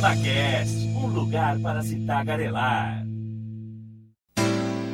[0.00, 3.04] ParlaCast, um lugar para se tagarelar.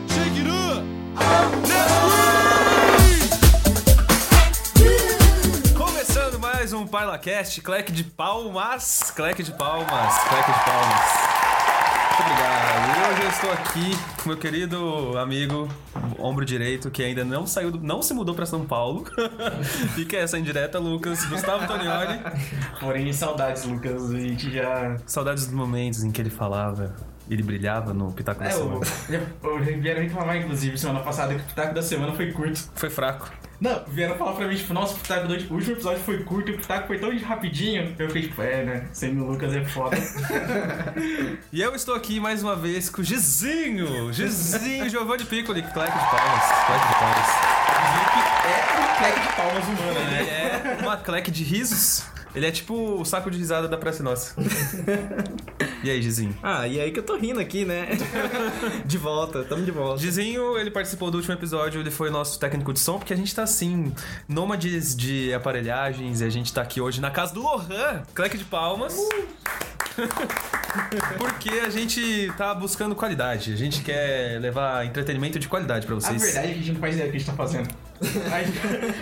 [0.08, 0.82] Shake it up!
[5.76, 11.35] Começando mais um ParlaCast, cleque de palmas, cleque de palmas, cleque de palmas.
[12.18, 13.12] Muito obrigado.
[13.12, 15.68] Hoje eu estou aqui com meu querido amigo,
[16.18, 19.04] ombro direito, que ainda não saiu, do- não se mudou para São Paulo.
[19.94, 21.24] Fica essa indireta, Lucas.
[21.26, 22.18] Gustavo Tonioli.
[22.80, 24.10] Porém, saudades, Lucas.
[24.10, 24.96] A gente já.
[25.06, 26.94] Saudades dos momentos em que ele falava,
[27.28, 28.80] ele brilhava no Pitaco da É, o, Semana.
[29.42, 32.60] o, vieram reclamar, inclusive, semana passada que o Pitaco da semana foi curto.
[32.74, 33.30] Foi fraco.
[33.58, 36.54] Não, vieram falar pra mim, tipo, nossa, o Pitaco do último episódio foi curto e
[36.54, 37.94] o Pitaco foi tão rapidinho.
[37.98, 38.86] Eu fiquei tipo, é, né?
[38.92, 39.96] Sendo o Lucas é foda.
[41.52, 44.12] E eu estou aqui mais uma vez com o Gizinho.
[44.12, 47.28] Gizinho, Giovanni Piccoli, cleque de palmas, cleque de palmas.
[48.44, 50.78] é um cleque de palmas humana, né?
[50.80, 52.04] é uma cleque de risos.
[52.34, 54.34] Ele é tipo o saco de risada da Praça Nossa.
[55.86, 56.36] E aí, Gizinho?
[56.42, 57.86] Ah, e aí que eu tô rindo aqui, né?
[58.84, 60.00] de volta, tamo de volta.
[60.00, 63.32] Gizinho, ele participou do último episódio, ele foi nosso técnico de som, porque a gente
[63.32, 63.92] tá assim,
[64.28, 68.44] nômades de aparelhagens, e a gente tá aqui hoje na casa do Lohan, cleque de
[68.44, 68.96] palmas.
[71.16, 76.00] Porque a gente tá buscando qualidade, a gente quer levar entretenimento de qualidade pra A
[76.00, 76.20] vocês.
[76.22, 77.68] verdade é que a gente não faz ideia do que a gente tá fazendo.
[78.30, 78.58] A gente-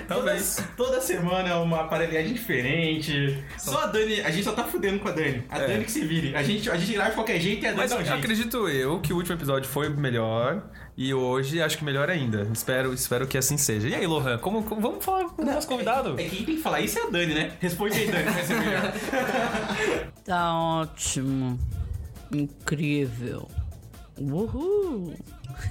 [0.07, 0.63] Talvez.
[0.77, 3.43] Toda, toda semana é uma aparelhagem diferente.
[3.59, 5.43] Só a Dani, a gente só tá fudendo com a Dani.
[5.51, 5.67] A É.
[5.67, 6.33] Dani que se vire.
[6.37, 8.13] A gente, a gente grava de qualquer jeito e Dani Mas um jeito.
[8.13, 10.63] acredito eu que o último episódio foi melhor
[10.97, 12.49] e hoje acho que melhor ainda.
[12.53, 13.89] Espero, espero que assim seja.
[13.89, 16.11] E aí, Lohan, como, como- vamos falar com o nosso convidado?
[16.21, 17.53] É quem tem que falar isso é a Dani, né?
[17.61, 18.93] Responde aí, Dani, vai ser melhor.
[20.25, 21.59] Tá ótimo.
[22.33, 23.49] Incrível.
[24.19, 25.15] Uhul.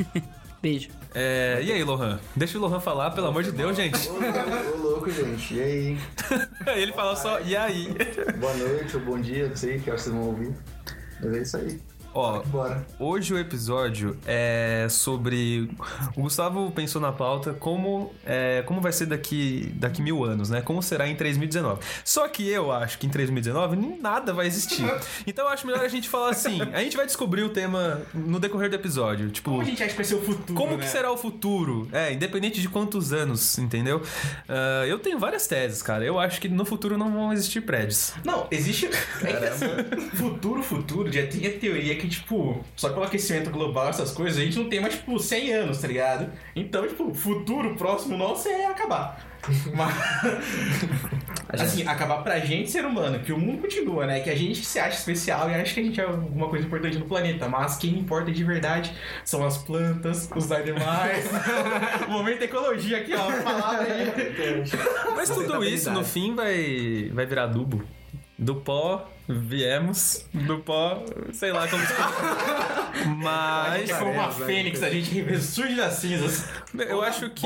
[0.62, 0.90] Beijo.
[1.14, 2.20] É, e aí, Lohan?
[2.36, 3.98] Deixa o Lohan falar, pelo amor de Deus, gente.
[4.10, 5.56] Ô, ô, louco, gente.
[5.56, 5.98] E aí?
[6.82, 7.90] Ele fala só, e aí?
[8.40, 10.54] Boa noite ou bom dia, não sei que hora vocês vão ouvir.
[11.24, 11.80] É isso aí.
[12.14, 12.86] Ó, Bora.
[13.00, 15.70] hoje o episódio é sobre.
[16.16, 20.62] O Gustavo pensou na pauta como, é, como vai ser daqui, daqui mil anos, né?
[20.62, 21.82] Como será em 3019.
[22.06, 24.84] Só que eu acho que em 3019 nem nada vai existir.
[25.26, 26.60] Então eu acho melhor a gente falar assim.
[26.74, 29.30] A gente vai descobrir o tema no decorrer do episódio.
[29.30, 29.52] Tipo.
[29.52, 30.84] Como a gente acha que vai ser o futuro, Como né?
[30.84, 31.88] que será o futuro?
[31.92, 34.02] É, independente de quantos anos, entendeu?
[34.48, 36.04] Ah, eu tenho várias teses, cara.
[36.04, 38.14] Eu acho que no futuro não vão existir prédios.
[38.24, 38.88] Não, existe.
[39.24, 39.52] É
[40.16, 44.46] futuro, futuro, já tem a teoria que, tipo, só pelo aquecimento global, essas coisas, a
[44.46, 46.32] gente não tem mais, tipo, 100 anos, tá ligado?
[46.56, 49.34] Então, tipo, futuro próximo nosso é acabar.
[49.76, 51.62] Mas.
[51.62, 54.22] Assim, acabar pra gente, ser humano, que o mundo continua, né?
[54.22, 56.98] Que a gente se acha especial e acha que a gente é alguma coisa importante
[56.98, 57.48] no planeta.
[57.48, 58.94] Mas quem importa de verdade
[59.26, 61.30] são as plantas, os animais.
[62.08, 63.32] o momento da ecologia aqui, ó.
[63.32, 64.12] Falar aí.
[65.16, 67.84] Mas tudo isso, no fim, vai, vai virar adubo.
[68.38, 70.26] Do pó, viemos.
[70.34, 71.94] Do pó, sei lá como se
[73.04, 76.46] A Mas gente foi uma fênix, a gente ressurge das cinzas.
[76.78, 77.46] eu acho que.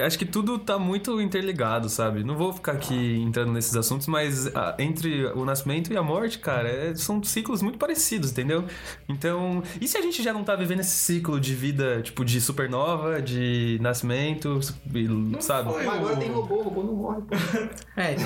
[0.00, 2.22] Acho que tudo tá muito interligado, sabe?
[2.24, 6.38] Não vou ficar aqui entrando nesses assuntos, mas ah, entre o nascimento e a morte,
[6.38, 8.64] cara, é- são ciclos muito parecidos, entendeu?
[9.08, 9.62] Então.
[9.80, 13.20] E se a gente já não tá vivendo esse ciclo de vida, tipo, de supernova,
[13.20, 14.60] de nascimento,
[14.94, 15.72] e- sabe?
[15.72, 15.84] foi.
[15.84, 17.34] Mas agora tem robô, o robô não morre, pô.
[17.96, 18.16] É,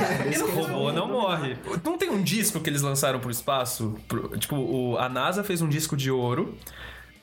[0.42, 1.56] O robô não morre.
[1.84, 3.94] Não tem um disco que eles lançaram pro espaço?
[4.08, 6.54] Pro- tipo, o- a NASA fez um disco de ouro.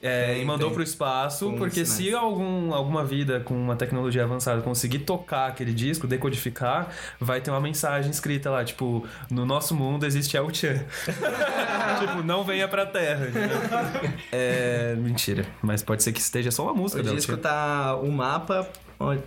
[0.02, 0.76] é, Tem, e mandou tem.
[0.76, 6.06] pro espaço, porque se algum, alguma vida com uma tecnologia avançada conseguir tocar aquele disco,
[6.06, 10.84] decodificar, vai ter uma mensagem escrita lá, tipo, no nosso mundo existe El Chan.
[12.02, 13.26] tipo, não venha pra Terra.
[14.32, 14.96] É.
[14.98, 15.46] Mentira.
[15.62, 18.68] Mas pode ser que esteja só uma música o disco tá o mapa
[19.00, 19.22] onde-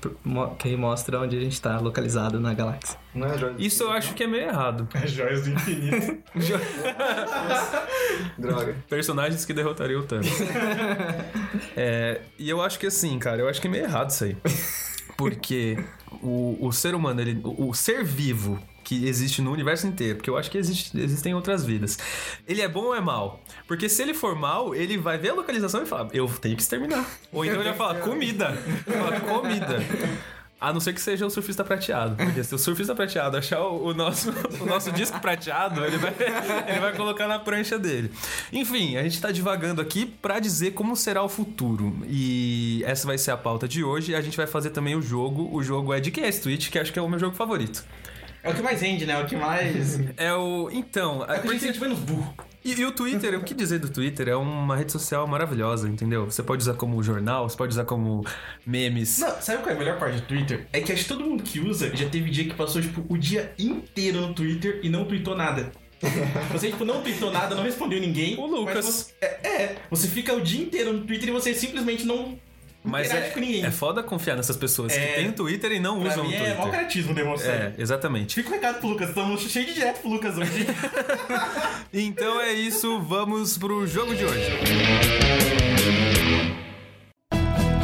[0.59, 2.99] que mostra onde a gente tá localizado na galáxia.
[3.15, 3.33] Não é?
[3.59, 4.89] Isso eu acho que é meio errado.
[4.95, 6.19] As joias do infinito.
[8.39, 8.77] Droga.
[8.89, 10.29] Personagens que derrotariam o Thanos.
[11.77, 14.37] É, e eu acho que assim, cara, eu acho que é meio errado isso aí.
[15.17, 15.79] Porque
[16.23, 18.59] o, o ser humano, ele, o, o ser vivo
[18.89, 21.99] que existe no universo inteiro, porque eu acho que existe, existem outras vidas.
[22.47, 23.39] Ele é bom ou é mal?
[23.67, 26.63] Porque se ele for mal, ele vai ver a localização e falar, eu tenho que
[26.63, 27.07] exterminar.
[27.31, 28.57] Ou então ele vai falar, comida.
[29.29, 29.79] Comida.
[30.59, 32.17] A não ser que seja o surfista prateado.
[32.17, 36.15] Porque se o surfista prateado achar o, o nosso, o nosso disco prateado, ele vai,
[36.67, 38.11] ele vai colocar na prancha dele.
[38.51, 41.95] Enfim, a gente tá divagando aqui pra dizer como será o futuro.
[42.09, 44.15] E essa vai ser a pauta de hoje.
[44.15, 45.55] A gente vai fazer também o jogo.
[45.55, 47.85] O jogo é de quem é esse que acho que é o meu jogo favorito.
[48.43, 49.15] É o que mais rende, né?
[49.15, 49.99] É o que mais.
[50.17, 50.71] É o.
[50.71, 51.25] Então.
[51.25, 52.35] É o que a gente sente menos burro.
[52.65, 54.29] E, e o Twitter, o que dizer do Twitter?
[54.29, 56.27] É uma rede social maravilhosa, entendeu?
[56.27, 58.25] Você pode usar como jornal, você pode usar como
[58.67, 59.19] memes.
[59.19, 60.67] Não, sabe qual é a melhor parte do Twitter?
[60.73, 63.17] É que acho que todo mundo que usa já teve dia que passou, tipo, o
[63.17, 65.73] dia inteiro no Twitter e não tweetou nada.
[66.53, 68.39] Você, tipo, não tweetou nada, não respondeu ninguém.
[68.39, 68.85] O Lucas.
[68.85, 72.39] Você, é, é, você fica o dia inteiro no Twitter e você simplesmente não
[72.89, 73.65] Mas é, com ninguém.
[73.65, 75.15] é foda confiar nessas pessoas que É.
[75.15, 76.57] têm Twitter e não pra usam o mim é Twitter.
[76.59, 77.55] mau caratismo demonstrar.
[77.55, 78.35] É, exatamente.
[78.35, 80.67] Fica o recado pro Lucas, estamos cheios de direto pro Lucas hoje.
[81.93, 84.53] Então é isso, vamos pro jogo de hoje.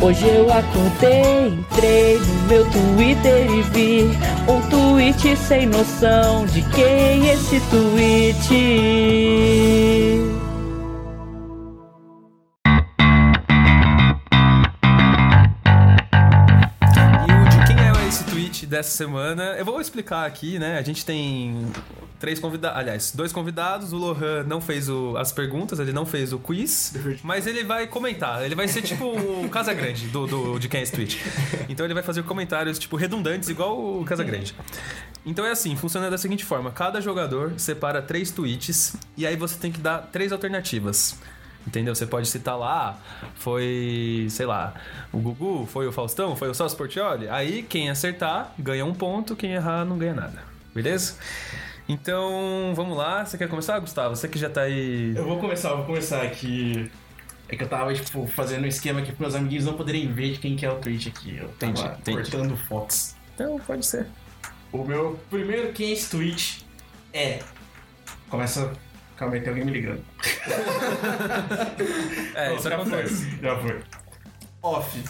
[0.02, 4.02] Hoje eu acordei, entrei no meu Twitter e vi
[4.46, 8.54] um tweet sem noção de quem é esse tweet.
[18.74, 19.54] Dessa semana?
[19.56, 20.76] Eu vou explicar aqui, né?
[20.78, 21.66] A gente tem
[22.18, 23.92] três convidados, aliás, dois convidados.
[23.92, 26.92] O Lohan não fez o- as perguntas, ele não fez o quiz,
[27.22, 28.44] mas ele vai comentar.
[28.44, 31.20] Ele vai ser tipo o Casa Grande do, do- de quem é esse tweet.
[31.68, 34.54] Então ele vai fazer comentários tipo redundantes, igual o Casa Grande.
[35.24, 39.56] Então é assim, funciona da seguinte forma: cada jogador separa três tweets e aí você
[39.56, 41.16] tem que dar três alternativas.
[41.66, 41.94] Entendeu?
[41.94, 42.98] Você pode citar lá,
[43.36, 44.74] foi, sei lá,
[45.12, 47.28] o Gugu, foi o Faustão, foi o Celso Portioli.
[47.28, 50.42] Aí quem acertar ganha um ponto, quem errar não ganha nada.
[50.74, 51.14] Beleza?
[51.88, 53.24] Então, vamos lá.
[53.24, 54.16] Você quer começar, Gustavo?
[54.16, 55.14] Você que já tá aí.
[55.16, 56.90] eu vou começar, eu vou começar aqui.
[57.48, 60.32] É que eu tava, tipo, fazendo um esquema aqui pros meus amiguinhos não poderem ver
[60.32, 61.36] de quem que é o tweet aqui.
[61.36, 62.30] Eu tava Entendi, entendi.
[62.30, 63.14] cortando fotos.
[63.34, 64.06] Então, pode ser.
[64.72, 66.64] O meu primeiro quem é esse tweet
[67.12, 67.40] é.
[68.28, 68.72] Começa.
[69.16, 70.02] Calma aí, tem alguém me ligando.
[72.34, 73.30] É, Não, isso já acontece.
[73.30, 73.80] Foi, já foi.
[74.62, 75.04] Off.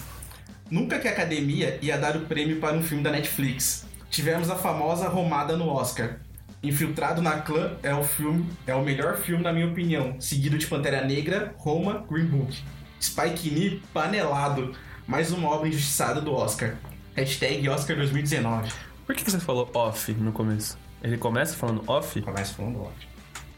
[0.70, 3.86] Nunca que a academia ia dar o prêmio para um filme da Netflix.
[4.10, 6.18] Tivemos a famosa romada no Oscar.
[6.62, 10.66] Infiltrado na Clã é o filme, é o melhor filme na minha opinião, seguido de
[10.66, 12.62] Pantera Negra, Roma, Green Book.
[13.00, 14.72] Spike Lee panelado,
[15.06, 16.74] mais uma obra injustiçada do Oscar.
[17.14, 18.72] Hashtag Oscar 2019.
[19.06, 20.78] Por que que você falou off no começo?
[21.02, 22.20] Ele começa falando off?
[22.22, 23.13] Começa falando off.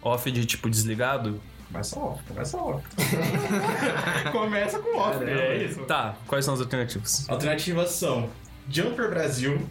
[0.07, 1.41] Off de tipo desligado?
[1.67, 2.87] Começa off, começa off.
[4.31, 5.33] começa com off, né?
[5.33, 5.81] É isso.
[5.85, 7.29] Tá, quais são as alternativas?
[7.29, 8.31] Alternativas são
[8.71, 9.69] Jumper Brasil,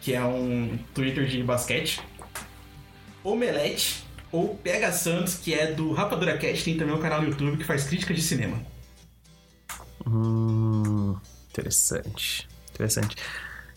[0.00, 2.00] que é um Twitter de basquete,
[3.22, 7.56] Omelete ou Pega Santos, que é do Rapadura Cast, tem também um canal no YouTube
[7.56, 8.60] que faz críticas de cinema.
[10.04, 11.16] Hum,
[11.48, 12.48] interessante.
[12.72, 13.16] Interessante.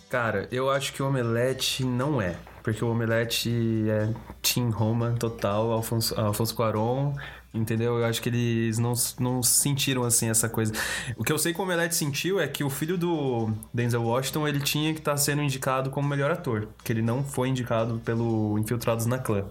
[0.09, 2.35] Cara, eu acho que o Omelete não é.
[2.67, 3.49] Porque o Omelete
[3.89, 4.09] é
[4.41, 7.13] Team Roma total, Alfonso, Alfonso Cuarón,
[7.53, 7.97] entendeu?
[7.97, 8.91] Eu acho que eles não,
[9.21, 10.73] não sentiram assim essa coisa.
[11.15, 14.45] O que eu sei que o Omelete sentiu é que o filho do Denzel Washington
[14.45, 18.59] ele tinha que estar sendo indicado como melhor ator, que ele não foi indicado pelo
[18.59, 19.45] Infiltrados na Clã.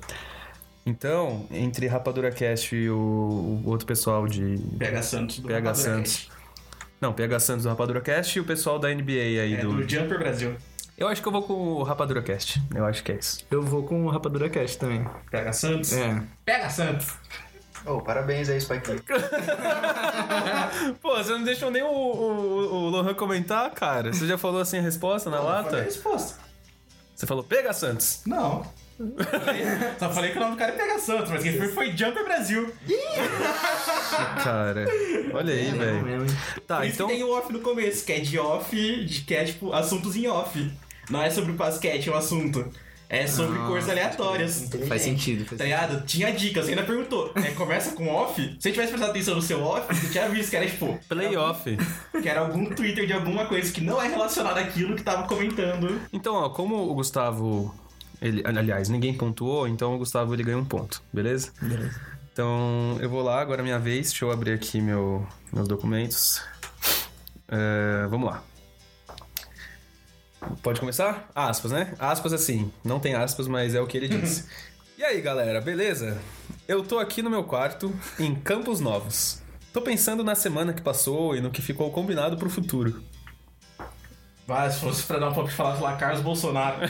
[0.84, 5.74] Então, entre Rapadura Cast e o, o outro pessoal de Pega Santos do PH Rapadura
[5.74, 6.16] Santos.
[6.16, 6.32] Cast.
[7.00, 9.72] não, PH Santos do Rapadura Cast e o pessoal da NBA aí É do...
[9.72, 10.54] do Jumper Brasil.
[10.96, 12.62] Eu acho que eu vou com o Rapadura Cast.
[12.74, 13.44] Eu acho que é isso.
[13.50, 15.06] Eu vou com o Rapadura Cast também.
[15.30, 15.92] Pega Santos.
[15.92, 16.22] É.
[16.44, 17.08] Pega Santos.
[17.84, 19.00] Oh, parabéns aí, Spike Lee.
[21.00, 24.12] Pô, você não deixou nem o, o, o Lohan comentar, cara.
[24.12, 25.82] Você já falou assim a resposta na Falei a lata?
[25.82, 26.40] resposta.
[27.14, 28.22] Você falou pega Santos.
[28.26, 28.62] Não.
[28.96, 29.64] Falei-
[30.00, 32.24] Só falei que o nome do cara é Pega Santos, mas quem foi foi Jumper
[32.24, 32.72] Brasil.
[34.42, 34.86] Cara,
[35.34, 36.26] olha aí, Não velho.
[36.66, 37.06] Tá, Por isso então.
[37.08, 40.16] que tem o off no começo, que é de off, de, que é tipo assuntos
[40.16, 40.72] em off.
[41.10, 42.66] Não é sobre o basquete, é um assunto.
[43.08, 44.68] É sobre Ah, coisas aleatórias.
[44.88, 45.44] Faz sentido.
[45.46, 46.04] Faz Tá ligado?
[46.04, 47.30] Tinha dicas, você ainda perguntou.
[47.36, 48.42] É, começa com off?
[48.58, 50.98] Se eu tivesse prestado atenção no seu off, você tinha visto que era tipo.
[51.08, 51.76] Playoff.
[52.20, 56.00] Que era algum Twitter de alguma coisa que não é relacionada àquilo que tava comentando.
[56.12, 57.72] Então, ó, como o Gustavo.
[58.20, 61.52] Ele, aliás, ninguém pontuou, então o Gustavo ele ganha um ponto, beleza?
[61.60, 62.00] Beleza.
[62.32, 64.08] Então, eu vou lá, agora é minha vez.
[64.08, 66.42] Deixa eu abrir aqui meu, meus documentos.
[67.48, 68.42] É, vamos lá.
[70.62, 71.28] Pode começar?
[71.34, 71.94] Aspas, né?
[71.98, 72.70] Aspas assim.
[72.84, 74.46] Não tem aspas, mas é o que ele disse.
[74.98, 76.18] e aí, galera, beleza?
[76.66, 79.42] Eu tô aqui no meu quarto, em Campos Novos.
[79.72, 83.02] Tô pensando na semana que passou e no que ficou combinado pro futuro.
[84.46, 86.78] Vai, se fosse pra dar um pouco de falar lá, Carlos Bolsonaro.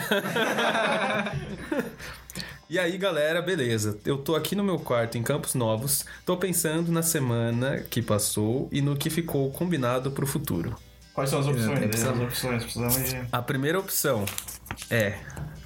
[2.68, 3.96] E aí, galera, beleza?
[4.04, 8.68] Eu tô aqui no meu quarto em Campos Novos, tô pensando na semana que passou
[8.72, 10.76] e no que ficou combinado pro futuro.
[11.16, 11.78] Quais são as opções?
[12.04, 13.22] As opções, precisamos de.
[13.32, 14.26] A primeira opção
[14.90, 15.14] é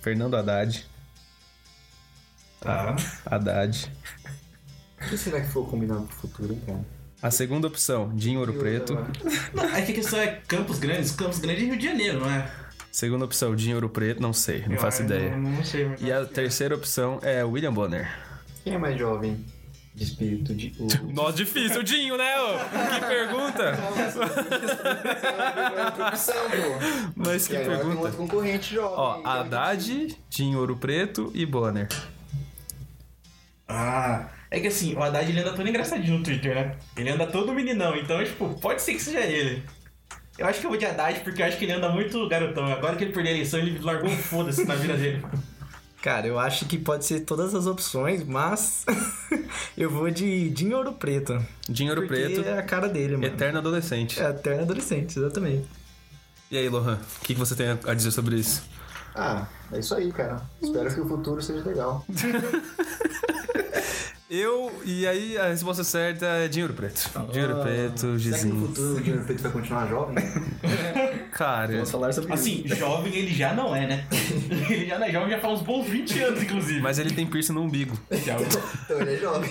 [0.01, 0.87] Fernando Haddad.
[2.61, 2.95] Tá.
[3.27, 3.91] Haddad.
[5.03, 6.81] O que será que foi combinado pro futuro, hein, cara?
[7.21, 8.95] A segunda opção, Dinho Ouro Preto.
[9.53, 11.11] Não, é que a questão é Campos Grandes.
[11.11, 12.49] Campos Grandes é Rio de Janeiro, não é?
[12.93, 15.37] Segunda opção, Dinho Ouro Preto, não sei, não Eu- faço ideia.
[15.37, 16.01] Não, não sei, mas.
[16.01, 18.09] E a terceira opção é William Bonner.
[18.63, 19.45] Quem é mais jovem
[19.97, 20.55] espírito?
[20.55, 20.73] De...
[20.79, 21.13] O...
[21.13, 22.41] Nossa, difícil, Dinho, né?
[22.41, 22.59] ô?
[22.95, 23.79] Que pergunta!
[27.17, 27.99] Mas que pergunta.
[27.99, 28.99] outro concorrente jovem.
[28.99, 31.89] Ó, aí, Haddad, Dinho Ouro Preto e Bonner.
[33.69, 36.77] Ah, é que assim, o Haddad ele anda todo engraçadinho no Twitter, né?
[36.97, 39.63] Ele anda todo meninão, então, tipo, pode ser que seja ele.
[40.37, 42.67] Eu acho que eu vou de Haddad porque eu acho que ele anda muito garotão.
[42.67, 45.23] Agora que ele perdeu a eleição, ele largou um foda-se na vida dele.
[46.03, 48.87] Cara, eu acho que pode ser todas as opções, mas
[49.77, 51.39] eu vou de Dinho Ouro Preto.
[51.69, 53.27] Dinheiro porque preto, é a cara dele, mano.
[53.27, 54.21] eterno adolescente.
[54.21, 55.69] É eterno adolescente, exatamente.
[56.51, 58.63] E aí, Lohan, o que, que você tem a dizer sobre isso?
[59.15, 60.41] Ah, é isso aí, cara.
[60.63, 62.05] Espero que o futuro seja legal.
[64.33, 67.11] Eu, e aí a resposta certa é dinheiro preto.
[67.33, 68.67] Dinheiro preto, Será que no Gizinho.
[68.69, 70.15] futuro o Dinheiro Preto vai continuar jovem?
[71.35, 74.07] Cara, Vamos falar sobre Assim, jovem ele já não é, né?
[74.71, 76.81] Ele já não é jovem, já faz uns bons 20 anos, inclusive.
[76.81, 77.99] mas ele tem piercing no umbigo.
[78.11, 79.51] Então ele é jovem.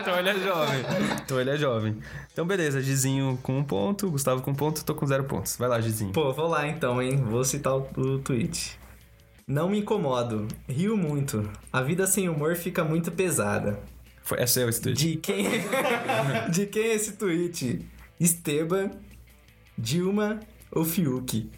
[0.00, 0.84] então ele é jovem.
[1.22, 1.96] Então ele é jovem.
[2.32, 5.56] Então beleza, Gizinho com um ponto, Gustavo com um ponto, tô com zero pontos.
[5.58, 6.12] Vai lá, Gizinho.
[6.12, 7.16] Pô, vou lá então, hein?
[7.16, 8.78] Vou citar o, o tweet.
[9.46, 11.48] Não me incomodo, rio muito.
[11.72, 13.78] A vida sem humor fica muito pesada.
[14.26, 14.98] Foi, é seu esse tweet.
[14.98, 15.46] De quem
[16.50, 17.86] De quem é esse tweet?
[18.18, 18.90] Esteban,
[19.78, 20.40] Dilma
[20.72, 21.48] ou Fiuk?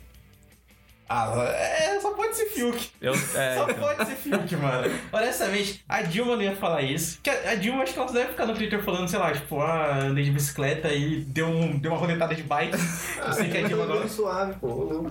[1.09, 2.91] Ah, é, só pode ser Fiuk.
[3.01, 3.75] Eu, é, Só então.
[3.77, 4.95] pode ser Fiuk, mano.
[5.11, 7.19] Honestamente, a Dilma não ia falar isso.
[7.23, 9.59] Que a a Dilma, acho que ela deve ficar no Twitter falando, sei lá, tipo,
[9.59, 12.77] ah, andei de bicicleta e deu, um, deu uma roletada de bike.
[13.27, 14.09] Eu sei que a Dilma Bagulho agora.
[14.11, 15.07] suave, pô.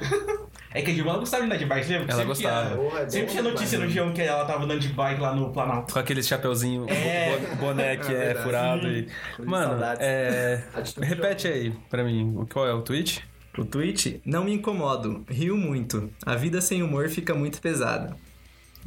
[0.73, 2.03] É que a Dilma ela gostava de andar de bike, lembra?
[2.05, 2.65] Ela Sempre gostava.
[2.69, 4.87] Tinha, Porra, é bom sempre tinha notícia no demais, G1 que ela tava andando de
[4.89, 5.93] bike lá no Planalto.
[5.93, 7.37] Com aquele chapeuzinho, É.
[7.37, 9.07] bo- boné que É é, furado e...
[9.39, 10.61] Mano, é...
[11.01, 13.23] Repete aí pra mim, qual é o tweet?
[13.57, 14.21] O tweet?
[14.25, 16.11] Não me incomodo, rio muito.
[16.25, 18.15] A vida sem humor fica muito pesada.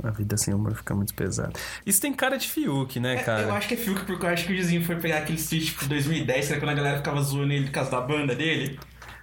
[0.03, 1.53] A vida sem humor fica muito pesada.
[1.85, 3.43] Isso tem cara de Fiuk, né, É, cara?
[3.43, 5.67] eu acho que é Fiuk porque eu acho que o Gizinho foi pegar aquele tweet
[5.67, 8.79] tipo 2010, que era quando a galera ficava zoando ele por causa da banda dele,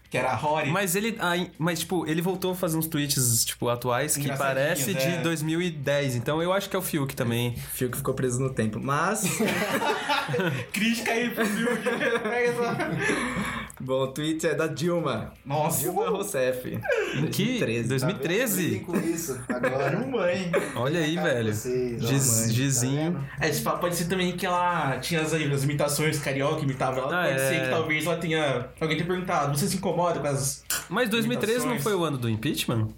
[0.09, 0.71] que era a Rory.
[0.71, 1.17] Mas ele,
[1.57, 5.21] mas tipo, ele voltou a fazer uns tweets, tipo, atuais que parece de é.
[5.21, 6.15] 2010.
[6.15, 7.55] Então eu acho que é o Fiuk também.
[7.55, 8.79] Fiuk ficou preso no tempo.
[8.81, 9.23] Mas,
[10.71, 11.83] Crítica aí pro Fiuk.
[11.83, 13.66] Pega essa...
[13.79, 15.33] bom, o tweet é da Dilma.
[15.45, 16.67] Nossa, Dilma Rousseff.
[17.15, 17.59] Em que?
[17.59, 17.87] 2013.
[17.89, 18.63] 2013?
[18.63, 18.85] Tá vendo?
[18.85, 20.05] com isso agora.
[20.07, 20.51] mãe.
[20.75, 21.53] Olha aí, Cara, velho.
[21.53, 23.11] vocês, Giz- mãe, tá Gizinho.
[23.13, 23.25] vendo?
[23.41, 27.21] É, esse papo pode ser também que ela tinha as, as imitações carioca, imitava ela.
[27.21, 27.49] Ah, pode é.
[27.49, 28.69] ser que talvez ela tenha.
[28.79, 30.63] Alguém tenha perguntado, você se incomoda com as.
[30.89, 31.83] Mas 2013 não Imitações.
[31.83, 32.89] foi o ano do impeachment?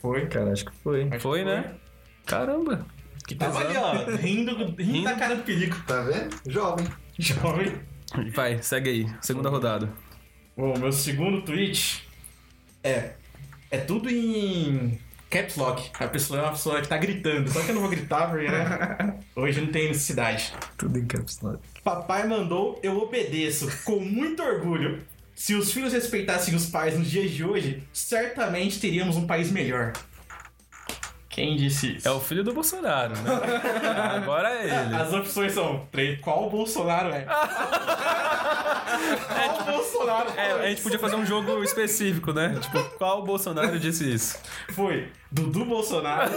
[0.00, 0.26] Foi?
[0.26, 1.02] Cara, acho que foi.
[1.02, 1.74] Acho que Foi, né?
[2.26, 2.86] Caramba.
[3.26, 5.76] Que tava ali, ó, rindo, rindo da cara do perigo.
[5.86, 6.34] Tá vendo?
[6.46, 6.86] Jovem.
[7.18, 7.72] Jovem.
[8.34, 9.06] Vai, segue aí.
[9.20, 9.88] Segunda rodada.
[10.56, 12.06] Bom, meu segundo tweet
[12.82, 13.12] é.
[13.70, 14.98] É tudo em
[15.30, 15.90] caps lock.
[15.98, 17.50] A pessoa é uma pessoa que tá gritando.
[17.50, 19.18] Só que eu não vou gritar, porque né?
[19.34, 20.52] Hoje não tem necessidade.
[20.76, 21.58] Tudo em caps lock.
[21.82, 25.00] Papai mandou, eu obedeço, com muito orgulho.
[25.34, 29.94] Se os filhos respeitassem os pais nos dias de hoje, certamente teríamos um país melhor.
[31.32, 32.06] Quem disse isso?
[32.06, 33.30] É o filho do Bolsonaro, né?
[34.16, 34.94] Agora é ele.
[34.94, 37.24] As opções são: três, qual Bolsonaro é?
[39.34, 42.58] qual Bolsonaro É, a gente podia fazer um jogo específico, né?
[42.60, 44.38] Tipo, qual Bolsonaro disse isso?
[44.72, 46.32] Foi Dudu Bolsonaro,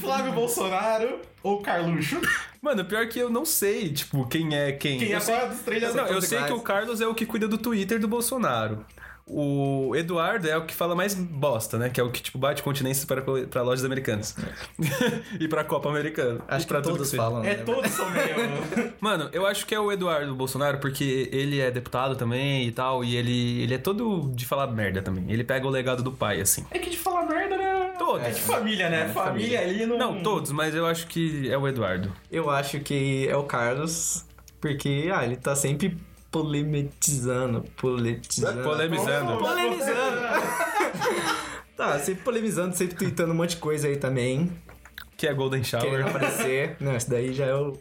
[0.00, 2.22] Flávio Bolsonaro ou Carluxo?
[2.62, 4.98] Mano, pior que eu não sei, tipo, quem é quem.
[4.98, 5.36] Quem eu é sei...
[5.36, 8.00] qual dos três Não, eu sei que o Carlos é o que cuida do Twitter
[8.00, 8.86] do Bolsonaro.
[9.26, 11.88] O Eduardo é o que fala mais bosta, né?
[11.88, 14.34] Que é o que, tipo, bate continências para, para lojas americanas.
[15.38, 16.40] e pra Copa Americana.
[16.48, 17.22] Acho pra que todos seja.
[17.22, 17.44] falam.
[17.44, 17.62] É né?
[17.64, 18.92] todos são meio.
[19.00, 23.04] Mano, eu acho que é o Eduardo Bolsonaro, porque ele é deputado também e tal,
[23.04, 25.24] e ele, ele é todo de falar merda também.
[25.30, 26.66] Ele pega o legado do pai, assim.
[26.70, 27.94] É que de falar merda, né?
[27.98, 28.26] Todos.
[28.26, 29.08] É de família, né?
[29.08, 29.96] família, ali não.
[29.96, 32.12] Não, todos, mas eu acho que é o Eduardo.
[32.30, 34.24] Eu acho que é o Carlos,
[34.60, 35.96] porque, ah, ele tá sempre
[36.32, 37.62] polemizando.
[37.76, 38.62] Poletizando.
[38.62, 39.38] Polemizando.
[39.38, 40.20] Polemizando.
[41.76, 44.50] tá, sempre polemizando, sempre tweetando um monte de coisa aí também.
[45.16, 46.06] Que é Golden Querendo Shower.
[46.06, 46.76] aparecer.
[46.80, 47.78] Não, esse daí já é o.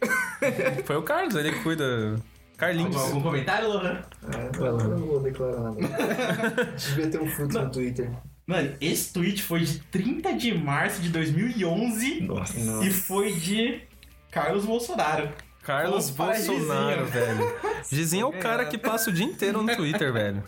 [0.85, 2.15] Foi o Carlos, ele que cuida.
[2.57, 2.95] Carlinhos.
[2.95, 4.03] Algum, algum comentário, Lohan?
[4.31, 6.75] É, eu não vou declarar nada.
[6.77, 8.11] Devia ter um fruto no Twitter.
[8.45, 12.85] Mano, esse tweet foi de 30 de março de 2011 Nossa.
[12.85, 13.81] e foi de
[14.29, 15.29] Carlos Bolsonaro.
[15.63, 17.05] Carlos para Bolsonaro, Gizinho.
[17.05, 17.55] velho.
[17.91, 20.43] Gizinho é o cara que passa o dia inteiro no Twitter, velho.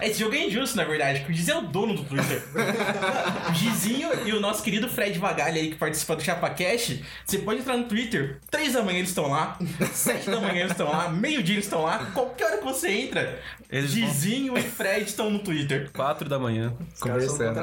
[0.00, 2.42] Esse jogo é injusto, na verdade, porque o Gizinho é o dono do Twitter.
[3.50, 7.38] o Gizinho e o nosso querido Fred Vagalha aí, que participa do Chapa Cash, você
[7.38, 9.58] pode entrar no Twitter, 3 da manhã eles estão lá,
[9.92, 13.40] 7 da manhã eles estão lá, meio-dia eles estão lá, qualquer hora que você entra,
[13.70, 15.90] Eles vão- Gizinho e Fred estão no Twitter.
[15.92, 16.72] 4 da manhã.
[16.94, 17.60] Os Conversando.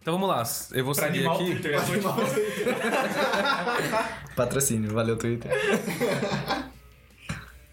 [0.00, 1.44] Então vamos lá, eu vou Pra seguir o aqui.
[1.44, 1.74] Twitter.
[1.76, 2.16] é só
[4.36, 5.50] Patrocínio, valeu, Twitter.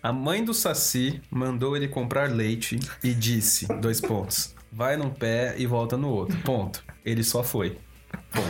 [0.02, 5.56] A mãe do Saci mandou ele comprar leite e disse, dois pontos, vai num pé
[5.58, 6.82] e volta no outro, ponto.
[7.04, 7.78] Ele só foi.
[8.32, 8.50] Ponto.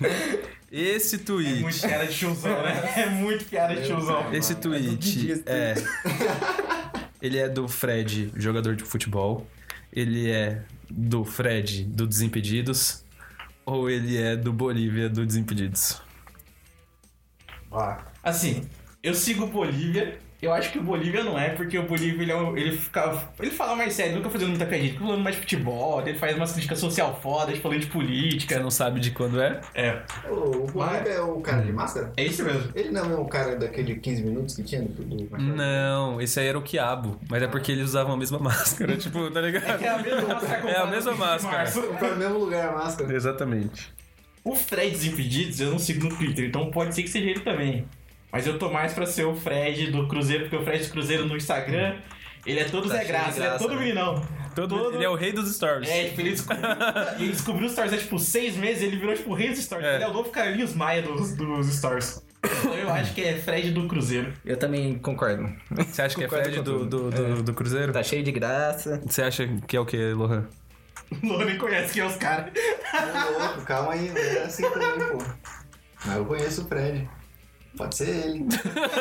[0.72, 1.62] Esse É tweet.
[1.62, 2.92] muito piada de tiozão, né?
[3.00, 4.34] É muito piada de tiozão.
[4.34, 5.74] Esse tweet é.
[7.22, 9.46] Ele é do Fred, jogador de futebol.
[9.92, 13.04] Ele é do Fred, do Desimpedidos.
[13.64, 16.02] Ou ele é do Bolívia, do Desimpedidos?
[17.70, 17.96] Ó,
[18.28, 18.62] assim,
[19.02, 20.18] eu sigo o Bolívia.
[20.42, 23.26] Eu acho que o Bolívia não é, porque o Bolívia ele, é um- ele fica.
[23.40, 26.52] Ele fala mais sério, nunca fazendo muita piadinha, falando mais de futebol, ele faz umas
[26.52, 28.60] críticas social fodas, falando de Você política.
[28.60, 29.62] não sabe de quando é?
[29.74, 32.12] É, O, o Bolívia é o cara de máscara?
[32.18, 32.70] é isso mesmo.
[32.74, 35.02] Ele não é o cara daquele 15 minutos que tinha do...
[35.04, 35.38] do...
[35.38, 37.18] Não, esse aí era o Quiabo.
[37.30, 39.64] Mas é porque eles usavam a mesma máscara, tipo, tá ligado?
[39.82, 40.70] É a mesma máscara.
[40.70, 41.70] É a mesma máscara.
[41.98, 43.14] Tá no mesmo lugar a máscara.
[43.14, 43.90] Exatamente.
[44.44, 47.86] O Fred Desimpedidos eu não sigo no Twitter, então pode ser que seja ele também.
[48.32, 51.26] Mas eu tô mais pra ser o Fred do Cruzeiro, porque o Fred do Cruzeiro
[51.26, 51.96] no Instagram,
[52.44, 53.80] ele é todo Tá Zé de Graça, ele é graça, todo né?
[53.80, 54.22] meninão.
[54.54, 55.86] Todo, Ele é o rei dos stories.
[55.86, 56.64] É, tipo, ele descobriu,
[57.20, 59.86] ele descobriu os stories há tipo seis meses, ele virou tipo o rei dos stories.
[59.86, 59.94] É.
[59.96, 62.24] Ele é o novo Carlinhos Maia dos, dos stories.
[62.42, 64.32] Então eu acho que é Fred do Cruzeiro.
[64.44, 65.52] Eu também concordo.
[65.70, 67.10] Você acha que é Concordo Fred com do, do, tudo.
[67.10, 67.92] do, do Cruzeiro?
[67.92, 69.02] Tá cheio de graça.
[69.04, 70.46] Você acha que é o que, Lohan?
[71.22, 72.50] Lô nem conhece quem é os caras.
[73.38, 75.18] Louco, calma aí, não é assim também, pô.
[76.04, 77.08] Mas eu conheço o Fred.
[77.76, 78.46] Pode ser ele.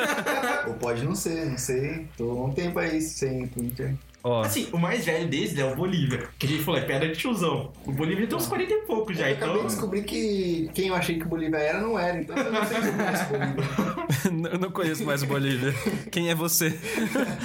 [0.68, 2.08] Ou pode não ser, não sei.
[2.18, 3.96] Tô um tempo aí sem Twitter.
[4.28, 6.28] Ó, Assim, o mais velho deles é o Bolívia.
[6.40, 7.72] Que a gente falou, é pedra de tiozão.
[7.86, 9.68] O Bolívia tem uns 40 e pouco já, eu acabei então.
[9.68, 12.66] de descobrir que quem eu achei que o Bolívia era não era, então eu não
[12.66, 14.50] sei se eu conheço o Bolívia.
[14.52, 15.76] eu não conheço mais o Bolívia.
[16.12, 16.76] Quem é você?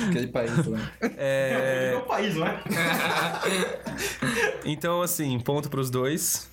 [0.08, 0.90] Aquele país lá.
[1.02, 2.62] É É, o país, não é?
[4.64, 6.49] então, assim, ponto pros dois.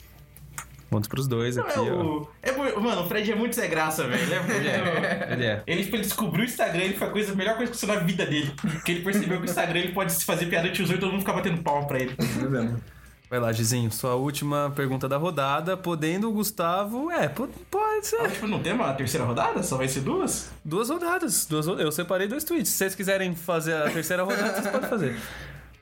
[0.89, 1.95] Ponto pros dois aqui, é ó.
[2.01, 2.29] o...
[2.41, 4.21] é Mano, o Fred é muito Zé Graça, velho.
[4.23, 4.33] Ele
[4.69, 5.27] é.
[5.33, 5.63] Ele é.
[5.67, 7.99] Ele, tipo, ele descobriu o Instagram, ele foi a, coisa, a melhor coisa que aconteceu
[7.99, 8.53] na vida dele.
[8.61, 11.11] Porque ele percebeu que o Instagram ele pode se fazer piada de tiozão e todo
[11.11, 12.15] mundo ficar batendo palma pra ele.
[12.17, 12.97] É.
[13.29, 15.75] Vai lá, Gizinho, sua última pergunta da rodada.
[15.75, 17.11] Podendo o Gustavo.
[17.11, 18.31] É, po- pode Ah, ser.
[18.31, 19.61] tipo, não tem uma terceira rodada?
[19.63, 20.49] Só vai ser duas?
[20.63, 21.45] Duas rodadas.
[21.45, 22.71] Duas, eu separei dois tweets.
[22.71, 25.17] Se vocês quiserem fazer a terceira rodada, vocês podem fazer.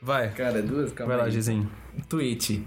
[0.02, 0.30] Vai.
[0.30, 0.92] Cara, duas?
[0.92, 1.30] Calma Vai lá, aí.
[1.32, 1.70] Gizinho.
[2.08, 2.66] Tweet.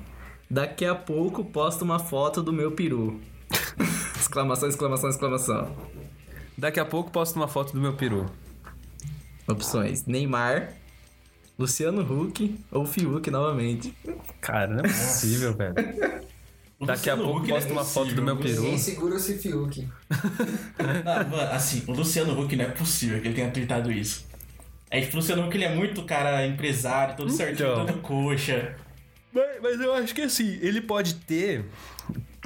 [0.50, 3.20] Daqui a pouco posto uma foto do meu peru.
[4.20, 5.76] exclamação, exclamação, exclamação.
[6.58, 8.26] Daqui a pouco posto uma foto do meu peru.
[9.48, 10.74] Opções: Neymar,
[11.58, 13.94] Luciano Huck ou Fiuk novamente.
[14.42, 15.76] Cara, não é possível, velho.
[16.82, 18.62] Daqui a pouco Huck não é posto uma foto do meu peru.
[18.62, 19.86] Quem segura esse Fiuk?
[20.80, 24.26] Não, mano, assim, o Luciano Huck não é possível que ele tenha tweetado isso.
[24.90, 27.86] É tipo, o Luciano Huck ele é muito cara empresário, todo certinho, Então.
[27.86, 28.78] todo coxa.
[29.34, 31.63] Mas, mas eu acho que assim, ele pode ter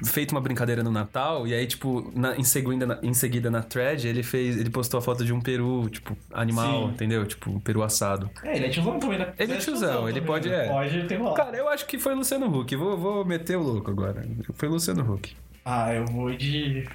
[0.06, 3.62] feito uma brincadeira no Natal e aí, tipo, na- em, seguida, na, em seguida na
[3.62, 4.58] thread, ele fez.
[4.58, 6.93] Ele postou a foto de um peru, tipo, animal, Sim.
[6.93, 7.26] entendeu?
[7.26, 8.30] Tipo, um peru assado.
[8.43, 9.34] É, ele é tiozão também, né?
[9.39, 10.65] Ele é tiozão, ele também, pode- né?
[10.65, 10.69] é.
[10.69, 11.36] Pode ter rolado.
[11.38, 12.76] Cara, eu acho que foi Luciano Huck.
[12.76, 14.26] Vou, vou meter o louco agora.
[14.56, 15.34] Foi Luciano Huck.
[15.63, 16.86] Ah, eu vou de.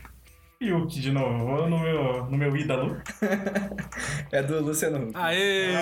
[0.61, 3.01] Fiuk de novo, vou no meu, no meu ídolo.
[4.31, 5.13] É do Luciano Huck.
[5.15, 5.73] Aê!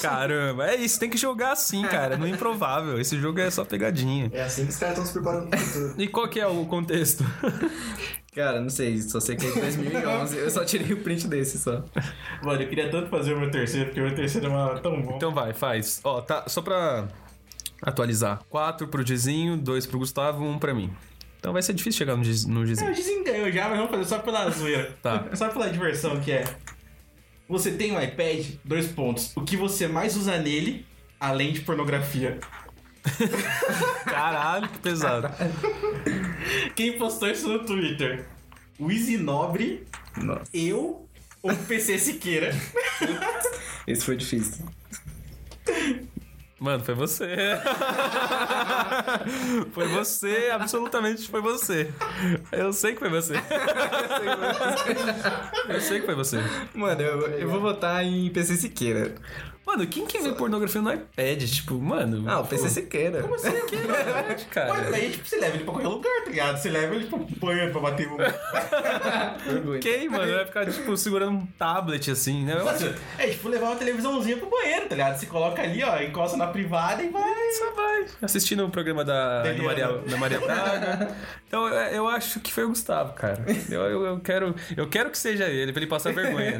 [0.00, 2.16] Caramba, é isso, tem que jogar assim, cara.
[2.16, 2.98] No improvável.
[3.00, 4.30] Esse jogo é só pegadinha.
[4.32, 5.94] É assim que os caras estão se preparando pro futuro.
[5.98, 7.22] E qual que é o contexto?
[8.34, 10.36] Cara, não sei, só sei que é de 2011.
[10.38, 11.82] eu só tirei o print desse só.
[12.42, 15.02] Mano, eu queria tanto fazer o meu terceiro, porque o meu terceiro é uma- tão
[15.02, 15.16] bom.
[15.16, 16.00] Então vai, faz.
[16.04, 17.08] Ó, tá, só pra
[17.82, 18.40] atualizar.
[18.48, 20.90] Quatro pro Dizinho, dois pro Gustavo, um pra mim.
[21.46, 22.90] Então vai ser difícil chegar no, Giz- no É, Dizinho.
[22.90, 24.92] eu desenganho já, mas vamos fazer só pela zoeira.
[25.00, 25.26] Tá.
[25.32, 26.42] Só pela diversão que é.
[27.48, 29.30] Você tem um iPad, dois pontos.
[29.36, 30.84] O que você mais usa nele,
[31.20, 32.40] além de pornografia?
[34.06, 35.28] Caralho, que pesado.
[36.74, 38.26] Quem postou isso no Twitter?
[38.76, 41.08] O Easy Nobre, Nossa, eu
[41.40, 42.50] ou o PC Siqueira?
[43.86, 44.66] esse foi difícil.
[46.58, 47.26] Mano, foi você.
[49.72, 51.92] foi você, absolutamente foi você.
[52.50, 53.34] Eu sei que foi você.
[55.68, 56.38] Eu sei que foi você.
[56.74, 59.14] Mano, eu, eu vou votar em PC Siqueira.
[59.66, 61.42] Mano, quem que vê pornografia no iPad?
[61.42, 62.24] Tipo, mano.
[62.30, 63.20] Ah, o PC Siqueira.
[63.22, 63.50] Como assim?
[63.66, 64.72] Que verdade, cara.
[64.74, 66.56] Mas aí, tipo, você leva ele pra qualquer lugar, tá ligado?
[66.56, 68.16] Você leva ele pro banho pra bater um.
[69.80, 70.32] Quem, mano?
[70.32, 72.54] Vai ficar, tipo, segurando um tablet assim, né?
[72.54, 75.16] Acho- É tipo levar uma televisãozinha pro banheiro, tá ligado?
[75.18, 77.50] Você coloca ali, ó, encosta na privada e vai.
[77.58, 78.06] Só vai.
[78.22, 81.14] Assistindo o programa da, da, Maria, da Maria Braga.
[81.46, 83.44] Então eu, acho que foi o Gustavo, cara.
[83.70, 86.56] Eu, eu, eu quero, eu quero que seja ele, pra ele passar vergonha.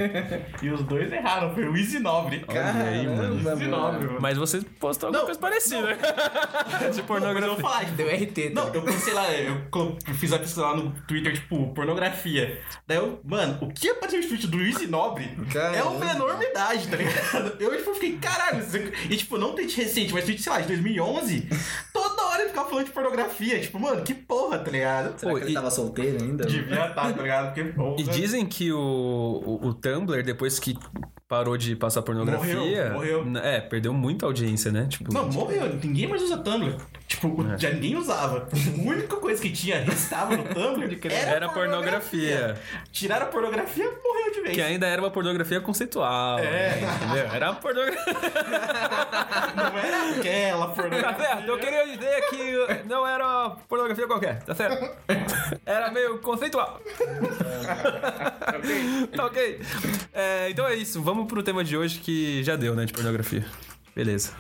[0.63, 2.45] E os dois erraram, foi o Easy Nobre.
[2.49, 2.61] Olha
[3.01, 4.21] aí, mano.
[4.21, 5.27] Mas você postou alguma Não.
[5.27, 5.95] coisa parecida.
[5.97, 7.49] De Mas eu pornografia.
[7.49, 8.65] vou falar, Deu RT, tá?
[8.65, 9.57] Não, eu pensei lá, eu
[10.07, 12.61] eu fiz a pesquisa lá no Twitter, tipo, pornografia.
[12.87, 15.37] Daí eu, mano, o que apareceu no tweet do Easy Nobre
[15.75, 17.57] é uma enormidade, tá ligado?
[17.61, 18.65] Eu, tipo, fiquei, caralho.
[19.11, 21.49] E, tipo, não tweet recente, mas tweet, sei lá, de 2011.
[21.93, 23.61] Toda hora ele ficava falando de pornografia.
[23.61, 25.19] Tipo, mano, que porra, tá ligado?
[25.19, 26.45] Será Pô, que ele e- tava solteiro ainda?
[26.47, 27.55] Devia estar, tá ligado?
[27.55, 27.97] Porque, porra.
[28.01, 30.77] E dizem que o, o, o Tumblr, depois que
[31.29, 32.91] parou de passar pornografia.
[32.93, 33.43] Morreu, morreu.
[33.43, 34.87] É, perdeu muita audiência, né?
[34.89, 35.69] Tipo, Não, morreu.
[35.83, 36.77] Ninguém mais usa Tumblr.
[37.09, 37.59] Tipo, É.
[37.59, 38.49] já ninguém usava.
[38.53, 42.55] A única coisa que tinha, estava no Tumblr, era, era pornografia.
[42.93, 44.55] Tiraram a pornografia, morreu de vez.
[44.55, 46.39] Que ainda era uma pornografia conceitual.
[46.39, 46.79] É.
[46.79, 47.27] Entendeu?
[47.35, 48.05] Era uma pornografia.
[49.57, 51.27] Não era aquela Tá pornografia.
[51.27, 51.49] certo?
[51.49, 54.97] Eu queria dizer que não era pornografia qualquer, tá certo?
[55.65, 56.81] Era meio conceitual.
[59.17, 59.61] tá ok?
[60.13, 63.47] É, então é isso, vamos pro tema de hoje que já deu, né, de pornografia.
[63.95, 64.33] Beleza.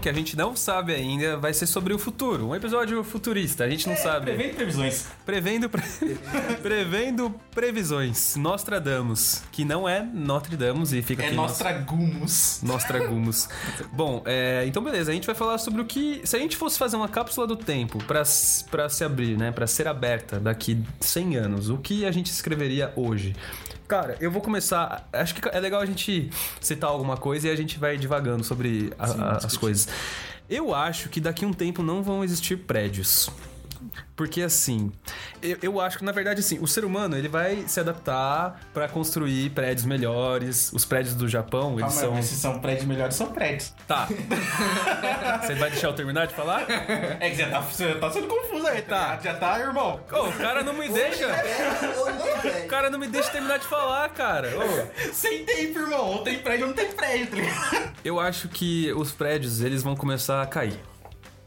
[0.00, 2.48] Que a gente não sabe ainda, vai ser sobre o futuro.
[2.48, 4.26] Um episódio futurista, a gente não sabe.
[4.32, 5.06] Prevendo previsões.
[5.24, 5.82] Prevendo, pre-
[6.62, 8.36] prevendo previsões.
[8.36, 12.60] Nostradamus, que não é Notre Dame e fica É aqui Nostragumos.
[12.62, 13.48] Nostragumos.
[13.92, 16.20] Bom, é, então beleza, a gente vai falar sobre o que.
[16.24, 19.52] Se a gente fosse fazer uma cápsula do tempo pra se abrir, né?
[19.52, 23.34] Pra ser aberta daqui 100 anos, o que a gente escreveria hoje?
[23.86, 25.08] Cara, eu vou começar.
[25.12, 28.92] Acho que é legal a gente citar alguma coisa e a gente vai divagando sobre
[28.98, 29.88] a- a- as coisas.
[30.48, 33.28] Eu acho que daqui a um tempo não vão existir prédios.
[34.16, 34.92] Porque assim,
[35.42, 38.88] eu, eu acho que na verdade assim, o ser humano ele vai se adaptar pra
[38.88, 40.72] construir prédios melhores.
[40.72, 43.72] Os prédios do Japão, eles Calma, são mas se são prédios melhores, são prédios.
[43.86, 44.08] Tá.
[45.42, 46.66] Você vai deixar eu terminar de falar?
[47.20, 49.18] É que você tá, você tá sendo confuso aí, tá?
[49.22, 50.00] Já tá, irmão.
[50.12, 51.26] Ô, o cara não me deixa.
[52.64, 54.50] O cara não me deixa terminar de falar, cara.
[54.56, 56.06] Ô, Sem tempo, irmão.
[56.12, 57.92] Ou tem prédio ou não tem prédio, tá ligado?
[58.04, 60.78] eu acho que os prédios, eles vão começar a cair.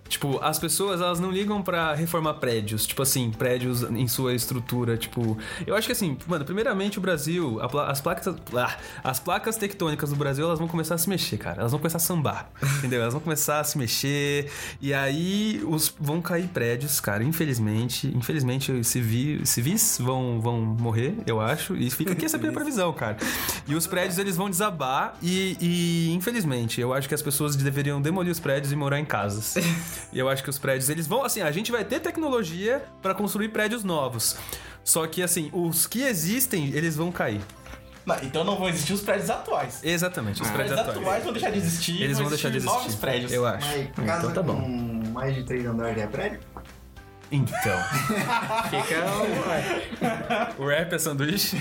[0.08, 2.86] Tipo, as pessoas, elas não ligam pra reformar prédios.
[2.86, 4.98] Tipo assim, prédios em sua estrutura.
[4.98, 8.36] Tipo, eu acho que assim, mano, primeiramente o Brasil, pla- as placas.
[8.56, 11.60] ah, as placas tectônicas do Brasil, elas vão começar a se mexer, cara.
[11.62, 12.50] Elas vão começar a sambar.
[12.80, 13.02] entendeu?
[13.02, 14.50] Elas vão começar a se mexer.
[14.82, 17.24] E aí os, vão cair prédios, cara.
[17.24, 18.08] Infelizmente.
[18.16, 21.76] Infelizmente, os civi, civis vão, vão morrer, eu acho.
[21.76, 23.18] E fica aqui essa minha previsão, cara.
[23.68, 25.16] E os prédios, eles vão desabar.
[25.22, 29.06] E, e, infelizmente, eu acho que as pessoas deveriam demolir os prédios e morar em
[29.06, 29.56] casas.
[30.14, 33.14] E eu acho que os prédios, eles vão, assim, a gente vai ter tecnologia pra
[33.14, 34.38] construir prédios novos.
[34.84, 37.42] Só que, assim, os que existem, eles vão cair.
[38.06, 39.82] Não, então não vão existir os prédios atuais.
[39.84, 41.08] Exatamente, os Os prédios prédios atuais.
[41.08, 42.02] atuais vão deixar de existir.
[42.02, 42.88] Eles vão deixar de existir existir.
[42.90, 43.32] novos prédios.
[43.34, 43.68] Eu acho.
[43.98, 44.62] Mas casa Então tá bom.
[44.62, 46.40] com mais de três andares é prédio?
[47.30, 47.78] Então.
[48.72, 49.04] Fica
[50.58, 51.58] O rap é sanduíche?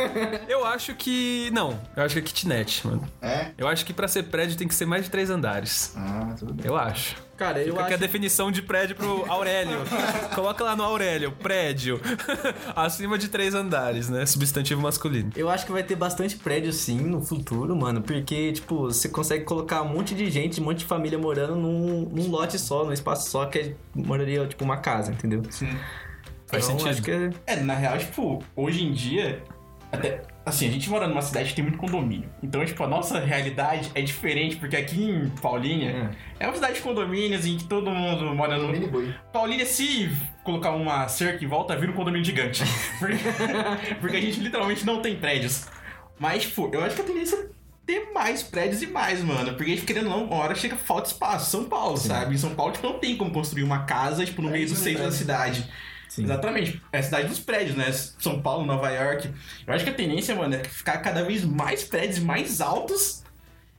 [0.48, 1.50] eu acho que.
[1.52, 3.06] Não, eu acho que é kitnet, mano.
[3.20, 3.48] É?
[3.58, 5.92] Eu acho que pra ser prédio tem que ser mais de três andares.
[5.96, 6.64] Ah, tudo bem.
[6.66, 7.14] Eu acho.
[7.40, 7.96] Cara, eu Fica a acho.
[7.96, 9.78] definição de prédio pro Aurélio.
[10.34, 11.98] Coloca lá no Aurélio, prédio.
[12.76, 14.26] Acima de três andares, né?
[14.26, 15.30] Substantivo masculino.
[15.34, 18.02] Eu acho que vai ter bastante prédio sim no futuro, mano.
[18.02, 22.02] Porque, tipo, você consegue colocar um monte de gente, um monte de família morando num,
[22.12, 25.42] num lote só, num espaço só, que é- moraria, tipo, uma casa, entendeu?
[25.48, 25.70] Sim.
[26.46, 26.90] Faz então, sentido.
[26.90, 27.30] acho que é.
[27.54, 29.42] É, na real, tipo, hoje em dia,
[29.92, 30.22] até.
[30.44, 32.28] Assim, a gente mora numa cidade que tem muito condomínio.
[32.42, 36.80] Então, tipo, a nossa realidade é diferente, porque aqui em Paulínia é uma cidade de
[36.80, 39.14] condomínios em que todo mundo mora no.
[39.32, 40.10] Paulínia, se
[40.42, 42.64] colocar uma cerca em volta, vira um condomínio gigante.
[42.98, 43.16] porque,
[44.00, 45.66] porque a gente literalmente não tem prédios.
[46.18, 47.48] Mas, tipo, eu acho que a tendência é
[47.86, 49.54] ter mais prédios e mais, mano.
[49.54, 51.50] Porque, querendo ou não, uma hora chega falta espaço.
[51.50, 52.34] São Paulo, sabe?
[52.34, 55.02] Em São Paulo, tipo, não tem como construir uma casa, tipo, no meio do centro
[55.02, 55.18] da prédio.
[55.18, 55.70] cidade.
[56.10, 56.24] Sim.
[56.24, 56.82] Exatamente.
[56.92, 57.90] É a cidade dos prédios, né?
[57.92, 59.30] São Paulo, Nova York.
[59.64, 63.22] Eu acho que a tendência, mano, é ficar cada vez mais prédios mais altos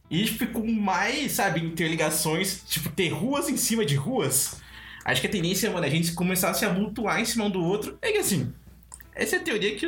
[0.10, 4.62] e, tipo, com mais, sabe, interligações, tipo, ter ruas em cima de ruas.
[5.04, 7.50] Acho que a tendência, mano, é a gente começar a se amontoar em cima um
[7.50, 7.98] do outro.
[8.02, 8.54] É que assim,
[9.13, 9.86] essa é a teoria que.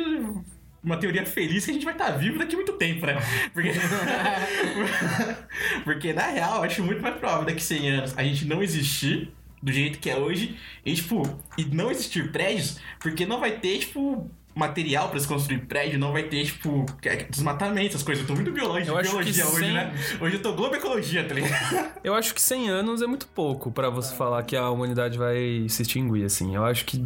[0.82, 3.16] Uma teoria feliz que a gente vai estar vivo daqui a muito tempo, né?
[3.54, 3.72] Porque.
[5.82, 8.62] Porque na real, eu acho muito mais provável daqui a 100 anos a gente não
[8.62, 9.32] existir
[9.64, 11.22] do jeito que é hoje e, tipo,
[11.56, 16.12] e não existir prédios, porque não vai ter, tipo, material pra se construir prédio, não
[16.12, 18.22] vai ter, tipo, é, desmatamento, essas coisas.
[18.22, 19.94] Eu tô muito biológico, Eu acho que biologia hoje, sem- né?
[20.20, 21.92] Hoje eu tô globecologia, tá ligado?
[22.04, 25.66] Eu acho que 100 anos é muito pouco pra você falar que a humanidade vai
[25.70, 26.54] se extinguir, assim.
[26.54, 27.02] Eu acho que.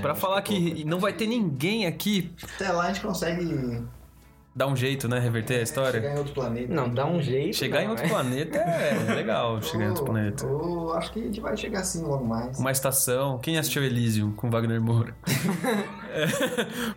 [0.00, 3.82] pra falar que não vai ter ninguém aqui, Até lá a gente consegue
[4.56, 5.18] dá um jeito, né?
[5.18, 6.00] Reverter a história.
[6.00, 6.72] chegar em outro planeta.
[6.74, 7.54] Não, dá um jeito.
[7.54, 8.08] Chegar em não, outro é.
[8.08, 10.46] planeta é legal, chegar em outro Ou- planeta.
[10.46, 12.58] ou acho que a gente vai chegar assim logo mais.
[12.58, 13.38] Uma estação.
[13.38, 15.14] Quem assistiu Elysium com Wagner Moura?
[16.16, 16.24] É.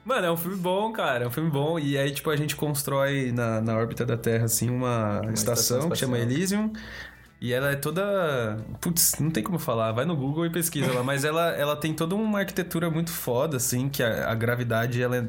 [0.05, 1.25] Mano, é um filme bom, cara.
[1.25, 1.77] É um filme bom.
[1.77, 5.89] E aí, tipo, a gente constrói na, na órbita da Terra, assim, uma, estação, estação
[5.89, 6.17] que chama.
[6.17, 6.71] Elysium.
[7.41, 8.57] E ela é toda.
[8.81, 9.93] Putz, não tem como falar.
[9.93, 11.01] Vai no Google e pesquisa lá.
[11.01, 15.17] Mas ela, ela tem toda uma arquitetura muito foda, assim, que a, a gravidade ela
[15.17, 15.25] é,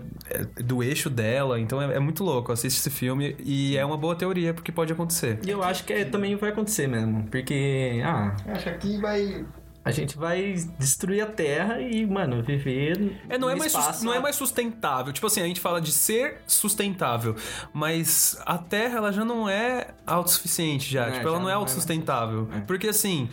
[0.59, 1.61] é do eixo dela.
[1.61, 2.51] Então é, é muito louco.
[2.51, 5.39] Assiste esse filme e é uma boa teoria, porque pode acontecer.
[5.47, 7.29] E eu acho que é- também vai acontecer mesmo.
[7.31, 9.45] Porque, ah, Acho que aqui vai.
[9.85, 13.19] A gente vai destruir a Terra e, mano, viver.
[13.29, 15.13] É, não é, mais, sus- não é mais sustentável.
[15.13, 17.35] Tipo assim, a gente fala de ser sustentável,
[17.73, 21.07] mas a Terra ela já não é autossuficiente já.
[21.07, 22.49] É, tipo, ela já não é não é autossustentável.
[22.55, 22.61] é.
[22.61, 23.29] Porque assim,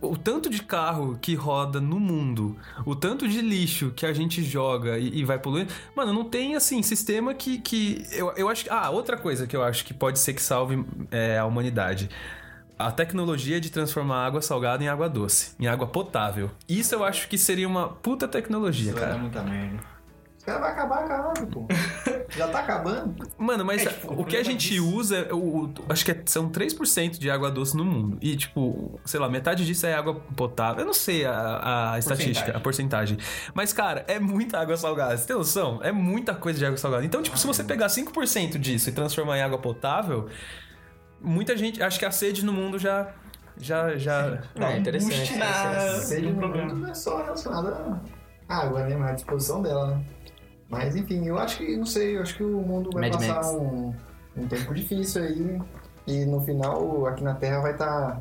[0.00, 4.42] o tanto de carro que roda no mundo, o tanto de lixo que a gente
[4.42, 8.64] joga e, e vai poluindo, mano, não tem assim sistema que, que eu, eu acho
[8.64, 12.08] que ah, outra coisa que eu acho que pode ser que salve é, a humanidade.
[12.86, 16.50] A tecnologia de transformar água salgada em água doce, em água potável.
[16.68, 19.14] Isso eu acho que seria uma puta tecnologia, Isso vai cara.
[19.14, 19.78] dar muita merda.
[20.38, 21.66] Os caras vão acabar acabando, pô.
[22.34, 23.14] Já tá acabando.
[23.36, 26.02] Mano, mas É, tipo, o o que a gente disso- usa, é o- o- acho
[26.02, 28.16] que é- são 3% de água doce no mundo.
[28.22, 30.80] E, tipo, sei lá, metade disso é água potável.
[30.80, 33.18] Eu não sei a, a estatística, a porcentagem.
[33.52, 35.14] Mas, cara, é muita água salgada.
[35.18, 35.78] Você tem noção?
[35.82, 37.04] É muita coisa de água salgada.
[37.04, 40.26] Então, tipo, se você pegar 5% disso e transformar em água potável,
[41.20, 41.82] muita gente.
[41.82, 43.12] Acho que a sede no mundo já.
[43.56, 43.96] Já.
[43.96, 44.42] já...
[44.54, 45.36] É, interessante.
[45.36, 45.90] Na...
[46.00, 48.00] Sede no mundo não é só relacionada
[48.48, 48.96] à água, né?
[48.96, 50.04] Mas à disposição dela, né?
[50.68, 53.52] Mas enfim, eu acho que, não sei, eu acho que o mundo vai Mad passar
[53.52, 53.92] um,
[54.36, 55.60] um tempo difícil aí.
[56.06, 58.20] E no final, aqui na Terra vai estar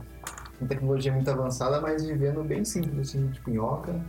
[0.58, 4.04] com tecnologia muito avançada, mas vivendo bem simples, assim, tipo nhoca.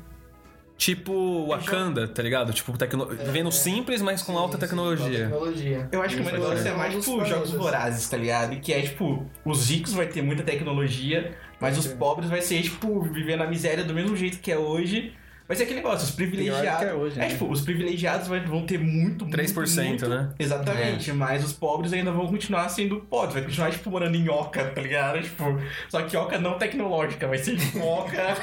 [0.81, 2.55] Tipo Wakanda, tá ligado?
[2.55, 3.05] Tipo, tecno...
[3.05, 5.27] vivendo simples, mas com Sim, alta sim, tecnologia.
[5.27, 5.88] alta tecnologia.
[5.93, 8.59] Eu acho que o negócio vai é mais um tipo jogos vorazes, tá ligado?
[8.61, 13.03] Que é tipo, os ricos vai ter muita tecnologia, mas os pobres vai ser, tipo,
[13.03, 15.12] viver na miséria do mesmo jeito que é hoje.
[15.51, 16.61] Vai ser aquele negócio, os privilegiados.
[16.63, 17.29] Pior do que é hoje, né?
[17.29, 19.37] tipo, os privilegiados vão ter muito, muito.
[19.37, 20.33] 3%, muito, né?
[20.39, 24.67] Exatamente, mas os pobres ainda vão continuar sendo pobres, vai continuar, tipo, morando em oca,
[24.67, 25.21] tá ligado?
[25.31, 28.17] Tipo, só que oca não tecnológica, vai ser tipo oca.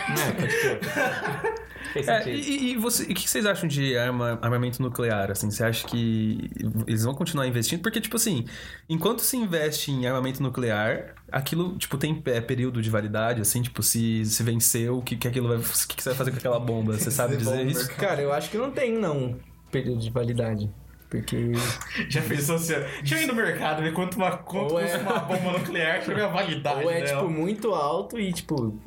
[1.96, 5.32] É, pode É, e, e você, e o que vocês acham de arma- armamento nuclear?
[5.32, 6.50] Assim, você acha que
[6.86, 7.82] eles vão continuar investindo?
[7.82, 8.46] Porque, tipo assim,
[8.89, 13.83] enquanto se investe em armamento nuclear, aquilo, tipo, tem é, período de validade, assim, tipo,
[13.83, 15.57] se, se venceu, o que, que aquilo vai.
[15.57, 16.93] O que, que você vai fazer com aquela bomba?
[16.93, 17.89] Você sabe dizer isso?
[17.95, 19.37] Cara, eu acho que não tem, não,
[19.71, 20.69] período de validade.
[21.09, 21.51] Porque.
[22.09, 25.59] Já pensou assim, deixa eu ir no mercado ver quanto, uma, quanto é- uma bomba
[25.59, 27.21] nuclear, ver a validade Ou é, dela.
[27.21, 28.77] tipo, muito alto e, tipo,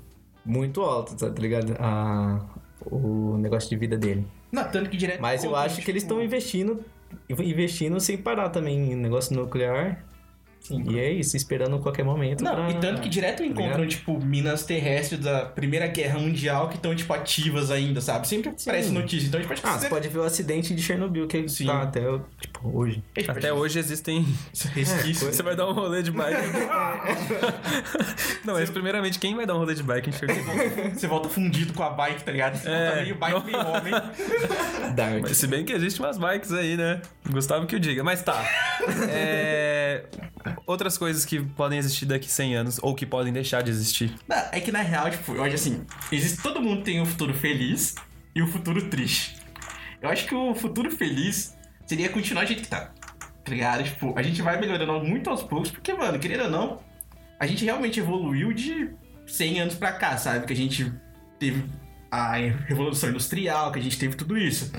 [0.45, 1.75] muito alto, tá tá ligado?
[1.79, 2.41] A,
[2.85, 4.27] o negócio de vida dele.
[4.53, 6.85] Não, tanto que direto Mas eu acho que eles tipo, estão investindo,
[7.29, 10.05] investindo sem parar também em negócio nuclear.
[10.89, 12.45] E é isso, esperando qualquer momento.
[12.45, 16.77] Não, pra- e tanto que direto encontram, tipo, minas terrestres da Primeira Guerra Mundial que
[16.77, 18.29] estão, tipo, ativas ainda, sabe?
[18.29, 19.27] Sempre aparece notícia.
[19.27, 21.67] Então, tipo, Ah, você pode ver o acidente de Chernobyl que Sim.
[21.67, 22.01] tá até,
[22.41, 23.03] tipo, hoje.
[23.27, 24.25] Até hoje existem.
[24.75, 25.35] resquícios.
[25.35, 26.37] Você vai dar um rolê de bike.
[28.45, 30.91] não, mas primeiramente, quem vai dar um rolê de bike em Chernobyl?
[30.95, 32.57] Você volta fundido com a bike, tá ligado?
[32.57, 32.85] Você É.
[32.87, 33.93] volta meio bike, meio homem.
[34.95, 35.23] Dark.
[35.23, 37.01] Mas se bem que existem umas bikes aí, né?
[37.31, 38.03] Gustavo que o diga.
[38.05, 38.43] Mas tá.
[39.09, 39.89] É,
[40.67, 44.15] Outras coisas que podem existir daqui 100 anos, ou que podem deixar de existir.
[44.53, 47.95] É que na real, tipo, eu acho assim, existe, todo mundo tem um futuro feliz
[48.35, 49.37] e um futuro triste.
[50.01, 52.93] Eu acho que o futuro feliz seria continuar do jeito que tá.
[53.45, 53.85] Tá ligado?
[53.85, 56.81] Tipo, a gente vai melhorando muito aos poucos, porque, mano, querendo ou não,
[57.39, 58.91] a gente realmente evoluiu de
[59.27, 60.47] 100 anos pra cá, sabe?
[60.47, 60.93] Que a gente
[61.39, 61.65] teve
[62.11, 62.35] a
[62.67, 64.73] revolução industrial, que a gente teve tudo isso.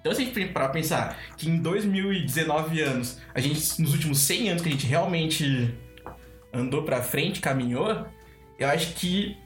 [0.00, 4.50] Então, se a gente parar pensar que em 2019 anos, a gente, nos últimos 100
[4.50, 5.74] anos que a gente realmente
[6.52, 8.06] andou pra frente, caminhou,
[8.58, 9.36] eu acho que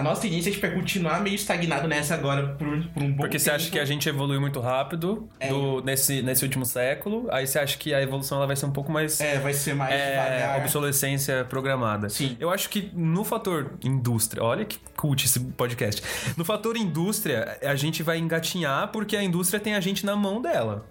[0.00, 3.38] a nossa tendência tipo, é continuar meio estagnado nessa agora por, por um bom Porque
[3.38, 5.48] você acha que a gente evoluiu muito rápido É.
[5.48, 8.70] do- nesse, nesse último século, aí você acha que a evolução ela vai ser um
[8.72, 9.20] pouco mais.
[9.20, 10.60] É, vai ser mais é, devagar.
[10.60, 12.08] obsolescência programada.
[12.08, 12.36] Sim.
[12.40, 16.02] Eu acho que no fator indústria, olha que cult esse podcast.
[16.36, 20.40] No fator indústria, a gente vai engatinhar porque a indústria tem a gente na mão
[20.40, 20.86] dela.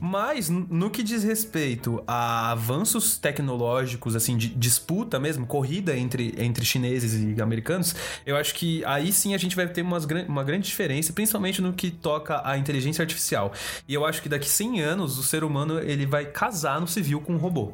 [0.00, 6.34] Mas n- no que diz respeito a avanços tecnológicos, assim, de disputa mesmo, corrida entre,
[6.38, 7.94] entre chineses e americanos,
[8.26, 11.72] eu acho que aí sim a gente vai ter umas, uma grande diferença, principalmente no
[11.72, 13.52] que toca a inteligência artificial.
[13.88, 17.20] E eu acho que daqui 100 anos o ser humano ele vai casar no civil
[17.20, 17.72] com um robô.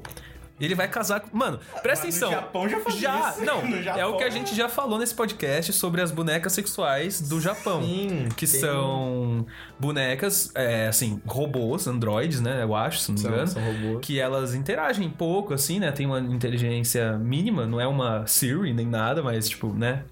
[0.59, 1.37] Ele vai casar com.
[1.37, 2.31] Mano, presta atenção.
[2.31, 3.45] No Japão já faz Já, isso.
[3.45, 6.55] não, No é Japão- o que a gente já falou nesse podcast sobre as bonecas
[6.55, 7.83] sexuais do Japão.
[7.83, 9.45] Sim, que tem- são
[9.79, 12.63] bonecas, é, assim, robôs, androides, né?
[12.63, 13.49] Eu acho, se não me São, engano.
[13.49, 13.99] são robôs.
[14.07, 15.93] Que elas interagem pouco, assim, né?
[15.93, 20.05] Tem uma inteligência mínima, não é uma Siri nem nada, mas, tipo, né?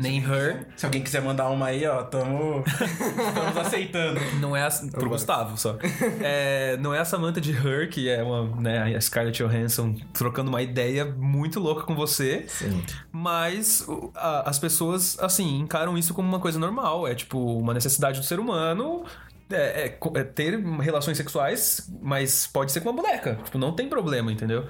[0.00, 0.66] Nem her.
[0.76, 4.18] Se alguém quiser mandar uma aí, ó, tamo, estamos aceitando.
[4.40, 5.76] Não é a, pro Gustavo só.
[6.22, 10.48] É, não é a Samantha de Her, que é uma, né, a Scarlett Johansson trocando
[10.48, 12.44] uma ideia muito louca com você.
[12.48, 12.82] Sim.
[13.12, 17.06] Mas a- as pessoas, assim, encaram isso como uma coisa normal.
[17.06, 19.04] É tipo uma necessidade do ser humano.
[19.50, 23.38] É, é é ter relações sexuais, mas pode ser com uma boneca.
[23.44, 24.66] Tipo, não tem problema, entendeu?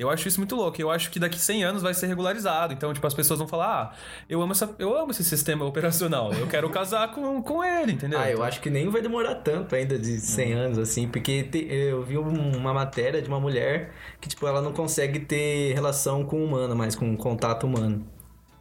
[0.00, 0.80] Eu acho isso muito louco.
[0.80, 2.72] Eu acho que daqui 100 anos vai ser regularizado.
[2.72, 3.96] Então, tipo, as pessoas vão falar: Ah,
[4.28, 6.32] eu amo, essa, eu amo esse sistema operacional.
[6.32, 8.18] Eu quero casar com, com ele, entendeu?
[8.18, 11.66] Ah, eu acho que nem vai demorar tanto ainda de 100 anos, assim, porque te-
[11.70, 16.24] eu vi um- uma matéria de uma mulher que, tipo, ela não consegue ter relação
[16.24, 18.04] com o humano, mas com contato humano.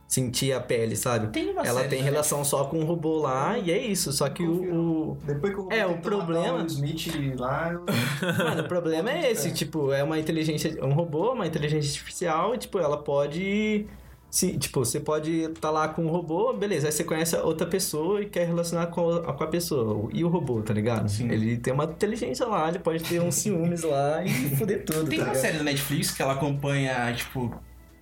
[0.09, 1.27] Sentir a pele, sabe?
[1.27, 4.11] Tem uma ela série tem na relação só com o robô lá e é isso.
[4.11, 7.07] Só que o, o- Depois que eu É, o tentou matar problema- o Smith
[7.39, 7.85] lá, eu...
[8.43, 12.57] Mano, o problema é esse, tipo, é uma inteligência, um robô, uma inteligência artificial, e,
[12.57, 13.85] tipo, ela pode.
[14.31, 18.21] Se, tipo, você pode estar lá com o robô, beleza, aí você conhece outra pessoa
[18.21, 20.09] e quer relacionar com a, com a pessoa.
[20.13, 21.07] E o robô, tá ligado?
[21.09, 21.29] Sim.
[21.31, 25.07] Ele tem uma inteligência lá, ele pode ter uns ciúmes lá e foder tudo.
[25.09, 25.35] Tem tá uma ligado?
[25.41, 27.51] série da Netflix que ela acompanha, tipo.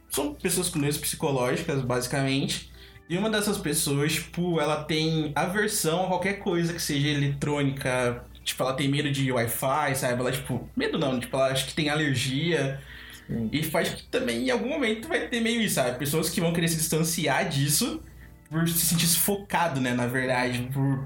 [0.10, 2.72] São pessoas com doenças psicológicas, basicamente.
[3.10, 8.24] E uma dessas pessoas, tipo, ela tem aversão a qualquer coisa que seja eletrônica.
[8.44, 10.20] Tipo, ela tem medo de Wi-Fi, sabe?
[10.20, 12.82] Ela, tipo, medo não, tipo, ela acha que tem alergia.
[13.52, 15.98] E faz que também em algum momento vai ter meio isso, sabe?
[15.98, 18.02] Pessoas que vão querer se distanciar disso
[18.50, 19.94] por se sentir sufocado, né?
[19.94, 21.06] Na verdade, por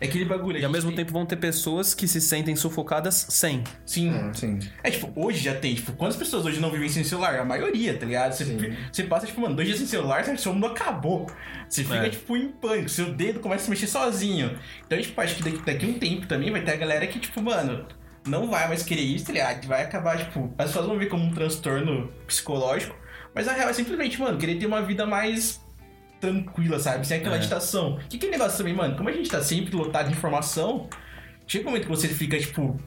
[0.00, 0.58] é aquele bagulho.
[0.58, 3.62] E ao mesmo tem- tempo vão ter pessoas que se sentem sufocadas sem.
[3.86, 4.12] Sim.
[4.34, 4.58] Sim.
[4.82, 7.38] É, tipo, hoje já tem, tipo, quantas pessoas hoje não vivem sem celular?
[7.38, 8.32] A maioria, tá ligado?
[8.32, 11.30] Você, você passa, tipo, mano, dois dias sem celular, seu mundo acabou.
[11.68, 12.10] Você fica, É.
[12.10, 14.58] tipo, em pânico, seu dedo começa a se mexer sozinho.
[14.86, 17.18] Então, tipo, acho que daqui, daqui a um tempo também vai ter a galera que,
[17.18, 17.86] tipo, mano,
[18.26, 19.66] não vai mais querer isso, tá ligado?
[19.66, 22.94] Vai acabar, tipo, as pessoas vão ver como um transtorno psicológico,
[23.34, 25.60] mas a real é simplesmente, mano, querer ter uma vida mais
[26.22, 27.06] tranquila, sabe?
[27.06, 27.38] Sem aquela É.
[27.38, 27.98] agitação.
[28.08, 28.96] Que que é negócio também, mano?
[28.96, 30.88] Como a gente tá sempre lotado de informação,
[31.46, 32.80] chega um momento que você fica, tipo,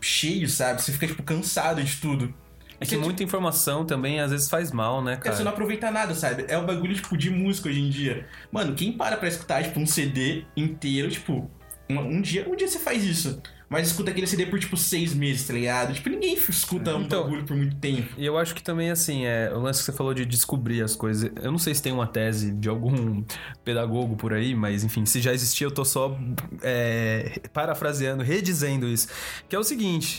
[0.00, 0.82] cheio, sabe?
[0.82, 2.34] Você fica, tipo, cansado de tudo.
[2.80, 5.50] É que muita informação também às vezes faz mal, né, tipo, você não cara?
[5.50, 6.44] aproveita nada, sabe?
[6.48, 8.26] É o bagulho, tipo, de música hoje em dia.
[8.50, 11.48] Mano, quem para pra escutar, tipo, um CD inteiro, tipo,
[11.88, 13.40] um, um dia, um dia você faz isso.
[13.72, 15.94] Mas escuta aquele CD por, tipo, seis meses, tá ligado?
[15.94, 18.12] Tipo, ninguém escuta um Então- bagulho por muito tempo.
[18.18, 20.94] E eu acho que também, assim, é, o lance que você falou de descobrir as
[20.94, 21.30] coisas.
[21.42, 23.24] Eu não sei se tem uma tese de algum
[23.64, 26.14] pedagogo por aí, mas enfim, se já existia, eu tô só
[26.62, 29.08] é, parafraseando, redizendo isso.
[29.48, 30.18] Que é o seguinte: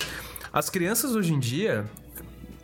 [0.52, 1.86] as crianças hoje em dia.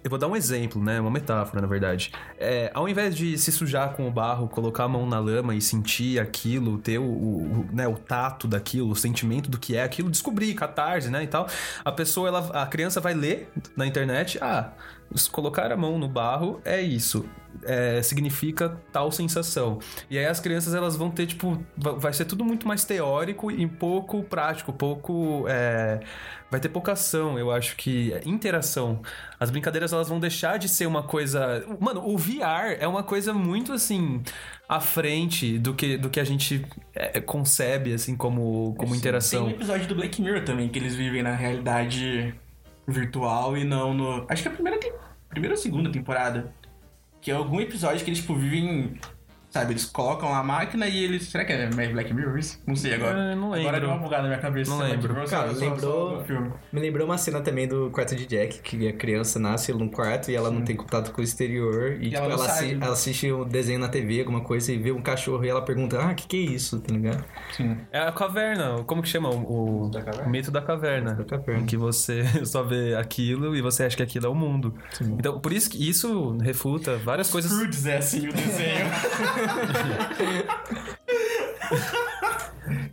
[0.04, 1.00] Eu vou dar um exemplo, né?
[1.00, 2.12] Uma metáfora, na verdade.
[2.38, 5.62] É, ao invés de se sujar com o barro, colocar a mão na lama e
[5.62, 10.10] sentir aquilo, ter o, o- né, o tato daquilo, o sentimento do que é aquilo,
[10.10, 11.48] descobrir, catarse, né, e tal.
[11.84, 14.72] A pessoa, ela, a criança vai ler na internet, ah,
[15.32, 17.26] colocar a mão no barro é isso.
[17.64, 19.80] É, significa tal sensação.
[20.10, 23.50] E aí as crianças elas vão ter, tipo, va- vai ser tudo muito mais teórico
[23.52, 25.46] e pouco prático, pouco.
[25.50, 26.00] é,
[26.52, 28.14] vai ter pouca ação, eu acho que.
[28.14, 29.02] é, Interação.
[29.40, 31.66] As brincadeiras elas vão deixar de ser uma coisa.
[31.80, 34.22] Mano, o VR é uma coisa muito assim.
[34.70, 39.46] à frente do que, do que a gente é, concebe, assim, como, como interação.
[39.46, 42.34] Tem um episódio do Black Mirror também, que eles vivem na realidade
[42.88, 44.26] virtual e não no.
[44.30, 44.94] Acho que é a primeira, tem...
[45.30, 46.54] primeira ou segunda temporada.
[47.22, 49.00] Que é algum episódio que eles, tipo, vivem.
[49.50, 51.24] Sabe, eles colocam a máquina e eles.
[51.30, 52.62] Será que é mais Black Mirror isso?
[52.68, 53.18] Não sei agora.
[53.32, 53.80] É, não Agora lembro.
[53.82, 54.70] deu uma bugada na minha cabeça.
[54.70, 55.12] Não lembro.
[55.14, 56.58] Mirror, Cara, só- lembrou- só.
[56.72, 60.30] Me lembrou uma cena também do quarto de Jack, que a criança nasce num quarto
[60.30, 61.94] e ela não tem contato com o exterior.
[62.00, 62.74] E, tipo, ela ela, não sai.
[62.80, 66.00] ela assiste um desenho na TV, alguma coisa, e vê um cachorro e ela pergunta,
[66.00, 66.80] ah, o que, que é isso?
[66.80, 67.26] Tá ligado?
[67.58, 67.76] Sim.
[67.92, 69.30] É a caverna, como que chama?
[69.30, 70.28] O, o- Da caverna?
[70.28, 71.14] o mito da caverna.
[71.16, 71.64] Da caverna.
[71.64, 74.76] Em que você só vê aquilo e você acha que aquilo é o mundo.
[75.02, 77.52] Então, por isso que isso refuta várias coisas.
[77.52, 78.86] Scrooge é assim o desenho.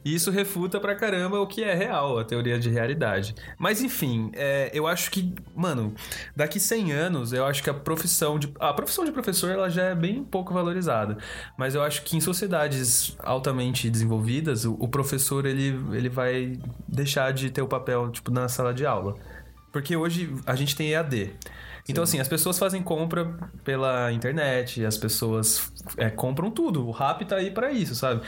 [0.05, 3.35] Isso refuta pra caramba o que é real, a teoria de realidade.
[3.59, 5.95] Mas enfim, é, eu acho que, mano,
[6.35, 8.53] daqui 100 anos, eu acho que a profissão de.
[8.61, 11.19] A profissão de professor ela já é bem pouco valorizada.
[11.59, 17.33] Mas eu acho que em sociedades altamente desenvolvidas, o, o professor ele, ele vai deixar
[17.33, 19.17] de ter o papel, tipo, na sala de aula.
[19.73, 21.35] Porque hoje a gente tem EAD.
[21.89, 26.87] Então, assim, as pessoas fazem compra pela internet, as pessoas é, compram tudo.
[26.87, 28.23] O RAP tá aí pra isso, sabe?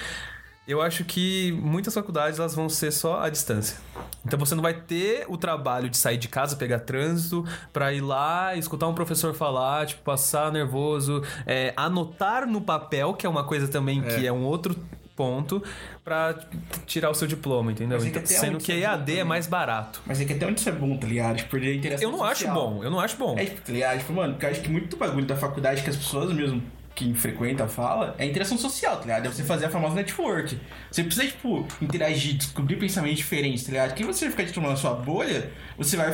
[0.67, 3.79] Eu acho que muitas faculdades elas vão ser só à distância.
[4.27, 7.43] Então você não vai ter o trabalho de sair de casa, pegar trânsito,
[7.73, 13.25] pra ir lá, escutar um professor falar, tipo, passar nervoso, é, anotar no papel, que
[13.25, 14.77] é uma coisa também que é um outro
[15.19, 15.61] ponto,
[16.05, 16.39] pra
[16.87, 17.99] tirar o seu diploma, entendeu?
[17.99, 19.25] É que Então, sendo que é bom EAD é também.
[19.25, 20.01] mais barato.
[20.07, 21.37] Mas é que até onde isso é bom, tá ligado?
[21.39, 22.55] Tipo, interação Eu não acho social.
[22.55, 23.37] bom, eu não acho bom.
[23.37, 23.99] É, tipo, tá ligado?
[23.99, 26.63] Tipo, mano, porque eu acho que muito bagulho da faculdade que as pessoas mesmo
[26.95, 29.27] quem frequenta fala, é interação social, tá ligado?
[29.27, 30.59] É você fazer a famosa network.
[30.91, 33.95] Você precisa, tipo, interagir, descobrir pensamentos diferentes, tá ligado?
[33.95, 36.13] Quem você ficar tipo, na sua bolha, você vai.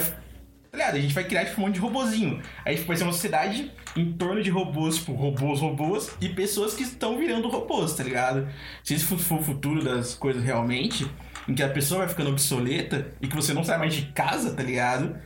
[0.74, 0.96] Tá ligado?
[0.96, 2.42] A gente vai criar, tipo, um monte de robozinho.
[2.64, 6.74] Aí, tipo, vai ser uma sociedade em torno de robôs, tipo, robôs, robôs, e pessoas
[6.74, 8.48] que estão virando robôs, tá ligado?
[8.82, 11.08] Se esse for o futuro das coisas realmente,
[11.48, 14.52] em que a pessoa vai ficando obsoleta e que você não sai mais de casa,
[14.52, 15.16] tá ligado?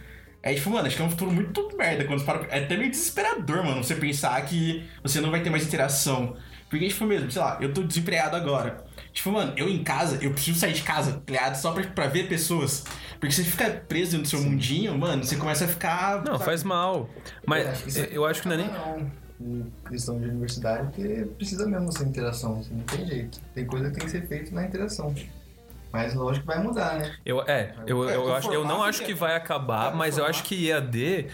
[0.42, 2.04] É tipo, mano, acho que é um futuro muito merda.
[2.04, 2.46] Quando para...
[2.50, 6.36] É até meio desesperador, mano, você pensar que você não vai ter mais interação.
[6.68, 8.84] Porque, tipo, mesmo, sei lá, eu tô desempregado agora.
[9.12, 11.54] Tipo, mano, eu em casa, eu preciso sair de casa, tá ligado?
[11.56, 12.84] Só pra, pra ver pessoas.
[13.18, 16.18] Porque você fica preso no seu mundinho, mano, você começa a ficar.
[16.24, 16.44] Não, sabe?
[16.44, 17.08] faz mal.
[17.46, 18.68] Mas isso eu acho que não é nem.
[18.68, 23.40] Não, em questão de universidade, porque precisa mesmo ser interação, assim, não tem jeito.
[23.54, 25.14] Tem coisa que tem que ser feita na interação.
[25.92, 27.14] Mas lógico que vai mudar, né?
[27.24, 29.92] Eu, é, eu, É, eu, o acho, eu não acho que que é- vai acabar,
[29.92, 31.28] É, mas eu acho que EAD.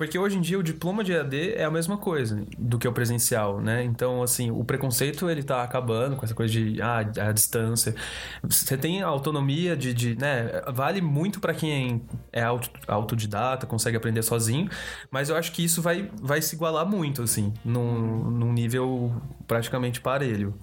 [0.00, 2.92] Porque hoje em dia o diploma de EAD é a mesma coisa do que o
[2.92, 3.84] presencial, né?
[3.84, 7.94] Então, assim, o preconceito ele tá acabando com essa coisa de ah, a distância.
[8.42, 10.62] Você tem autonomia de, de né?
[10.72, 12.00] Vale muito pra quem
[12.32, 14.70] é auto- autodidata, consegue aprender sozinho,
[15.10, 19.12] mas eu acho que isso vai, vai se igualar muito, assim, num, num nível
[19.46, 20.54] praticamente parelho.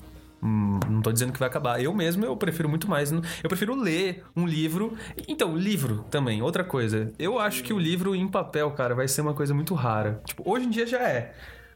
[0.42, 1.82] Hum, não tô dizendo que vai acabar.
[1.82, 3.12] Eu mesmo, eu prefiro muito mais.
[3.12, 4.96] Eu prefiro ler um livro.
[5.28, 7.12] Então, livro também, outra coisa.
[7.18, 10.22] Eu acho que o livro em papel, cara, vai ser uma coisa muito rara.
[10.26, 11.34] Tipo, hoje em dia já é.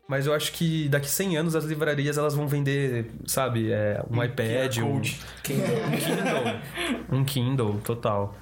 [0.07, 4.21] Mas eu acho que daqui 100 anos as livrarias elas vão vender, sabe, é, um
[4.21, 5.19] iPad, um, Code.
[5.21, 6.61] um Kindle.
[7.17, 8.35] Um Kindle, total.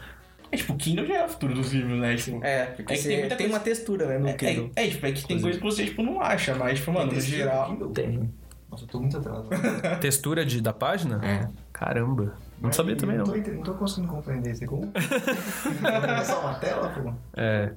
[0.51, 2.15] É tipo, o Kindle já é o futuro dos livros, né?
[2.15, 4.71] Tipo, É, porque É que você tem tem, coisa- uma textura, né, no é, Kindle.
[4.75, 7.11] é, é, tipo, é que tem coisa que você, tipo, não acha, mas, tipo, mano,
[7.13, 7.75] no geral.
[7.93, 8.31] Tem.
[8.69, 9.49] Nossa, eu tô muito atrasado.
[9.99, 11.19] Textura de, da página?
[11.25, 11.47] É.
[11.73, 12.33] Caramba.
[12.61, 13.25] Não sabia também, não.
[13.25, 13.41] não.
[13.41, 14.65] Tô, não tô conseguindo compreender isso.
[14.65, 14.91] Como?
[14.95, 17.13] É só uma tela, pô?
[17.35, 17.71] É.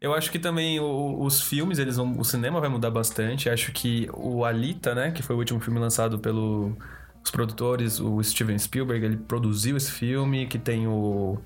[0.00, 3.48] Eu acho que também o- os filmes, eles vão, o cinema vai mudar bastante.
[3.48, 6.72] Acho que o Alita, né, que foi o último filme lançado pelos
[7.32, 11.38] produtores, o Steven Spielberg, ele produziu esse filme, que tem o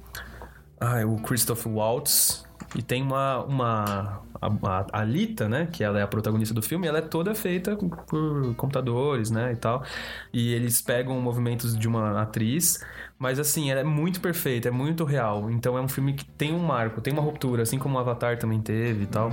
[0.80, 2.44] ah, o Christoph Waltz
[2.74, 6.86] e tem uma uma a, a Alita, né, que ela é a protagonista do filme,
[6.86, 9.84] ela é toda feita por computadores, né, e tal.
[10.32, 12.82] E eles pegam movimentos de uma atriz,
[13.18, 15.50] mas assim, ela é muito perfeita, é muito real.
[15.50, 18.38] Então é um filme que tem um marco, tem uma ruptura, assim como o Avatar
[18.38, 19.30] também teve e tal.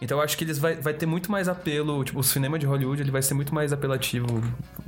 [0.00, 2.66] Então eu acho que eles vai, vai ter muito mais apelo, tipo, o cinema de
[2.66, 4.26] Hollywood, ele vai ser muito mais apelativo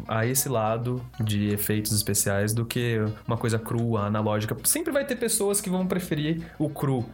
[0.06, 4.54] a esse lado de efeitos especiais do que uma coisa crua, analógica.
[4.64, 7.06] Sempre vai ter pessoas que vão preferir o cru.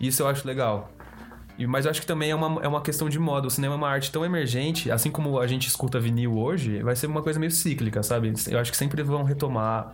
[0.00, 0.90] Isso eu acho legal.
[1.58, 3.48] E- Mas eu acho que também é uma, é uma questão de moda.
[3.48, 6.94] O cinema é uma arte tão emergente, assim como a gente escuta vinil hoje, vai
[6.94, 8.32] ser uma coisa meio cíclica, sabe?
[8.48, 9.92] Eu acho que sempre vão retomar.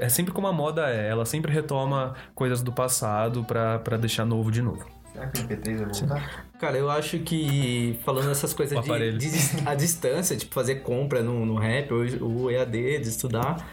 [0.00, 4.24] É sempre como a moda é, ela sempre retoma coisas do passado pra, pra deixar
[4.24, 4.84] novo de novo.
[5.12, 6.44] Será que o MP3 vai voltar?
[6.58, 9.28] Cara, eu acho que falando essas coisas de, de
[9.64, 12.02] a distância, tipo fazer compra no, no rap, ou
[12.44, 13.66] o EAD, de estudar,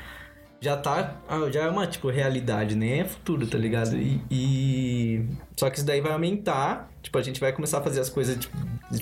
[0.65, 1.15] já tá.
[1.29, 3.95] ah, Já é uma, tipo, realidade, nem é futuro, tá ligado?
[3.95, 6.89] E, e- Só que isso daí vai aumentar.
[7.01, 8.57] Tipo, a gente vai começar a fazer as coisas tipo,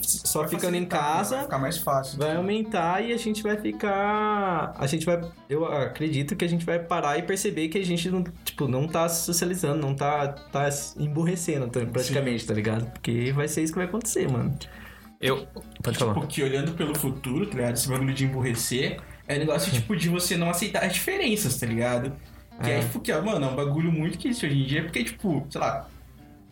[0.06, 0.88] só Vai ficando em né?
[0.90, 1.44] Vai casa.
[1.44, 2.20] ficar mais fácil.
[2.20, 4.74] Vai aumentar e a gente vai ficar.
[4.78, 5.22] A gente vai.
[5.50, 8.88] Eu acredito que a gente vai parar e perceber que a gente não, tipo, não
[8.88, 10.68] tá socializando, não tá, tá
[11.00, 12.86] emburrecendo praticamente, tá ligado?
[12.92, 14.54] Porque vai ser isso que vai acontecer, mano.
[15.22, 15.48] Eu.
[15.82, 16.14] Pode falar.
[16.16, 17.76] Tipo, que olhando pelo futuro, tá ligado?
[17.76, 22.14] Esse bagulho de emburrecer é negócio, tipo, de você não aceitar as diferenças, tá ligado?
[22.64, 22.80] Que é, É.
[22.82, 25.46] tipo, que, ó, mano, é um bagulho muito que existe hoje em dia, porque, tipo,
[25.50, 25.88] sei lá,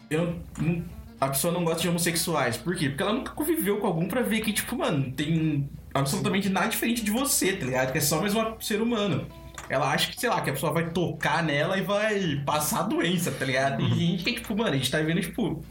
[0.10, 0.84] eu não-
[1.20, 2.58] a pessoa não gosta de homossexuais.
[2.58, 2.90] Por quê?
[2.90, 7.04] Porque ela nunca conviveu com algum pra ver que, tipo, mano, tem absolutamente nada diferente
[7.04, 7.92] de você, tá ligado?
[7.92, 9.28] Que é só mais um ser humano.
[9.70, 12.84] Ela acha que, sei lá, que a pessoa vai tocar nela e vai passar a
[12.84, 13.82] doença, tá ligado?
[13.84, 15.64] E a gente que, tipo, mano, a gente tá vivendo, tipo,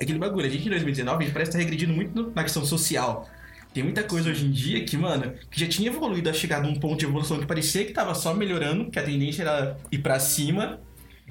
[0.00, 0.46] aquele bagulho.
[0.46, 3.28] A gente em 2019, a gente parece estar regredindo muito na questão social.
[3.74, 6.76] Tem muita coisa hoje em dia que, mano, que já tinha evoluído a chegar num
[6.76, 10.20] ponto de evolução que parecia que tava só melhorando, que a tendência era ir pra
[10.20, 10.80] cima,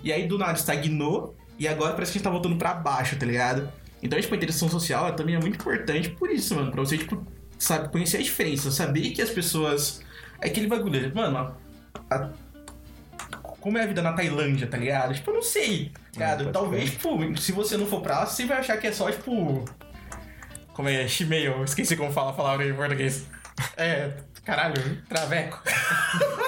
[0.03, 3.15] e aí do nada estagnou, e agora parece que a gente tá voltando pra baixo,
[3.15, 3.71] tá ligado?
[4.01, 7.25] Então, tipo, a interação social também é muito importante por isso, mano, pra você, tipo,
[7.57, 10.01] sabe, conhecer a diferença, saber que as pessoas.
[10.41, 11.55] É aquele bagulho, mano,
[12.11, 12.29] a-
[13.61, 15.13] como é a vida na Tailândia, tá ligado?
[15.13, 16.43] Tipo, eu não sei, tá ligado?
[16.43, 19.09] pode Talvez, tipo, se você não for pra lá, você vai achar que é só,
[19.09, 19.63] tipo.
[20.73, 21.07] Como é?
[21.07, 23.25] Shimeio, esqueci como fala a palavra em português.
[23.77, 24.11] É,
[24.43, 25.61] caralho, traveco.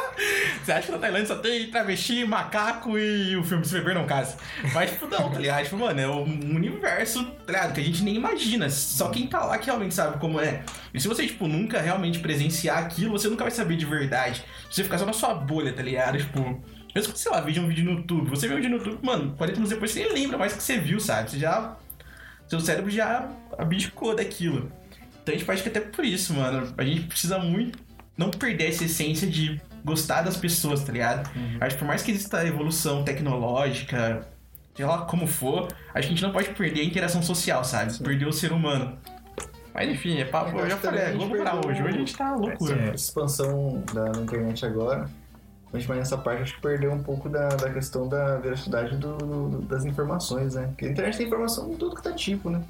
[0.65, 4.07] Você acha que na Tailândia só tem travesti, macaco e o filme Se Beber Não
[4.07, 4.35] Case.
[4.73, 5.63] Mas, tipo, não, tá ligado?
[5.63, 7.73] Tipo, mano, é um universo, tá ligado?
[7.73, 8.67] Que a gente nem imagina.
[8.71, 10.63] Só quem tá lá que realmente sabe como é.
[10.91, 14.43] E se você, tipo, nunca realmente presenciar aquilo, você nunca vai saber de verdade.
[14.71, 16.17] Você ficar só na sua bolha, tá ligado?
[16.17, 16.59] Tipo,
[16.95, 18.29] mesmo que, sei lá, veja um vídeo no YouTube.
[18.31, 20.57] Você vê um vídeo no YouTube, mano, 40 minutos depois você nem lembra mais o
[20.57, 21.29] que você viu, sabe?
[21.29, 21.77] Você já
[22.47, 24.71] seu cérebro já abdicou daquilo.
[25.21, 27.79] Então a gente acho que até por isso, mano, a gente precisa muito
[28.17, 31.29] não perder essa essência de gostar das pessoas, tá ligado?
[31.59, 34.27] Acho que por mais que exista evolução tecnológica,
[34.75, 37.97] sei lá como for, acho que a gente não pode perder a interação social, sabe?
[37.99, 38.97] Perder o ser humano.
[39.73, 41.83] Mas enfim, é papo, eu já falei, é Globo pra hoje.
[41.83, 42.75] Hoje a gente tá loucura.
[42.75, 45.09] Essa expansão da internet agora,
[45.71, 49.61] principalmente nessa parte, acho que perdeu um pouco da, da questão da veracidade do- do-
[49.63, 50.67] das informações, né?
[50.67, 52.61] Porque a internet tem informação de tudo que tá tipo, né?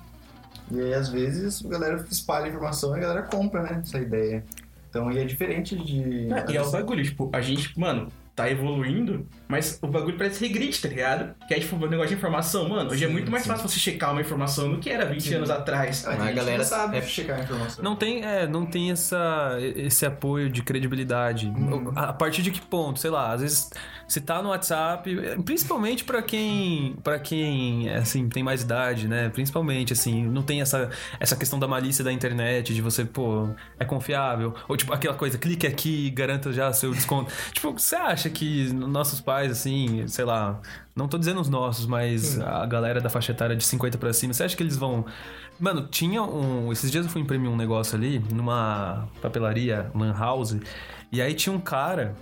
[0.72, 3.82] E aí, às vezes, a galera espalha informação e a galera compra, né?
[3.86, 4.44] Essa ideia.
[4.90, 6.32] Então, e é diferente de...
[6.34, 10.46] É, E é o bagulho, tipo, a gente, mano, tá evoluindo, mas o bagulho parece
[10.46, 11.34] regride, tá ligado?
[11.48, 13.50] Que é tipo, o negócio de informação, mano, hoje é Sim, muito mais sim.
[13.50, 16.06] fácil você checar uma informação do que era 20 anos atrás.
[16.06, 17.84] Ah, A gente galera não sabe é- checar a informação.
[17.84, 21.52] Não tem, é, não tem essa, esse apoio de credibilidade.
[21.96, 23.00] A partir de que ponto?
[23.00, 23.70] Sei lá, às vezes
[24.08, 25.10] se tá no WhatsApp,
[25.44, 29.30] principalmente pra quem, para quem, assim, tem mais idade, né?
[29.30, 33.86] Principalmente assim, não tem essa, essa questão da malícia da internet, de você, pô, é
[33.86, 37.32] confiável, ou tipo aquela coisa, clique aqui e garanta já seu desconto.
[37.54, 40.60] tipo, você acha que nossos pais assim, sei lá,
[40.96, 44.34] não tô dizendo os nossos, mas a galera da faixa etária de 50 pra cima,
[44.34, 45.06] você acha que eles vão
[45.60, 46.72] Mano, tinha um.
[46.72, 50.58] Esses dias eu fui imprimir um negócio ali, numa papelaria, Lan House,
[51.12, 52.16] e aí tinha um cara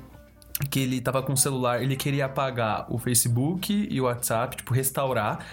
[0.70, 4.72] que ele tava com o celular, ele queria apagar o Facebook e o WhatsApp, tipo,
[4.72, 5.43] restaurar,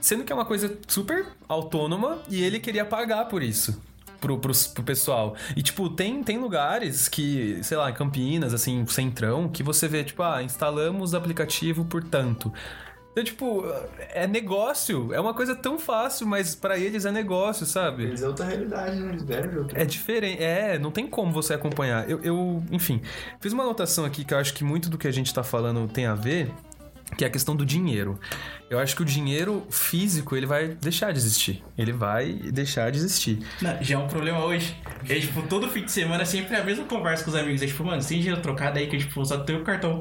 [0.00, 3.80] sendo que é uma coisa super autônoma e ele queria pagar por isso.
[4.20, 5.36] Pro, pro, pro pessoal.
[5.56, 10.22] E, tipo, tem, tem lugares que, sei lá, Campinas, assim, centrão, que você vê, tipo,
[10.22, 12.52] ah, instalamos o aplicativo por tanto.
[13.18, 13.64] Então, tipo,
[14.10, 15.12] é negócio.
[15.12, 18.04] É uma coisa tão fácil, mas pra eles é negócio, sabe?
[18.04, 19.08] Eles é outra realidade, né?
[19.08, 20.42] Eles vieram de outra É diferente.
[20.42, 22.08] É, não tem como você acompanhar.
[22.08, 23.02] Eu, eu, enfim,
[23.40, 25.88] fiz uma anotação aqui que eu acho que muito do que a gente tá falando
[25.88, 26.52] tem a ver,
[27.16, 28.18] que é a questão do dinheiro.
[28.70, 31.64] Eu acho que o dinheiro físico, ele vai deixar de existir.
[31.76, 33.38] Ele vai deixar de existir.
[33.62, 34.76] Não, já é um problema hoje.
[35.08, 37.62] É, tipo, todo fim de semana é sempre a mesma conversa com os amigos.
[37.62, 40.00] É tipo, mano, tem dinheiro trocado aí que, tipo, só tem o cartão.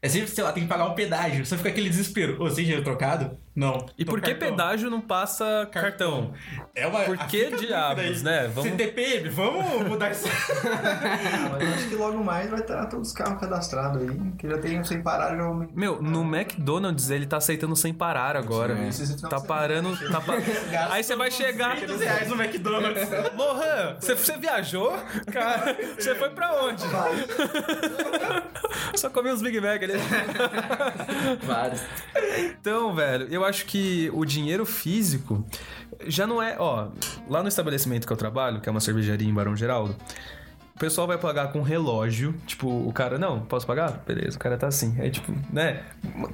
[0.00, 1.46] É sempre, sei lá, tem que pagar um pedágio.
[1.46, 2.34] Só fica aquele desespero.
[2.34, 3.38] Ô, você tem dinheiro trocado?
[3.54, 3.84] Não.
[3.98, 4.50] E por que cartão.
[4.50, 6.32] pedágio não passa cartão?
[6.74, 7.00] É uma.
[7.00, 8.48] Por que diabos, né?
[8.48, 10.26] Vamos- CTPM, vamos mudar isso.
[11.52, 14.56] Mas eu acho que logo mais vai estar todos os carros cadastrados aí, que já
[14.58, 15.42] tem um sem parar já.
[15.74, 18.90] Meu, no McDonald's ele tá aceitando sem parar agora.
[18.90, 19.94] Sim, Tá parando.
[20.10, 20.34] Tá pa-
[20.90, 21.74] Aí você vai chegar.
[21.80, 23.08] 200 reais no McDonald's.
[23.36, 24.92] Lohan, você, você viajou?
[25.30, 26.82] Cara, você foi pra onde?
[28.96, 29.94] Só comi uns Big Mac ali.
[31.42, 31.82] Vários.
[32.38, 35.44] Então, velho, eu acho que o dinheiro físico
[36.06, 36.56] já não é.
[36.58, 36.88] Ó,
[37.28, 39.96] lá no estabelecimento que eu trabalho, que é uma cervejaria em Barão Geraldo.
[40.74, 42.34] O pessoal vai pagar com relógio.
[42.46, 44.02] Tipo, o cara, não, posso pagar?
[44.06, 44.94] Beleza, o cara tá assim.
[44.98, 45.82] Aí, tipo, né?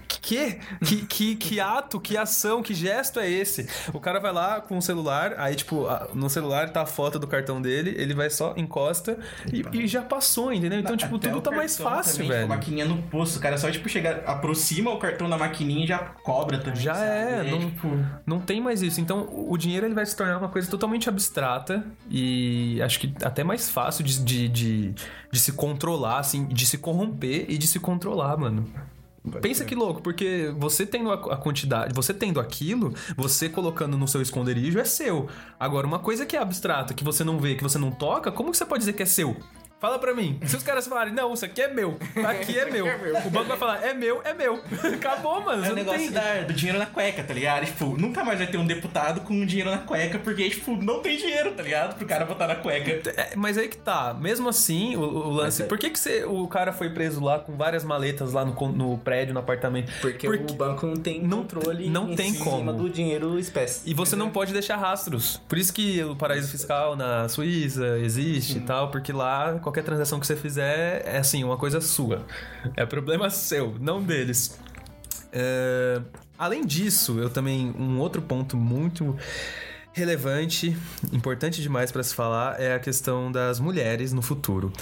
[0.09, 0.59] Que?
[0.85, 3.69] Que, que, que ato, que ação, que gesto é esse?
[3.93, 7.27] O cara vai lá com o celular, aí, tipo, no celular tá a foto do
[7.27, 9.19] cartão dele, ele vai só, encosta
[9.53, 10.79] e, e já passou, entendeu?
[10.81, 12.43] Então, tipo, Até tudo tá mais fácil, também, velho.
[12.43, 15.87] Tipo, maquininha no posto, o cara só, tipo, chega, aproxima o cartão da maquininha e
[15.89, 16.81] já cobra também.
[16.81, 17.07] Já sabe?
[17.07, 17.89] é, aí, não- tipo,
[18.25, 19.01] Não tem mais isso.
[19.01, 23.13] Então, o o dinheiro ele vai se tornar uma coisa totalmente abstrata e acho que
[23.25, 24.95] até mais fácil de, de, de,
[25.33, 28.69] de se controlar, assim, de se corromper e de se controlar, mano.
[29.43, 34.09] Pensa que louco, porque você tendo a, a quantidade, você tendo aquilo, você colocando no
[34.09, 35.29] seu esconderijo é seu.
[35.59, 38.51] Agora, uma coisa que é abstrata, que você não vê, que você não toca, como
[38.51, 39.37] que você pode dizer que é seu?
[39.81, 40.41] Fala pra mim.
[40.45, 42.87] Se os caras falarem, não, isso aqui é meu, aqui é meu.
[43.27, 44.61] O banco vai falar, é meu, é meu.
[44.95, 45.63] Acabou, mano.
[45.63, 46.11] É Você o não negócio tem...
[46.11, 47.65] da- do dinheiro na cueca, tá ligado?
[47.67, 51.17] Tipo, nunca mais vai ter um deputado com dinheiro na cueca, porque, tipo, não tem
[51.17, 51.97] dinheiro, tá ligado?
[51.97, 53.11] Pro cara botar na cueca.
[53.21, 54.15] É, mas aí que tá.
[54.19, 55.59] Mesmo assim, o, o lance.
[55.59, 58.45] Mas é- Por que, que você- o cara foi preso lá com várias maletas lá
[58.45, 59.93] no, no prédio, no apartamento?
[60.01, 62.73] Porque, Porque- o banco não tem não- controle não em tem cima como.
[62.73, 63.89] do dinheiro espécie.
[63.89, 65.41] E você não pode deixar rastros.
[65.49, 70.19] Por isso que o paraíso fiscal na Suíça existe e tal, porque lá qualquer transação
[70.19, 72.27] que você fizer é assim, uma coisa sua.
[72.77, 74.59] É problema seu, não deles.
[75.33, 76.01] É,
[76.39, 77.75] Além disso, eu também.
[77.77, 79.17] Um outro ponto muito
[79.93, 80.77] relevante,
[81.13, 84.73] importante demais pra se falar, é a questão das mulheres no futuro.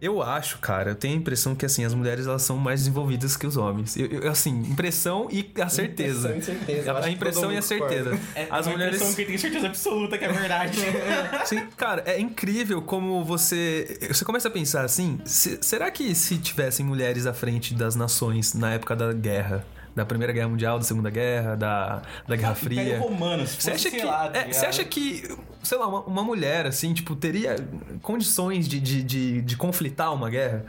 [0.00, 3.36] Eu acho, cara, eu tenho a impressão que assim, as mulheres elas são mais desenvolvidas
[3.36, 3.96] que os homens.
[3.96, 6.28] Eu, eu- assim, impressão e a certeza.
[6.28, 6.98] Impressão e certeza.
[6.98, 8.18] A, impressão e a certeza.
[8.34, 8.96] É As uma mulheres.
[8.96, 10.78] impressão que tem certeza absoluta que é verdade.
[11.46, 13.98] Sim, cara, é incrível como você.
[14.08, 18.52] Você começa a pensar assim: se- será que se tivessem mulheres à frente das nações
[18.54, 19.64] na época da guerra?
[19.96, 22.98] Da Primeira Guerra Mundial, da Segunda Guerra, da, da Guerra Fria.
[23.00, 26.22] Romano, se Você acha, que, lá, tá é, você acha que, sei lá, uma, uma
[26.22, 27.56] mulher, assim, tipo, teria
[28.02, 30.64] condições de, de, de, de conflitar uma guerra?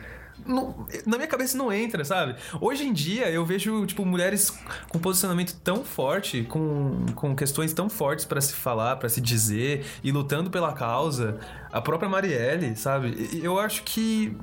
[0.46, 2.36] não- na minha cabeça não entra, sabe?
[2.62, 4.58] Hoje em dia eu vejo, tipo, mulheres
[4.88, 9.86] com posicionamento tão forte, com, com questões tão fortes pra se falar, pra se dizer,
[10.04, 11.38] e lutando pela causa.
[11.72, 13.30] A própria Marielle, sabe?
[13.44, 14.38] Eu acho que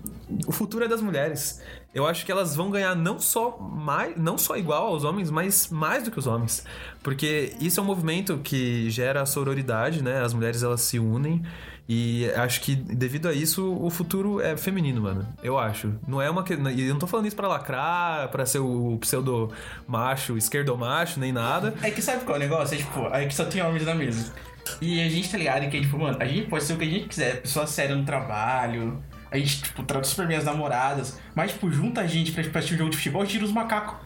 [0.47, 1.63] o futuro é das mulheres.
[1.95, 5.69] Eu acho que elas vão ganhar não só mais, não só igual aos homens, mas
[5.69, 6.65] mais do que os homens.
[7.03, 10.21] Porque isso é um movimento que gera a sororidade, né?
[10.21, 11.43] As mulheres elas se unem
[11.89, 15.29] e acho que devido a isso o futuro é feminino, mano.
[15.43, 15.95] Eu acho.
[16.09, 19.53] Não é uma que eu não tô falando isso pra lacrar, pra ser o pseudo
[19.87, 21.75] macho, esquerdo macho, nem nada.
[21.83, 22.75] É que sabe qual é o negócio?
[22.75, 24.33] É tipo, aí que só tem homens na mesa.
[24.81, 26.89] E a gente tá ligado que, tipo, mano, a gente pode ser o que a
[26.89, 29.03] gente quiser, pessoa séria no trabalho.
[29.35, 31.19] A gente, tipo, trata super bem as namoradas.
[31.35, 33.45] Mas, tipo, junta a gente pra, pra assistir um jogo de futebol, a gente tira
[33.45, 33.97] os macacos.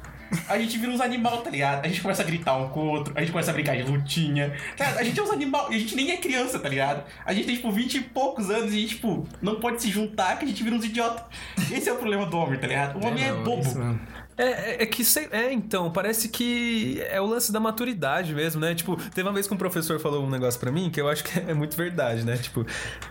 [0.48, 1.84] A gente vira uns animal, tá ligado?
[1.84, 3.82] A gente começa a gritar um com o outro, a gente começa a brincar de
[3.82, 4.54] lutinha.
[4.74, 4.86] Tá?
[4.98, 7.04] A gente é uns animal, e a gente nem é criança, tá ligado?
[7.26, 9.90] A gente tem, tipo, 20 e poucos anos e a gente, tipo, não pode se
[9.90, 11.24] juntar que a gente vira uns idiotas.
[11.70, 13.02] Esse é o problema do homem, tá ligado?
[13.02, 13.98] O homem é, não, bobo.
[14.38, 18.60] É, é, é que sei, é então, parece que é o lance da maturidade mesmo,
[18.60, 18.72] né?
[18.72, 21.24] Tipo, teve uma vez que um professor falou um negócio pra mim que eu acho
[21.24, 22.36] que é muito verdade, né?
[22.36, 22.64] Tipo,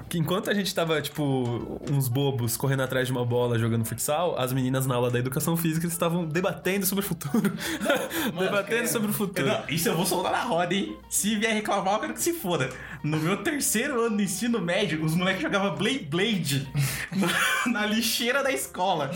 [0.07, 4.39] que enquanto a gente tava, tipo, uns bobos correndo atrás de uma bola jogando futsal,
[4.39, 7.51] as meninas na aula da educação física estavam debatendo sobre o futuro.
[8.39, 9.47] debatendo cara, sobre o futuro.
[9.47, 10.95] Não, isso eu vou soltar na roda, hein?
[11.09, 12.69] Se vier reclamar, eu quero que se foda.
[13.03, 16.71] No meu terceiro ano do ensino médio, os moleques jogavam Blade Blade
[17.15, 17.28] na,
[17.82, 19.11] na lixeira da escola.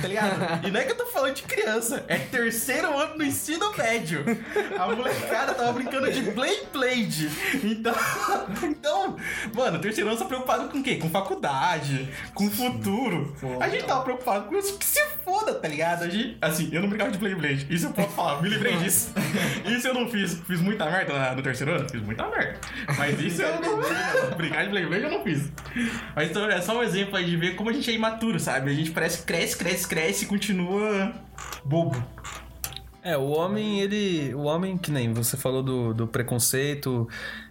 [0.00, 0.66] Tá ligado?
[0.66, 4.24] E não é que eu tô falando de criança, é terceiro ano do ensino médio.
[4.78, 7.30] A molecada tava brincando de Blade Blade.
[7.62, 7.94] Então,
[8.62, 9.16] então
[9.54, 10.96] mano, terceiro ano tá preocupado com o quê?
[10.96, 13.36] Com faculdade, com futuro.
[13.60, 16.04] A gente tava preocupado com isso que se foda, tá ligado?
[16.04, 17.66] A gente, assim, eu não brincava de Blade Blade.
[17.70, 19.12] Isso eu posso falar, me livrei disso.
[19.66, 20.34] Isso eu não fiz.
[20.46, 21.88] Fiz muita merda no terceiro ano?
[21.88, 22.58] Fiz muita merda.
[22.96, 23.80] Mas isso eu não.
[24.36, 25.50] Brincar de Blade Blade eu não fiz.
[26.14, 28.70] Mas então é só um exemplo aí de ver como a gente é imaturo, sabe?
[28.70, 31.12] A gente parece que cresce, cresce, cresce e continua
[31.64, 32.02] bobo.
[33.04, 34.32] É, o homem, ele.
[34.34, 37.08] O homem, que nem você falou do, do preconceito.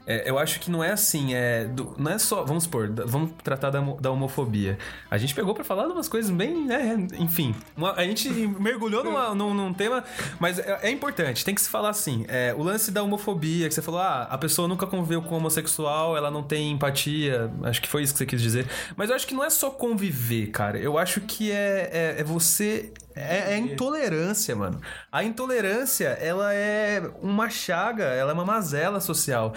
[0.08, 1.66] é, eu acho que não é assim, é.
[1.66, 2.46] do- não é só.
[2.46, 4.78] Vamos supor, da- vamos tratar da, da homofobia.
[5.10, 6.66] A gente pegou pra falar de umas coisas bem.
[6.68, 7.54] né, enfim.
[7.76, 8.30] uma- a gente
[8.62, 10.06] mergulhou numa- num, num tema,
[10.39, 12.24] mas é, é importante, tem que se falar assim.
[12.30, 16.16] é, o lance da homofobia, que você falou, ah, a pessoa nunca conviveu com homossexual,
[16.16, 17.52] ela não tem empatia.
[17.64, 18.68] Acho que foi isso que você quis dizer.
[18.96, 20.80] Mas eu acho que não é só conviver, cara.
[20.80, 22.94] Eu acho que é, é, é você.
[23.16, 24.80] É, é intolerância, mano.
[25.12, 29.53] A intolerância, ela é uma chaga, ela é uma mazela social.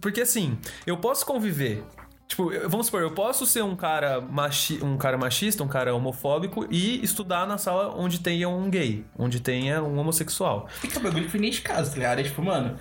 [0.00, 1.84] Porque assim, eu posso conviver.
[2.32, 6.66] Tipo, vamos supor, eu posso ser um cara, machi um cara machista, um cara homofóbico
[6.70, 10.66] e estudar na sala onde tenha um gay, onde tenha um homossexual.
[10.82, 12.20] E que é um bagulho que vem nem de casa, tá ligado?
[12.20, 12.78] É tipo, mano.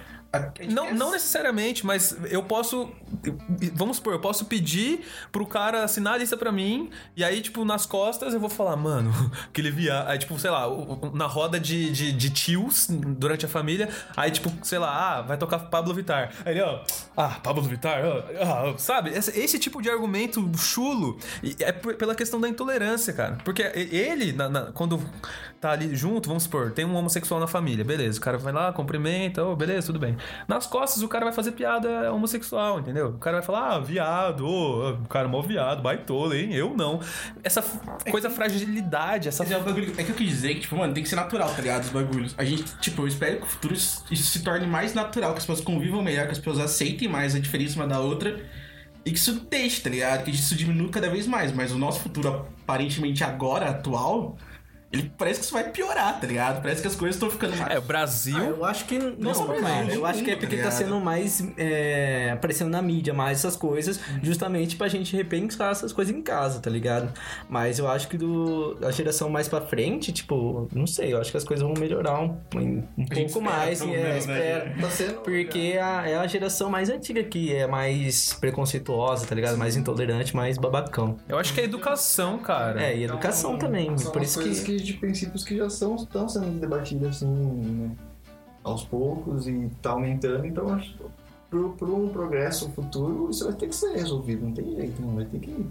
[0.73, 2.89] Não, não necessariamente, mas eu posso.
[3.73, 5.01] Vamos supor, eu posso pedir
[5.31, 8.75] pro cara assinar a lista pra mim, e aí, tipo, nas costas eu vou falar,
[8.77, 9.11] mano,
[9.49, 10.07] aquele viado.
[10.07, 10.65] Aí, tipo, sei lá,
[11.13, 15.37] na roda de, de, de tios durante a família, aí, tipo, sei lá, ah, vai
[15.37, 16.31] tocar Pablo Vittar.
[16.45, 16.81] Aí ele, ó,
[17.17, 19.09] ah, Pablo Vittar, ó, ah, sabe?
[19.09, 21.17] Esse, esse tipo de argumento chulo
[21.59, 23.37] é pela questão da intolerância, cara.
[23.43, 25.01] Porque ele, na- na- quando
[25.59, 28.71] tá ali junto, vamos supor, tem um homossexual na família, beleza, o cara vai lá,
[28.73, 30.17] cumprimenta, ô, beleza, tudo bem.
[30.47, 33.09] Nas costas o cara vai fazer piada homossexual, entendeu?
[33.09, 36.53] O cara vai falar, ah, viado, o cara é mó viado, baitola, hein?
[36.53, 36.99] Eu não.
[37.43, 40.75] Essa f- coisa fragilidade, essa é, o bagulho, é que eu quis dizer que, tipo,
[40.75, 41.83] mano, tem que ser natural, tá ligado?
[41.83, 42.35] Os bagulhos.
[42.37, 45.45] A gente, tipo, eu espero que no futuro isso se torne mais natural, que as
[45.45, 48.39] pessoas convivam melhor, que as pessoas aceitem mais a diferença uma da outra.
[49.03, 50.23] E que isso deixe, tá ligado?
[50.25, 51.51] Que isso diminua cada vez mais.
[51.51, 54.37] Mas o nosso futuro, aparentemente agora, atual,
[54.91, 56.61] ele parece que isso vai piorar, tá ligado?
[56.61, 57.73] Parece que as coisas estão ficando mais.
[57.75, 58.37] É, o Brasil.
[58.37, 59.93] Ah, eu acho que não, pra cara.
[59.93, 60.71] Eu acho que é porque tá ligado?
[60.73, 66.13] sendo mais é, aparecendo na mídia, mais essas coisas, justamente pra gente repensar essas coisas
[66.13, 67.11] em casa, tá ligado?
[67.49, 71.31] Mas eu acho que do a geração mais pra frente, tipo, não sei, eu acho
[71.31, 74.37] que as coisas vão melhorar um, um pouco espera, mais, é, menos, né?
[74.67, 74.81] espero.
[74.81, 75.13] Tá sendo.
[75.21, 79.57] Porque a- é a geração mais antiga que é mais preconceituosa, tá ligado?
[79.57, 81.17] Mais intolerante, mais babacão.
[81.29, 82.83] Eu acho que é educação, cara.
[82.83, 83.97] É, e educação também.
[83.97, 84.49] São Por isso que.
[84.63, 84.80] que...
[84.83, 87.91] de princípios que já são, estão sendo debatidas assim, né?
[88.63, 91.03] Aos poucos e tá aumentando, então acho que
[91.49, 95.25] pro, pro progresso futuro isso vai ter que ser resolvido, não tem jeito, não vai
[95.25, 95.65] ter que.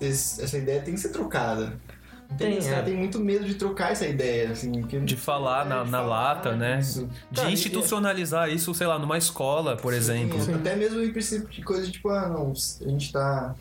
[0.00, 1.76] Essa ideia tem que ser trocada.
[2.38, 2.70] Tem, Tem, os é.
[2.70, 4.70] caras têm muito medo de trocar essa ideia, assim.
[5.04, 6.78] De falar na- de na lata, né?
[6.80, 7.06] isso.
[7.30, 10.40] De Cara, e- institucionalizar isso, sei lá, numa escola, por exemplo.
[10.40, 13.54] Sim, até mesmo em princípio de coisa tipo, ah, não, a gente tá.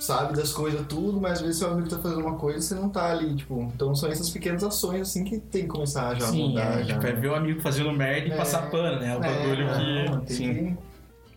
[0.00, 2.74] Sabe das coisas tudo, mas às vezes seu amigo tá fazendo uma coisa e você
[2.74, 3.60] não tá ali, tipo.
[3.74, 6.80] Então são essas pequenas ações assim que tem que começar já a Sim, mudar.
[6.80, 6.94] é, já.
[6.94, 8.36] tipo, é ver o amigo fazendo merda e É.
[8.36, 9.12] passar pano, né?
[9.12, 9.74] É o bagulho É,
[10.04, 10.10] que.
[10.10, 10.76] não, tem sim, que-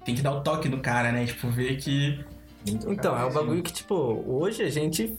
[0.05, 1.25] tem que dar o toque no cara, né?
[1.25, 2.23] Tipo, ver que.
[2.65, 3.39] Então, é um mesmo.
[3.41, 3.93] bagulho que, tipo,
[4.25, 5.13] hoje a gente.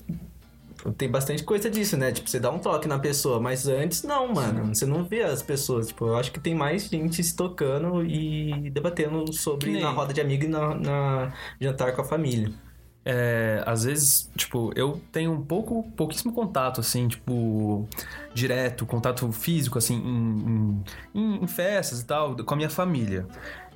[0.99, 2.13] tem bastante coisa disso, né?
[2.13, 4.75] Tipo, você dá um toque na pessoa, mas antes não, mano.
[4.75, 5.89] Você não vê as pessoas.
[5.89, 10.21] Tipo, eu acho que tem mais gente se tocando e debatendo sobre na roda de
[10.23, 12.51] amigo e na, na jantar com a família.
[13.05, 17.87] É, às vezes, tipo, eu tenho um pouco, pouquíssimo contato, assim, tipo,
[18.33, 20.83] direto, contato físico, assim, em,
[21.15, 23.27] em- em festas e tal, com a minha família.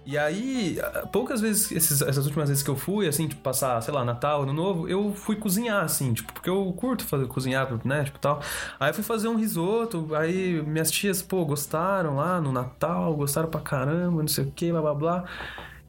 [0.06, 0.78] E aí,
[1.12, 4.44] poucas vezes, esses- essas últimas vezes que eu fui, assim, tipo, passar, sei lá, Natal,
[4.44, 8.40] Ano Novo, eu fui cozinhar, assim, tipo, porque eu curto fazer cozinhar, né, tipo, tal.
[8.80, 13.50] Aí eu fui fazer um risoto, aí minhas tias, pô, gostaram lá no Natal, gostaram
[13.50, 15.24] pra caramba, não sei o que, blá blá blá.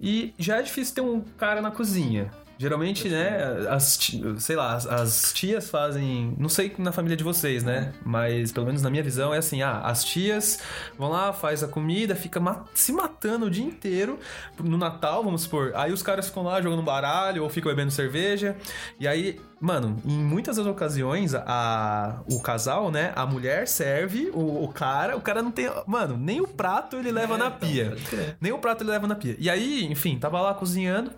[0.01, 2.29] E já é difícil ter um cara na cozinha.
[2.61, 3.37] Geralmente, né,
[3.69, 3.97] as,
[4.37, 6.35] sei lá, as, as tias fazem.
[6.37, 7.93] Não sei na família de vocês, né?
[8.03, 10.59] Mas pelo menos na minha visão é assim: ah, as tias
[10.97, 12.41] vão lá, faz a comida, fica
[12.73, 14.19] se matando o dia inteiro
[14.61, 15.71] no Natal, vamos supor.
[15.73, 18.57] Aí os caras ficam lá jogando baralho ou ficam bebendo cerveja.
[18.99, 24.65] E aí, mano, em muitas das ocasiões, a, o casal, né, a mulher serve o,
[24.65, 25.71] o cara, o cara não tem.
[25.87, 27.95] Mano, nem o prato ele leva na pia.
[28.41, 29.37] Nem o prato ele leva na pia.
[29.39, 31.11] E aí, enfim, tava lá cozinhando.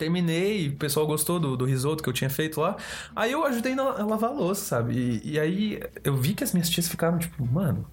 [0.00, 2.74] Terminei, o pessoal gostou do, do risoto que eu tinha feito lá.
[3.14, 4.94] Aí eu ajudei a lavar a louça, sabe?
[4.94, 7.86] E, e aí eu vi que as minhas tias ficaram tipo, mano.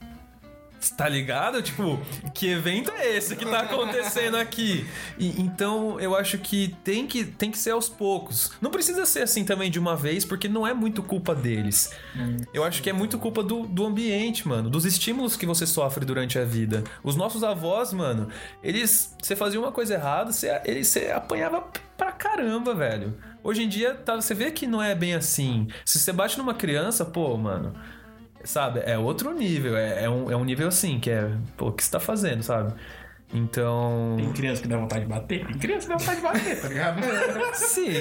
[0.96, 1.62] Tá ligado?
[1.62, 2.00] Tipo,
[2.34, 4.88] que evento é esse que tá acontecendo aqui?
[5.18, 8.52] E, então, eu acho que tem, que tem que ser aos poucos.
[8.62, 11.92] Não precisa ser assim também de uma vez, porque não é muito culpa deles.
[12.54, 14.70] Eu acho que é muito culpa do, do ambiente, mano.
[14.70, 16.84] Dos estímulos que você sofre durante a vida.
[17.04, 18.28] Os nossos avós, mano,
[18.64, 19.16] eles.
[19.22, 21.68] Você fazia uma coisa errada, você, eles, você apanhava
[21.98, 23.18] pra caramba, velho.
[23.44, 25.68] Hoje em dia, tá, você vê que não é bem assim.
[25.86, 27.74] Se você bate numa criança, pô, mano.
[28.48, 28.82] Sabe?
[28.86, 29.76] É outro nível.
[29.76, 31.30] É, é um, é um nível assim, que é.
[31.58, 32.74] Pô, o que você tá fazendo, sabe?
[33.34, 34.16] Então.
[34.18, 35.46] Tem criança que dá vontade de bater?
[35.46, 37.02] Tem criança que dá vontade de bater, tá ligado?
[37.56, 37.92] Sim.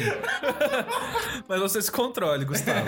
[1.48, 2.86] Mas você se controle, Gustavo.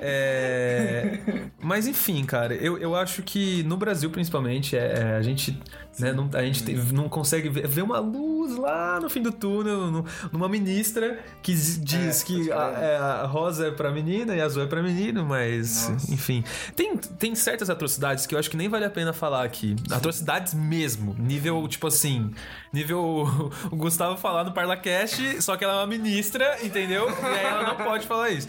[0.00, 1.18] É,
[1.60, 5.60] Mas enfim, cara, eu, eu acho que no Brasil, principalmente, é, é, a gente,
[5.98, 9.32] né, não, a gente tem- não consegue ver, ver uma luz lá no fim do
[9.32, 13.90] túnel, no- numa ministra que z- diz É, que a, é, a rosa é pra
[13.90, 16.12] menina e azul é pra menino, mas Nossa.
[16.14, 16.44] enfim.
[16.74, 19.76] Tem, tem certas atrocidades que eu acho que nem vale a pena falar aqui.
[19.90, 21.14] Atrocidades mesmo.
[21.18, 22.30] Nível, tipo assim.
[22.72, 23.00] Nível
[23.70, 27.08] o Gustavo falar no Parlacast, só que ela é uma ministra, entendeu?
[27.10, 28.48] E aí ela não pode falar isso.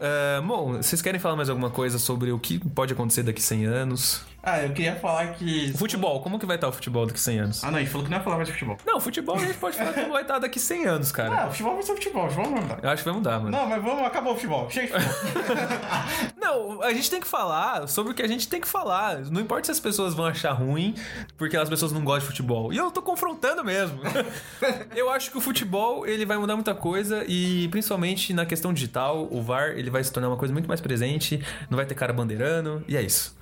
[0.00, 3.64] Ah, bom, vocês querem falar mais alguma coisa sobre o que pode acontecer daqui 100
[3.66, 4.24] anos?
[4.44, 5.72] Ah, eu queria falar que.
[5.78, 7.62] Futebol, como que vai estar o futebol daqui 100 anos?
[7.62, 8.76] Ah, não, a gente falou que não ia falar mais de futebol.
[8.84, 11.46] Não, futebol a gente pode falar como vai estar daqui 100 anos, Ah, cara.
[11.46, 12.80] o futebol vai ser futebol, vai mudar.
[12.82, 13.50] Eu acho que vai mudar, mano.
[13.56, 14.68] Não, mas vamos, acabou o futebol.
[14.68, 15.56] Chega de futebol.
[16.36, 19.18] Não, a gente tem que falar sobre o que a gente tem que falar.
[19.30, 20.94] Não importa se as pessoas vão achar ruim,
[21.38, 22.72] porque as pessoas não gostam de futebol.
[22.72, 24.00] E eu tô confrontando mesmo.
[24.96, 29.28] eu acho que o futebol, ele vai mudar muita coisa e principalmente na questão digital,
[29.30, 32.12] o VAR, ele vai se tornar uma coisa muito mais presente, não vai ter cara
[32.12, 33.41] bandeirando, e é isso.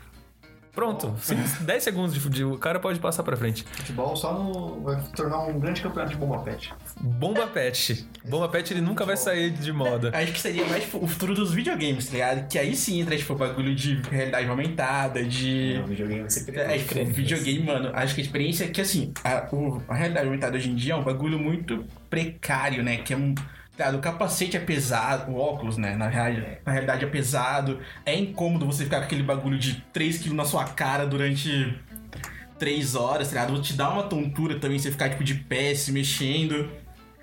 [0.81, 3.64] Pronto, Sim, 10 segundos de futebol, o cara pode passar pra frente.
[3.70, 4.81] Futebol só no...
[4.81, 6.72] vai se tornar um grande campeonato de bomba pet.
[6.99, 8.07] Bomba Pet.
[8.26, 10.11] Bomba Pet ele nunca vai sair de moda.
[10.14, 12.49] Acho que seria mais tipo, o futuro dos videogames, tá ligado?
[12.49, 15.83] Que aí sim entra, tipo, bagulho de realidade aumentada, de.
[15.85, 19.12] O videogame vai ser É, tipo, videogame, mano, acho que a experiência é que, assim,
[19.22, 22.97] a, o- a realidade aumentada hoje em dia é um bagulho muito precário, né?
[22.97, 23.35] Que é um.
[23.85, 25.95] Tá, O capacete é pesado, o óculos, né?
[25.97, 26.33] Na, real,
[26.64, 27.78] na realidade é pesado.
[28.05, 31.74] É incômodo você ficar com aquele bagulho de 3kg na sua cara durante
[32.59, 33.61] 3 horas, tá ligado?
[33.62, 36.70] Te dá uma tontura também você ficar, tipo, de pé, se mexendo.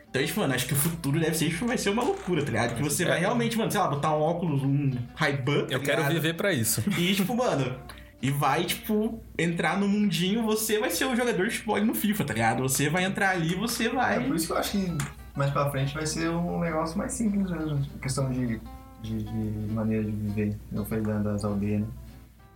[0.10, 2.50] Então, tipo, mano, acho que o futuro deve ser, tipo, vai ser uma loucura, tá
[2.52, 2.76] ligado?
[2.76, 6.04] Que você vai realmente, mano, sei lá, botar um óculos, um Ray-Ban, tá Eu quero
[6.06, 6.82] viver pra isso.
[6.98, 7.76] E, tipo, mano,
[8.22, 12.24] e vai, tipo, entrar no mundinho, você vai ser o jogador de futebol no FIFA,
[12.24, 12.64] tá ligado?
[12.64, 14.24] Você vai entrar ali, você É vai.
[14.24, 14.98] por isso que eu acho que
[15.38, 17.80] mais pra frente vai ser um negócio mais simples mesmo.
[18.02, 18.60] Questão de,
[19.02, 20.58] de, de maneira de viver.
[20.74, 21.88] Eu falei da- das aldeias, né?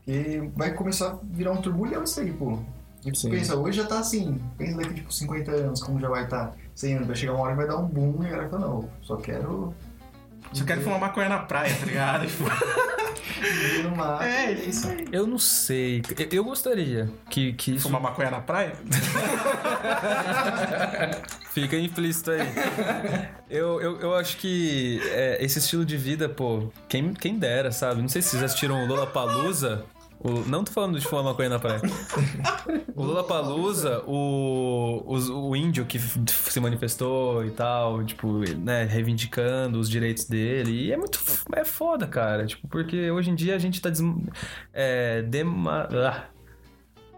[0.05, 2.57] Que vai começar a virar um turbulhão isso aí, pô.
[3.05, 3.29] E Sim.
[3.29, 4.39] pensa, hoje já tá assim.
[4.57, 6.53] Pensa daqui tipo 50 anos, como já vai estar.
[6.75, 8.67] 100 anos, vai chegar uma hora que vai dar um boom e a galera fala,
[8.67, 9.73] não, só quero.
[10.53, 12.25] Só quero fumar maconha na praia, tá ligado?
[13.83, 14.21] No mar.
[14.27, 15.05] É, isso aí.
[15.11, 16.01] Eu não sei.
[16.17, 18.73] Eu- Eu gostaria que, que isso fumar maconha na praia?
[21.53, 22.39] Fica implícito aí.
[23.49, 28.01] eu, eu, eu acho que é, esse estilo de vida, pô, quem, quem dera, sabe?
[28.01, 29.83] Não sei se vocês assistiram o Lollapalooza.
[30.23, 31.81] O, não tô falando de fumar maconha na praia.
[32.95, 39.89] O Lollapalooza, o, os- o índio que se manifestou e tal, tipo, né, reivindicando os
[39.89, 40.71] direitos dele.
[40.87, 41.19] E é muito...
[41.55, 42.45] É foda, cara.
[42.45, 43.89] Tipo, porque hoje em dia a gente tá...
[43.89, 44.01] Des,
[44.71, 46.25] é, dema, ah,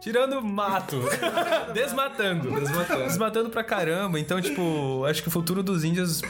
[0.04, 1.00] Tirando mato.
[1.74, 2.52] Desmatando.
[2.60, 3.04] Desmatando.
[3.06, 4.20] Desmatando pra caramba.
[4.20, 6.22] Então, tipo, acho que o futuro dos índios,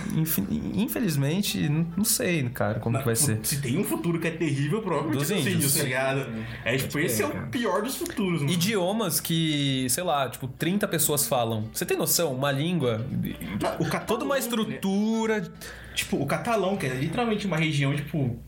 [0.75, 1.67] infelizmente,
[1.97, 3.39] não sei, cara, como que vai ser.
[3.43, 5.73] Se tem um futuro que é terrível, provavelmente Dos dos índios, índios.
[5.75, 6.25] tá ligado?
[6.63, 8.53] É tipo, esse é o pior dos futuros, mano.
[8.53, 11.67] Idiomas que, sei lá, tipo, 30 pessoas falam.
[11.73, 12.31] Você tem noção?
[12.31, 13.03] Uma língua.
[13.79, 15.51] O catalão, Toda uma estrutura.
[15.95, 18.39] Tipo, o catalão, que é literalmente uma região, tipo,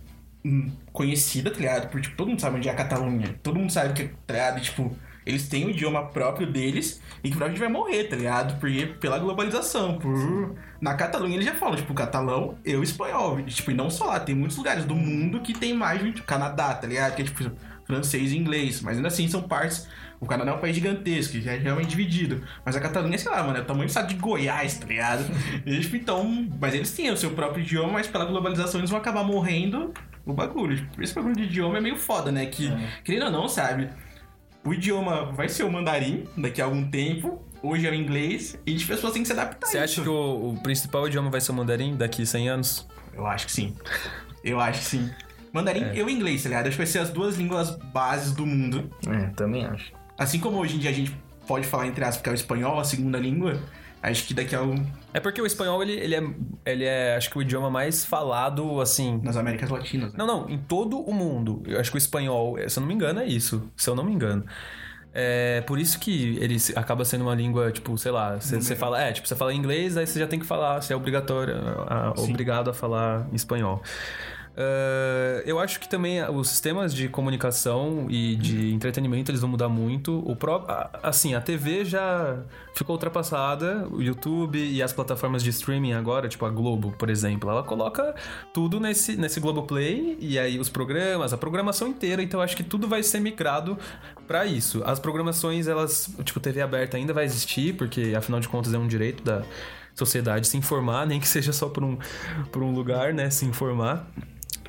[0.45, 1.87] hum, conhecida, tá ligado?
[1.89, 3.35] Porque, tipo, todo mundo sabe onde é a Catalunha.
[3.41, 4.57] Todo mundo sabe que, tá ligado?
[4.59, 4.95] E, tipo,
[5.25, 8.59] eles têm o idioma próprio deles e que provavelmente vai morrer, tá ligado?
[8.59, 10.55] Porque, pela globalização, por...
[10.79, 13.41] Na Catalunha eles já falam, tipo, catalão e o espanhol.
[13.41, 16.21] Tipo, e não só lá, tem muitos lugares do mundo que tem mais de...
[16.21, 17.15] Canadá, tá ligado?
[17.15, 17.51] Que é, tipo,
[17.85, 18.81] francês e inglês.
[18.81, 19.87] Mas ainda assim, são partes...
[20.17, 22.41] O Canadá é um país gigantesco, que é realmente dividido.
[22.63, 25.25] Mas a Catalunha, sei lá, mano, é o tamanho do estado de Goiás, tá ligado?
[25.65, 26.47] E, tipo, então...
[26.59, 29.93] Mas eles têm o seu próprio idioma, mas pela globalização eles vão acabar morrendo
[30.25, 30.77] o bagulho.
[30.77, 32.45] Tipo, esse bagulho de idioma é meio foda, né?
[32.45, 32.71] Que,
[33.03, 33.89] querendo ou não, sabe?
[34.65, 37.41] O idioma vai ser o mandarim daqui a algum tempo.
[37.61, 38.57] Hoje é o inglês.
[38.65, 41.29] E as pessoas têm que se adaptar Você a acha que o, o principal idioma
[41.29, 42.87] vai ser o mandarim daqui 100 anos?
[43.13, 43.75] Eu acho que sim.
[44.43, 45.09] Eu acho que sim.
[45.53, 45.95] Mandarim É.
[45.95, 46.67] e o inglês, tá ligado?
[46.67, 48.89] Acho que vai ser as duas línguas bases do mundo.
[49.07, 49.91] É, também acho.
[50.17, 51.15] Assim como hoje em dia a gente
[51.47, 53.59] pode falar, entre aspas, que é o espanhol, a segunda língua.
[54.11, 54.75] Acho que daqui a um...
[55.13, 56.23] É porque o espanhol, ele, ele, é,
[56.65, 59.19] ele é, acho que o idioma mais falado, assim...
[59.23, 60.11] nas Américas Latinas.
[60.13, 60.17] Né?
[60.19, 61.63] Não, não, em todo o mundo.
[61.65, 63.69] Eu acho que o espanhol, se eu não me engano, é isso.
[63.75, 64.45] Se eu não me engano.
[65.17, 69.13] É por isso que ele acaba sendo uma língua, tipo, sei lá, você fala, é,
[69.13, 71.55] tipo, você fala inglês, aí você já tem que falar, você é obrigatório,
[71.87, 73.81] a- obrigado a falar em espanhol.
[74.57, 79.67] Ah, eu acho que também os sistemas de comunicação e de entretenimento eles vão mudar
[79.69, 80.19] muito.
[80.29, 82.37] O pró a- assim, a TV já
[82.73, 87.49] ficou ultrapassada, o YouTube e as plataformas de streaming agora, tipo a Globo, por exemplo,
[87.49, 88.15] ela coloca
[88.53, 92.63] tudo nesse, nesse Globoplay e aí os programas, a programação inteira, então eu acho que
[92.63, 93.77] tudo vai ser migrado
[94.27, 94.81] pra isso.
[94.85, 98.87] As programações, elas, tipo, TV aberta ainda vai existir, porque afinal de contas é um
[98.87, 99.43] direito da
[99.93, 101.97] sociedade se informar, nem que seja só por um,
[102.51, 104.05] por um lugar, né, se informar.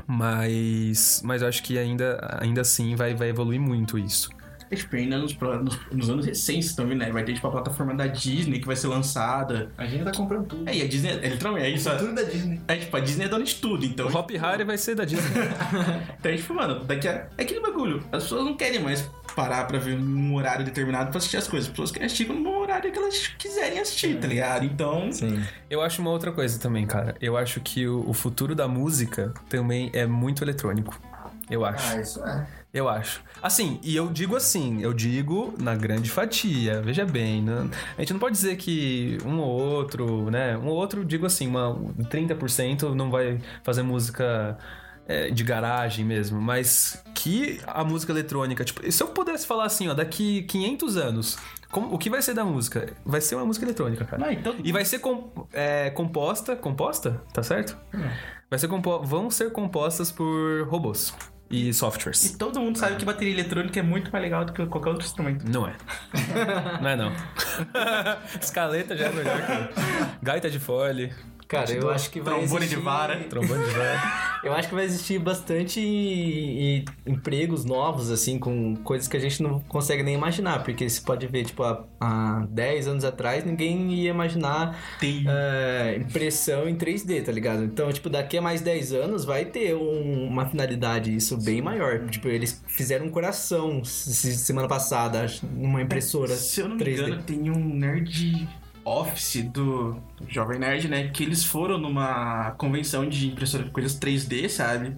[0.07, 4.31] Mas, mas eu acho que ainda, ainda assim vai, vai evoluir muito isso.
[4.71, 7.11] É, tipo, ainda nos, nos, nos anos recentes também, né?
[7.13, 9.71] Vai ter, tipo, a plataforma da Disney que vai ser lançada.
[9.79, 10.69] A gente tá comprando tudo.
[10.69, 11.89] É, e a Disney, é, literalmente, é isso.
[11.97, 12.61] Tudo da Disney.
[12.67, 14.09] É, tipo, a Disney é dona de tudo, então...
[14.09, 15.25] O Hop Harry vai ser da Disney.
[16.19, 17.29] Então, tipo, mano, daqui a...
[17.39, 18.03] É aquele bagulho.
[18.11, 21.69] As pessoas não querem mais parar pra ver num horário determinado pra assistir as coisas.
[21.69, 24.65] As pessoas querem assistir no horário que elas quiserem assistir, tá ligado?
[24.65, 25.13] Então...
[25.13, 25.45] Sim.
[25.69, 27.15] Eu acho uma outra coisa também, cara.
[27.21, 30.99] Eu acho que o, o futuro da música também é muito eletrônico.
[31.51, 31.95] Eu acho.
[31.95, 32.47] Ah, isso é.
[32.73, 33.23] Eu acho.
[33.43, 37.71] Assim, e eu digo assim, eu digo na grande fatia, veja bem, né?
[37.97, 40.59] a gente não pode dizer que um ou outro, né?
[40.59, 41.75] Um ou outro, digo assim, uma
[42.11, 44.59] 30% não vai fazer música
[45.09, 49.89] é, de garagem mesmo, mas que a música eletrônica, tipo, se eu pudesse falar assim,
[49.89, 51.39] ó, daqui 500 anos,
[51.71, 52.93] como- o que vai ser da música?
[53.05, 54.27] Vai ser uma música eletrônica, cara.
[54.27, 54.55] Ah, então...
[54.65, 57.77] E vai ser com- é, composta, composta, tá certo?
[58.51, 61.13] Vai ser compo vão ser compostas por robôs
[61.51, 62.25] e softwares.
[62.25, 65.05] E todo mundo sabe que bateria eletrônica é muito mais legal do que qualquer outro
[65.07, 65.45] instrumento.
[65.49, 65.75] Não é.
[66.83, 67.13] Não é não.
[68.41, 71.13] Escaleta já é melhor que gaita de fole,
[71.49, 72.77] Cara, eu acho que vai Trombone existir...
[72.77, 73.17] de vara.
[73.31, 74.27] trombone de vara.
[74.45, 79.21] Eu acho que vai existir bastante e- e empregos novos, assim, com coisas que a
[79.21, 80.63] gente não consegue nem imaginar.
[80.63, 85.25] Porque você pode ver, tipo, há, há 10 anos atrás, ninguém ia imaginar Tem...
[85.27, 87.65] é, impressão em 3D, tá ligado?
[87.65, 92.07] Então, tipo, daqui a mais 10 anos vai ter um- uma finalidade isso bem maior.
[92.09, 97.03] Tipo, eles fizeram um coração se- semana passada, numa impressora Se eu não me 3D.
[97.07, 98.47] engano, tem um nerd
[98.87, 101.09] office do Jovem Nerd, né?
[101.09, 104.97] Que eles foram numa convenção de impressora de coisas 3D, sabe?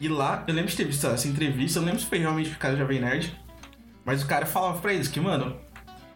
[0.00, 2.58] E lá, eu lembro de ter visto essa entrevista, eu lembro se foi realmente por
[2.58, 3.38] causa do Jovem Nerd,
[4.04, 5.54] mas o cara falava pra eles que, mano,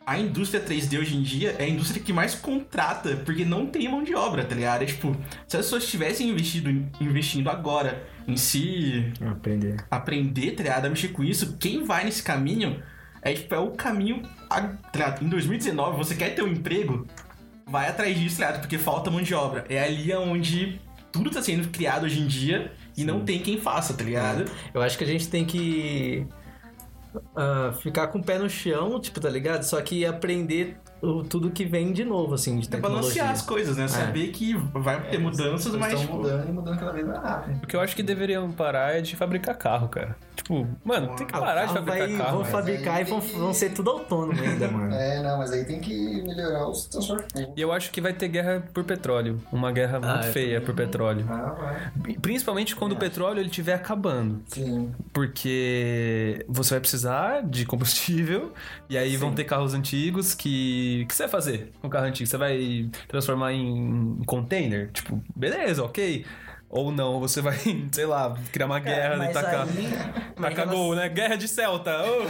[0.07, 3.87] a indústria 3D hoje em dia é a indústria que mais contrata, porque não tem
[3.87, 4.83] mão de obra, tá ligado?
[4.83, 5.15] É tipo,
[5.47, 9.85] se as pessoas tivessem investido, investindo agora em si Aprender.
[9.91, 10.87] aprender, tá ligado?
[10.87, 12.83] A mexer com isso, quem vai nesse caminho
[13.25, 14.23] é, tipo, é o caminho.
[14.51, 14.61] a-
[14.93, 15.17] tá?
[15.21, 17.07] Em 2019, você quer ter um emprego,
[17.67, 18.61] vai atrás disso, tá ligado?
[18.61, 19.65] Porque falta mão de obra.
[19.69, 23.95] É ali onde tudo tá sendo criado hoje em dia e não tem quem faça,
[23.95, 24.45] tá ligado?
[24.73, 26.27] Eu acho que a gente tem que
[27.37, 29.63] ah, ficar com o pé no chão, tipo, tá ligado?
[29.63, 33.01] Só que aprender o- tudo que vem de novo, assim, de É tecnologia.
[33.03, 33.87] balancear as coisas, né?
[33.89, 35.93] Saber que vai ter mudanças, Eles mas.
[35.93, 37.63] estão tipo, mudando e mudando cada vez mais rápido.
[37.63, 40.17] O que eu acho que deveriam parar é de fabricar carro, cara.
[40.35, 42.31] Tipo, mano, tem que Ah, parar de fabricar vai- carro.
[42.33, 42.53] Vão velho.
[42.53, 44.93] fabricar e vão, vão ser tudo autônomo ainda, mano.
[44.95, 47.47] É, não, mas aí tem que melhorar os transportes.
[47.57, 49.41] E eu acho que vai ter guerra por petróleo.
[49.53, 51.25] Uma guerra muito Ah, eu feia por petróleo.
[51.29, 51.55] Ah,
[52.03, 52.15] vai.
[52.21, 54.43] Principalmente quando o petróleo ele estiver acabando.
[54.49, 54.93] Sim.
[55.13, 58.53] Porque você vai precisar de combustível
[58.89, 61.03] e aí vão ter carros antigos que.
[61.05, 62.29] O que você vai fazer com o carro antigo?
[62.29, 64.91] Você vai transformar em container?
[64.93, 66.25] Tipo, beleza, ok.
[66.77, 67.57] Ou não, você vai,
[67.93, 69.63] sei lá, criar uma guerra e tacar.
[69.69, 71.09] aí- Tacar gol, né?
[71.09, 72.03] Guerra de Celta!
[72.05, 72.25] Oh!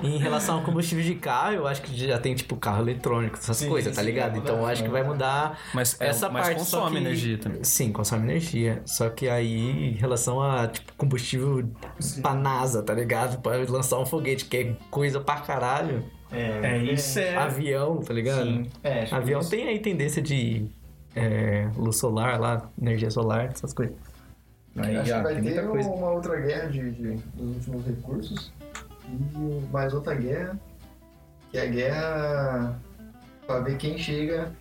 [0.04, 3.56] Em relação ao combustível de carro, eu acho que já tem, tipo, carro eletrônico, essas
[3.56, 4.30] Sim, coisas, tá sim, ligado?
[4.32, 6.58] vai então eu acho que vai mudar Mas, é, essa mas parte.
[6.58, 7.64] consome só que- energia também.
[7.64, 8.80] Sim, consome energia.
[8.86, 11.68] Só que aí, em relação a, tipo, combustível
[12.22, 13.40] pra NASA, tá ligado?
[13.40, 16.04] Pra lançar um foguete, que é coisa pra caralho.
[16.30, 17.36] É, isso é.
[17.36, 18.44] Avião, tá ligado?
[18.44, 18.66] Sim.
[18.84, 20.66] É, Avião tem aí tendência de
[21.18, 23.94] é, luz solar lá, energia solar, essas coisas.
[24.76, 25.88] Aí, Acho ó, que vai ter coisa.
[25.88, 28.52] uma outra guerra de, de- dos últimos recursos
[29.08, 30.58] e mais outra guerra,
[31.50, 32.80] que é a guerra
[33.46, 34.52] pra ver quem chega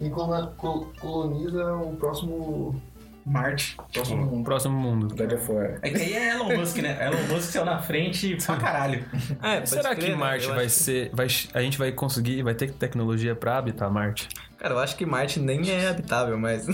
[0.00, 2.80] e colo- col- coloniza o próximo,
[3.26, 3.76] Marte.
[3.92, 4.44] próximo mundo.
[4.44, 5.14] Próximo mundo.
[5.16, 5.78] God of War.
[5.82, 6.96] É que aí é Elon Musk, né?
[7.06, 9.04] Elon Musk saiu na frente pra caralho.
[9.42, 11.10] É, Será que Marte vai ser.
[11.12, 12.42] Vai, a gente vai conseguir.
[12.42, 14.28] Vai ter tecnologia pra habitar Marte?
[14.58, 16.66] Cara, eu acho que Marte nem é habitável, mas.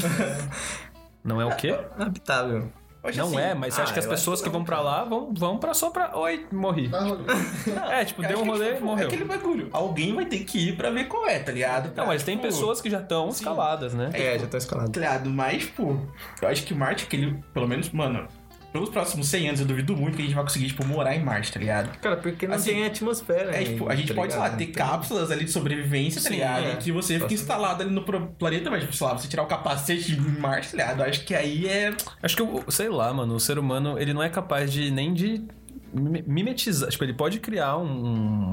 [1.25, 1.77] Não é o quê?
[1.99, 2.71] habitável.
[3.05, 4.61] Hoje, Não assim, é, mas você ah, acha que as pessoas acho que que vão
[4.61, 6.17] não, pra lá vão, vão pra só pra.
[6.17, 6.87] Oi, morri.
[6.87, 7.25] Rolando.
[7.91, 9.05] É, tipo, eu deu acho um que, rolê tipo, morreu.
[9.05, 9.69] É aquele bagulho.
[9.73, 11.93] Alguém vai ter que ir pra ver qual é, tá ligado?
[11.97, 14.11] Não, mas tem Tipo, pessoas que já estão escaladas, né?
[14.13, 14.93] É, já tá escalado.
[14.93, 15.29] Tá ligado?
[15.29, 15.97] Mas, pô,
[16.41, 18.29] eu acho que Marte, aquele, pelo menos, mano,
[18.73, 21.23] pelos próximos 100 anos, eu duvido muito que a gente vai conseguir, tipo, morar em
[21.23, 21.97] Marte, tá ligado?
[21.99, 23.55] Cara, porque não Assim, tem atmosfera.
[23.55, 24.53] É, tipo, a gente tá pode, sei ligado?
[24.53, 26.65] lá, ter tem- cápsulas ali de sobrevivência, tá Sim, ligado?
[26.65, 26.73] é.
[26.73, 29.47] E que você fica instalado ali no planeta, mas, tipo, sei lá, você tirar o
[29.47, 31.01] capacete de Marte, tá ligado?
[31.01, 31.95] Eu acho que aí é.
[32.23, 35.13] Acho que, o- sei lá, mano, o ser humano, ele não é capaz de nem
[35.13, 35.45] de
[35.93, 36.89] mimetizar.
[36.91, 37.85] Tipo, ele pode criar um,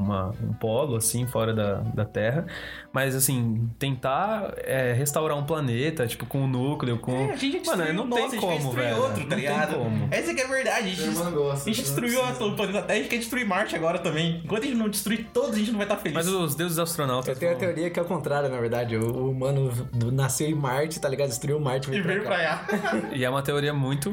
[0.03, 2.45] uma- um polo, assim, fora da, da Terra,
[2.91, 7.11] mas, assim, tentar é, restaurar um planeta, tipo, com um núcleo, com...
[7.11, 8.97] É, a gente mano, destruiu não o nosso, tem a gente como, velho.
[8.97, 9.69] outro, tá não ligado?
[9.69, 10.07] tem como.
[10.11, 10.87] Essa que é a verdade.
[10.89, 13.75] A O gente, gosta, a gente destruiu o planeta Terra, a gente quer destruir Marte
[13.75, 14.41] agora também.
[14.43, 16.15] Enquanto a gente não destruir todos, a gente não vai estar feliz.
[16.15, 17.27] Mas os deuses astronautas...
[17.27, 18.95] Eu tenho a teoria que é o contrário, na verdade.
[18.97, 19.71] O, o humano
[20.11, 21.29] nasceu em Marte, tá ligado?
[21.29, 22.77] Destruiu Marte E veio pra pra cá.
[22.77, 23.01] cá.
[23.13, 24.09] E é uma teoria muito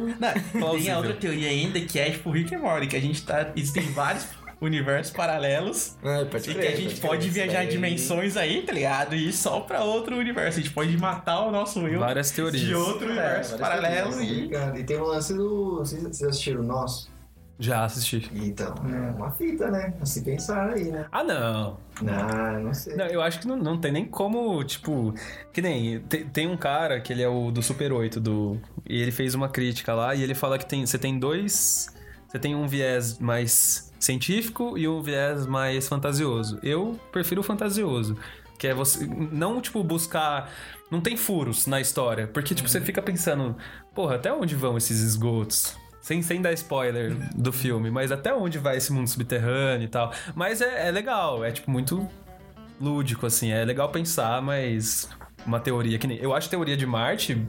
[0.54, 3.15] Não, tem a outra teoria ainda que é tipo Rick and Morty, que a gente
[3.22, 3.52] tá.
[3.56, 4.26] Existem vários
[4.60, 5.96] universos paralelos.
[6.02, 9.14] É, pode E que crer, a gente pode viajar daí- dimensões aí, tá ligado?
[9.14, 10.58] E ir só pra outro universo.
[10.58, 12.62] A gente pode matar o nosso eu Várias teorias.
[12.64, 14.34] de outro universo É, paralelo teorias, e.
[14.42, 14.78] complicado.
[14.78, 15.76] E tem o lance do.
[15.78, 17.14] Vocês assistiram o nosso?
[17.58, 18.30] Já assisti.
[18.34, 19.94] Então, é uma fita, né?
[19.98, 21.06] A se pensar aí, né?
[21.10, 21.78] Ah, não.
[22.02, 22.94] Não, não sei.
[22.96, 25.14] Não, eu acho que não, não tem nem como, tipo.
[25.54, 26.00] Que nem.
[26.00, 28.60] Tem, tem um cara que ele é o do Super 8, do.
[28.86, 31.94] E ele fez uma crítica lá e ele fala que tem, você tem dois.
[32.26, 36.58] Você tem um viés mais científico e um viés mais fantasioso.
[36.62, 38.16] Eu prefiro o fantasioso.
[38.58, 39.06] Que é você.
[39.06, 40.50] Não, tipo, buscar.
[40.90, 42.26] Não tem furos na história.
[42.26, 43.56] Porque, tipo, você fica pensando,
[43.94, 45.76] porra, até onde vão esses esgotos?
[46.00, 50.12] Sem, sem dar spoiler do filme, mas até onde vai esse mundo subterrâneo e tal.
[50.36, 52.08] Mas é, é legal, é tipo muito
[52.80, 53.50] lúdico, assim.
[53.50, 55.08] É legal pensar, mas
[55.44, 56.18] uma teoria que nem.
[56.18, 57.44] Eu acho teoria de Marte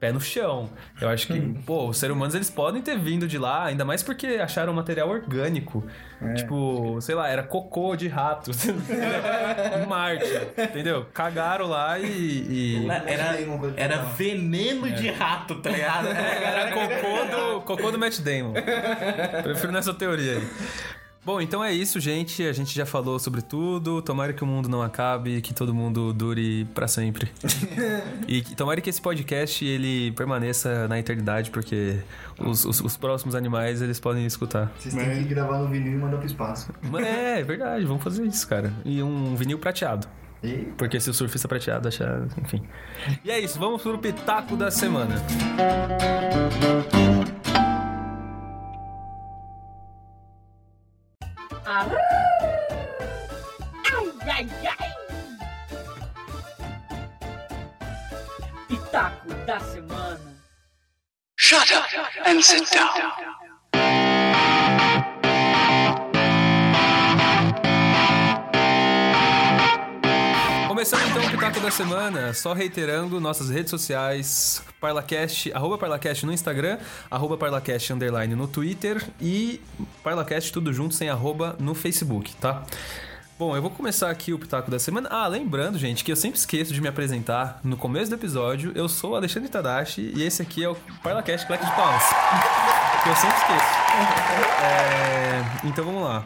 [0.00, 0.70] pé no chão.
[1.00, 4.02] Eu acho que, pô, os seres humanos eles podem ter vindo de lá, ainda mais
[4.02, 5.84] porque acharam material orgânico.
[6.36, 8.50] Tipo, sei lá, era cocô de rato.
[9.88, 10.24] Marte,
[10.58, 11.06] entendeu?
[11.14, 12.04] Cagaram lá e.
[12.06, 13.38] e- Era,
[13.76, 16.08] era veneno de rato, tá ligado?
[16.08, 18.52] Era cocô do, cocô do Matt Damon.
[19.42, 20.48] Prefiro nessa teoria aí.
[21.22, 22.42] Bom, então é isso, gente.
[22.44, 24.00] A gente já falou sobre tudo.
[24.00, 27.30] Tomara que o mundo não acabe, que todo mundo dure pra sempre.
[28.26, 31.98] e que- tomara que esse podcast ele permaneça na eternidade, porque
[32.38, 34.72] os, os- os próximos animais eles podem escutar.
[34.78, 36.72] Vocês têm que gravar no vinil e mandar pro espaço.
[36.90, 38.72] Mas É, é verdade, vamos fazer isso, cara.
[38.84, 40.06] E um vinil prateado.
[40.42, 42.22] E Porque se o surfista prateado achar.
[42.42, 42.62] Enfim.
[43.22, 45.16] E é isso, vamos pro Pitaco da Semana.
[45.58, 47.39] Ai,
[61.72, 61.86] up
[62.26, 62.90] and sit down.
[70.68, 76.32] Começando então o Pitaco da Semana, só reiterando nossas redes sociais, Parlacast, arroba Parlacast no
[76.32, 76.78] Instagram,
[77.10, 79.60] arroba Parlacast underline no Twitter e
[80.02, 82.64] Parlacast tudo junto sem arroba no Facebook, tá?
[83.40, 85.08] Bom, eu vou começar aqui o Pitaco da Semana.
[85.10, 88.70] Ah, lembrando, gente, que eu sempre esqueço de me apresentar no começo do episódio.
[88.74, 92.02] Eu sou o Alexandre Tadashi e esse aqui é o ParlaCast Claque de Palmas.
[93.02, 93.80] que eu sempre esqueço.
[94.62, 96.22] É, então vamos lá.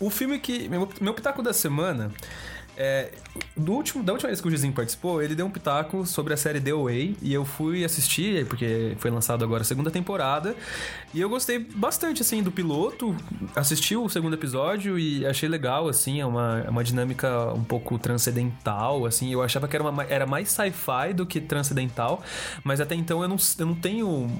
[0.00, 0.66] O filme que.
[0.66, 2.10] Meu, meu Pitaco da Semana.
[2.76, 3.10] É,
[3.56, 6.36] do último, da última vez que o Gizinho participou, ele deu um pitaco sobre a
[6.36, 10.54] série The Away e eu fui assistir, porque foi lançado agora a segunda temporada,
[11.14, 13.16] e eu gostei bastante, assim, do piloto,
[13.54, 17.98] assisti o segundo episódio e achei legal, assim, é uma, é uma dinâmica um pouco
[17.98, 22.22] transcendental, assim, eu achava que era, uma, era mais sci-fi do que transcendental,
[22.62, 24.30] mas até então eu não, eu não tenho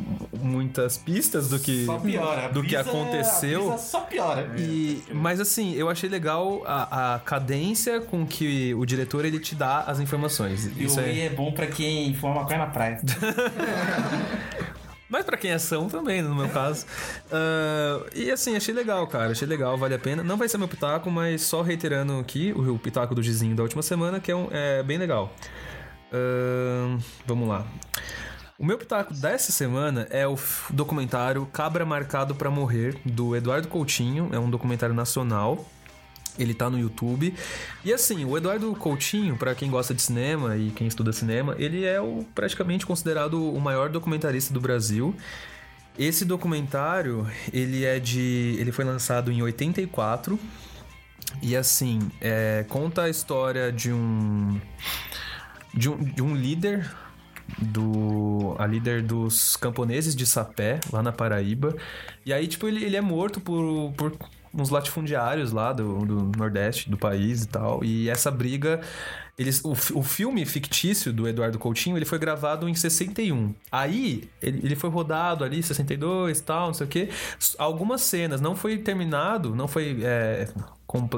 [0.42, 2.48] muitas pistas do que, piora.
[2.48, 3.78] Do que brisa- aconteceu.
[3.78, 4.54] só piora.
[4.58, 9.54] E, mas assim, eu achei legal a, a cadência com que o diretor ele te
[9.54, 10.66] dá as informações.
[10.76, 11.26] E Isso o é...
[11.26, 13.00] É bom pra quem fuma maconha na praia.
[15.08, 16.84] Mas pra quem é são também, no meu caso.
[17.30, 19.30] Ah, e assim, achei legal, cara.
[19.32, 20.22] Achei legal, vale a pena.
[20.22, 23.82] Não vai ser meu pitaco, mas só reiterando aqui o, pitaco do Gizinho da última
[23.82, 25.32] semana, que é, um- é bem legal.
[26.12, 27.64] Ah, vamos lá.
[28.58, 30.36] O meu pitaco dessa semana é o
[30.70, 34.30] documentário Cabra Marcado pra Morrer, do Eduardo Coutinho.
[34.32, 35.64] É um documentário nacional.
[36.38, 37.34] Ele tá no YouTube.
[37.84, 41.84] E assim, o Eduardo Coutinho, pra quem gosta de cinema e quem estuda cinema, ele
[41.84, 45.14] é o, praticamente considerado o maior documentarista do Brasil.
[45.98, 48.56] Esse documentário, ele é de.
[48.58, 50.38] ele foi lançado em 84.
[51.42, 54.60] E assim, é, conta a história de um.
[55.72, 56.90] De um, de um líder
[57.58, 61.74] do a líder dos camponeses de Sapé, lá na Paraíba.
[62.24, 64.12] E aí, tipo, ele, ele é morto por, por
[64.56, 67.84] uns latifundiários lá do, do Nordeste do país e tal.
[67.84, 68.80] E essa briga.
[69.38, 73.54] Eles, o, o filme fictício do Eduardo Coutinho, ele foi gravado em 61.
[73.70, 77.10] Aí, ele, ele foi rodado ali, 62 e tal, não sei o quê.
[77.58, 80.48] Algumas cenas não foi terminado, não foi é,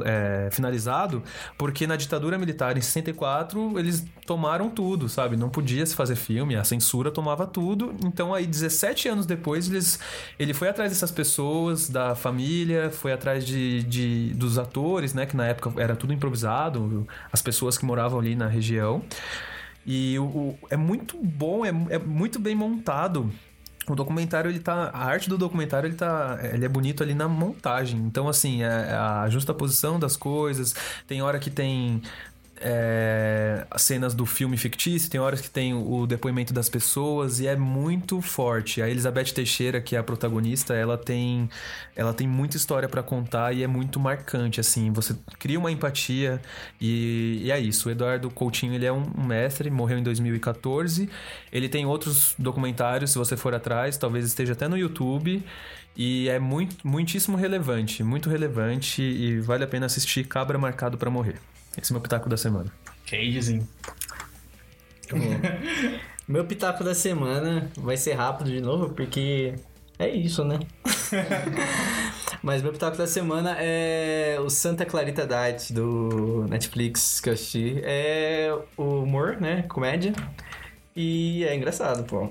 [0.04, 1.22] é, finalizado,
[1.56, 5.36] porque na ditadura militar em 64 eles tomaram tudo, sabe?
[5.36, 7.94] Não podia se fazer filme, a censura tomava tudo.
[8.04, 9.98] Então aí 17 anos depois eles,
[10.38, 15.26] ele foi atrás dessas pessoas, da família, foi atrás de, de- dos atores, né?
[15.26, 19.02] Que na época era tudo improvisado, as pessoas que moravam ali na região.
[19.84, 23.28] E o, o- é muito bom, é, é muito bem montado.
[23.88, 24.90] O documentário, ele tá.
[24.92, 26.38] A arte do documentário, ele tá.
[26.52, 27.98] Ele é bonito ali na montagem.
[28.00, 30.74] Então, assim, é- a justaposição das coisas.
[31.06, 32.02] Tem hora que tem.
[32.60, 37.46] É, as cenas do filme fictício, tem horas que tem o depoimento das pessoas e
[37.46, 38.82] é muito forte.
[38.82, 41.48] A Elizabeth Teixeira, que é a protagonista, ela tem
[41.94, 44.92] ela tem muita história pra contar e é muito marcante assim.
[44.92, 46.40] Você cria uma empatia
[46.80, 47.88] e, e é isso.
[47.88, 51.08] O Eduardo Coutinho, ele é um, um mestre, morreu em 2014.
[51.52, 55.42] Ele tem outros documentários, se você for atrás, talvez esteja até no YouTube.
[55.96, 61.10] E é muito, muitíssimo relevante, muito relevante e vale a pena assistir Cabra Marcado pra
[61.10, 61.40] Morrer.
[61.80, 62.72] Esse é o meu pitaco da semana.
[63.06, 63.66] Cagezinho.
[66.28, 69.54] Meu pitaco da semana vai ser rápido de novo, porque
[69.98, 70.58] é isso, né?
[72.42, 77.80] Mas meu pitaco da semana é o Santa Clarita Diet do Netflix que eu assisti.
[77.82, 79.62] É o humor, né?
[79.62, 80.12] Comédia.
[81.00, 82.28] E é engraçado, pô.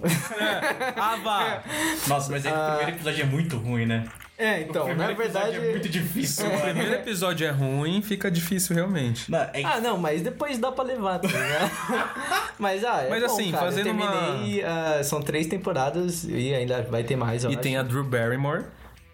[0.98, 1.64] Ah, vá!
[2.06, 4.04] Nossa, mas é que o primeiro episódio é muito ruim, né?
[4.38, 5.56] É, O então, na verdade.
[5.56, 6.62] É muito difícil, O mano.
[6.62, 9.32] primeiro episódio é ruim, fica difícil realmente.
[9.32, 11.72] Não, é Ah, não, mas depois dá pra levar, tá ligado?
[12.60, 13.66] mas, ah, é Mas, bom, assim, cara.
[13.68, 17.54] Eu fazendo uma- terminei, ah, são três temporadas e ainda vai ter mais, eu E
[17.54, 17.64] acho.
[17.64, 18.66] tem a Drew Barrymore,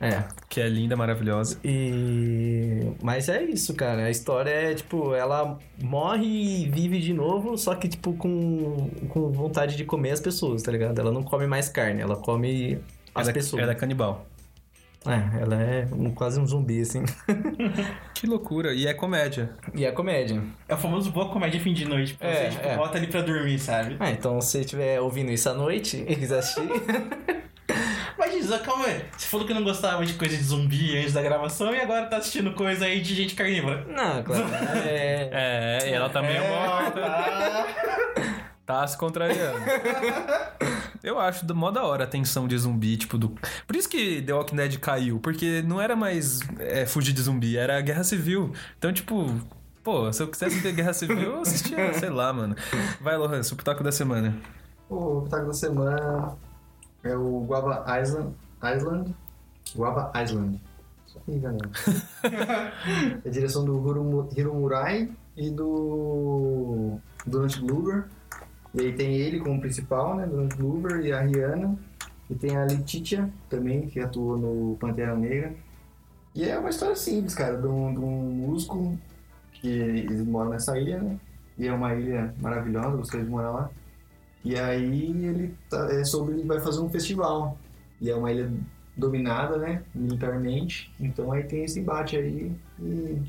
[0.04, 0.24] É.
[0.50, 1.58] que é linda, maravilhosa.
[1.64, 2.92] E...
[3.02, 4.04] Mas é isso, cara.
[4.06, 9.32] A história é, tipo, ela morre e vive de novo, só que, tipo, com, com
[9.32, 11.00] vontade de comer as pessoas, tá ligado?
[11.00, 12.80] Ela não come mais carne, ela come
[13.16, 13.64] as ela, é- pessoas.
[13.64, 14.26] ela é canibal.
[15.06, 17.04] É, ela é um- quase um zumbi, assim.
[18.16, 18.74] Que loucura.
[18.74, 19.50] E é comédia.
[19.76, 20.42] e é comédia.
[20.68, 22.14] É o famoso boa comédia fim de noite.
[22.14, 22.78] Pra É, você, tipo, é.
[22.78, 23.98] bota ali pra dormir, sabe?
[24.00, 26.62] Ah, então se você estiver ouvindo isso à noite e quiser assistir...
[28.64, 29.06] Calma aí.
[29.18, 32.18] Você falou que não gostava de coisa de zumbi antes da gravação e agora tá
[32.18, 33.86] assistindo coisa aí de gente carnívora.
[33.88, 34.46] não, claro.
[34.86, 35.30] É...
[35.84, 37.02] É, e ela tá meio morta.
[37.02, 37.66] tá.
[38.66, 39.60] Tá se contrariando.
[41.04, 43.36] Eu acho do mó da hora a tensão de zumbi, tipo, do.
[43.68, 47.58] Por isso que The Walking Dead caiu, porque não era mais é, fugir de zumbi,
[47.58, 48.54] era guerra civil.
[48.78, 49.28] Então, tipo,
[49.84, 52.56] pô, se eu quisesse ver guerra civil, eu assistia, sei lá, mano.
[53.02, 54.34] Vai, Lohan, o pitaco da semana.
[54.90, 56.38] O pitaco da semana
[57.04, 58.34] é o Guava Island.
[58.64, 59.16] Island?
[59.76, 60.60] Guava Island.
[61.08, 61.70] Só que galera.
[63.24, 68.06] é a direção do Hiromu- Hiromurai e do Donald Glover.
[68.74, 70.26] E aí tem ele como principal, né?
[70.26, 71.78] Donald Glover e a Rihanna.
[72.30, 75.54] E tem a Letitia também, que atuou no Pantera Negra.
[76.34, 78.98] E é uma história simples, cara, de um, de um músico
[79.54, 81.20] que eles moram nessa ilha, né?
[81.58, 83.70] E é uma ilha maravilhosa, gostaria de morar lá.
[84.44, 87.58] E aí ele tá, é sobre ele vai fazer um festival.
[88.02, 88.52] E é uma ilha
[88.96, 90.94] dominada, né, militarmente.
[91.00, 93.22] Então aí tem esse embate aí e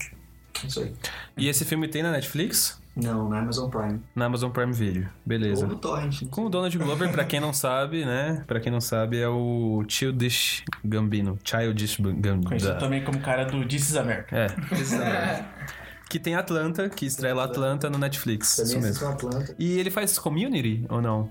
[0.62, 0.92] é isso aí.
[1.36, 2.82] E esse filme tem na Netflix?
[2.96, 4.00] Não, na Amazon Prime.
[4.14, 5.08] Na Amazon Prime Video.
[5.26, 5.64] Beleza.
[5.64, 6.22] Ou no Torrent.
[6.22, 6.28] né?
[6.30, 8.44] Com o Donald Glover, pra quem não sabe, né?
[8.46, 11.36] Pra quem não sabe, é o Childish Gambino.
[11.42, 12.44] Childish Gambino.
[12.44, 14.36] Conhecido também como cara do This is America.
[14.36, 14.46] É,
[14.78, 15.44] exatamente.
[16.08, 18.56] que tem Atlanta, que estrela Atlanta no Netflix.
[18.56, 19.08] Também Isso mesmo.
[19.08, 19.54] Atlanta.
[19.58, 21.30] E ele faz Community ou não?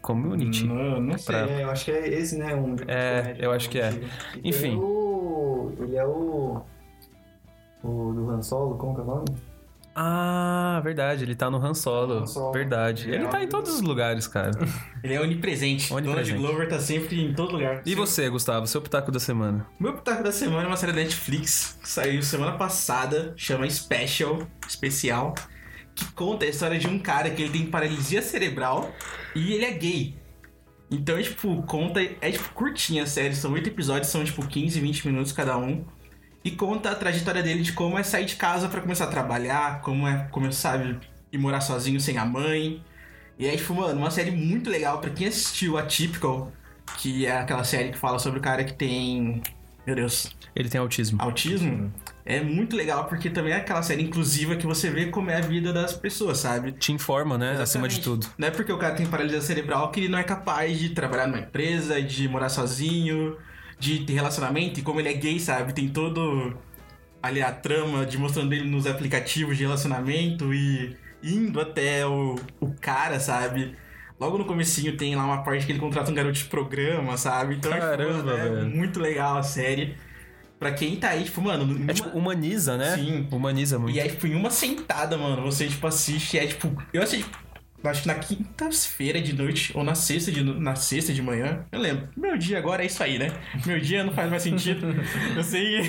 [0.00, 0.64] Community?
[0.66, 1.34] Não, não sei.
[1.36, 2.54] Pra- É, eu acho que é esse, né?
[2.54, 3.90] Um É, eu acho que é.
[4.42, 4.76] Enfim.
[4.76, 6.62] o- Ele é o.
[7.84, 9.24] O do Han Solo, como que é o nome?
[9.94, 12.20] Ah, verdade, ele tá no Han Solo.
[12.20, 12.52] Han Solo.
[12.52, 13.10] Verdade.
[13.10, 14.52] Ele tá em todos os lugares, cara.
[15.02, 15.92] Ele é onipresente.
[15.92, 16.30] Onipresente.
[16.30, 17.82] Donald Glover tá sempre em todo lugar.
[17.84, 19.66] E você, Gustavo, seu pitaco da semana?
[19.78, 24.46] Meu pitaco da semana é uma série da Netflix que saiu semana passada, chama Special,
[24.66, 25.34] especial,
[25.94, 28.90] que conta a história de um cara que ele tem paralisia cerebral
[29.34, 30.16] e ele é gay.
[30.90, 32.00] Então, é, tipo, conta.
[32.20, 35.84] É tipo curtinha a série, são oito episódios, são tipo 15, 20 minutos cada um.
[36.44, 39.80] E conta a trajetória dele de como é sair de casa pra começar a trabalhar,
[39.80, 40.84] como é começar a
[41.32, 42.82] ir morar sozinho sem a mãe.
[43.38, 46.52] E é, tipo, mano, uma série muito legal pra quem assistiu a Typical,
[46.98, 49.42] que é aquela série que fala sobre o cara que tem.
[49.86, 51.20] Meu Deus, Ele tem autismo.
[51.20, 51.92] autismo.
[52.24, 55.40] É muito legal porque também é aquela série inclusiva que você vê como é a
[55.40, 56.70] vida das pessoas, sabe?
[56.72, 57.60] Te informa, né?
[57.60, 58.00] Acima de Exatamente.
[58.02, 58.26] tudo.
[58.38, 61.26] Não é porque o cara tem paralisia cerebral que ele não é capaz de trabalhar
[61.26, 63.36] numa empresa, de morar sozinho,
[63.82, 64.78] de ter relacionamento.
[64.78, 65.72] E como ele é gay, sabe?
[65.72, 66.56] Tem todo
[67.22, 72.72] ali a trama de mostrando ele nos aplicativos de relacionamento e indo até o, o
[72.80, 73.74] cara, sabe?
[74.20, 77.56] Logo no comecinho tem lá uma parte que ele contrata um garoto de programa, sabe?
[77.56, 78.66] Então Caramba, tipo, mano, é velho.
[78.76, 79.96] muito legal a série.
[80.60, 81.64] Pra quem tá aí, tipo, mano...
[81.64, 82.94] É numa- tipo, humaniza, né?
[82.94, 83.26] Sim.
[83.32, 83.96] Humaniza muito.
[83.96, 86.38] e é, tipo, em uma sentada, mano, você, tipo, assiste.
[86.38, 87.26] É, tipo, eu assisti,
[87.90, 91.64] acho que na quinta-feira de noite, ou na sexta de, na sexta de manhã.
[91.72, 92.08] Eu lembro.
[92.16, 93.32] Meu dia agora é isso aí, né?
[93.66, 94.86] Meu dia não faz mais sentido.
[95.36, 95.80] eu sei.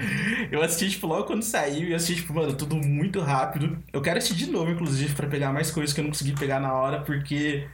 [0.50, 3.82] eu assisti, tipo, logo quando saiu e assisti, tipo, mano, tudo muito rápido.
[3.92, 6.60] Eu quero assistir de novo, inclusive, pra pegar mais coisas que eu não consegui pegar
[6.60, 7.66] na hora, porque.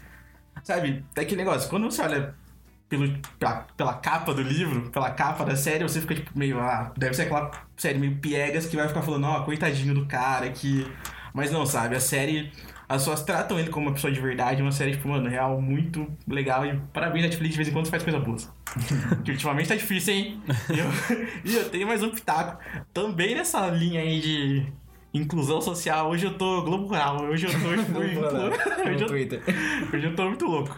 [0.65, 2.35] Sabe, é aquele negócio, quando você olha
[2.89, 6.93] pelo, pela, pela capa do livro, pela capa da série, você fica tipo meio, ah,
[6.97, 10.87] deve ser aquela série meio piegas que vai ficar falando, ó, coitadinho do cara que.
[11.35, 12.53] Mas não, sabe, a série.
[12.89, 16.07] As pessoas tratam ele como uma pessoa de verdade, uma série, tipo, mano, real, muito
[16.29, 16.65] legal.
[16.65, 18.37] E parabéns, Netflix, de vez em quando faz coisa boa.
[19.25, 20.41] que ultimamente tá difícil, hein?
[20.71, 20.79] E
[21.53, 22.63] eu, eu tenho mais um pitaco.
[22.95, 24.67] Também nessa linha aí de
[25.13, 29.43] inclusão social, hoje eu tô Globo Rural, hoje eu tô, tipo, inclu- hoje eu Twitter.
[29.93, 30.77] Hoje eu tô muito louco.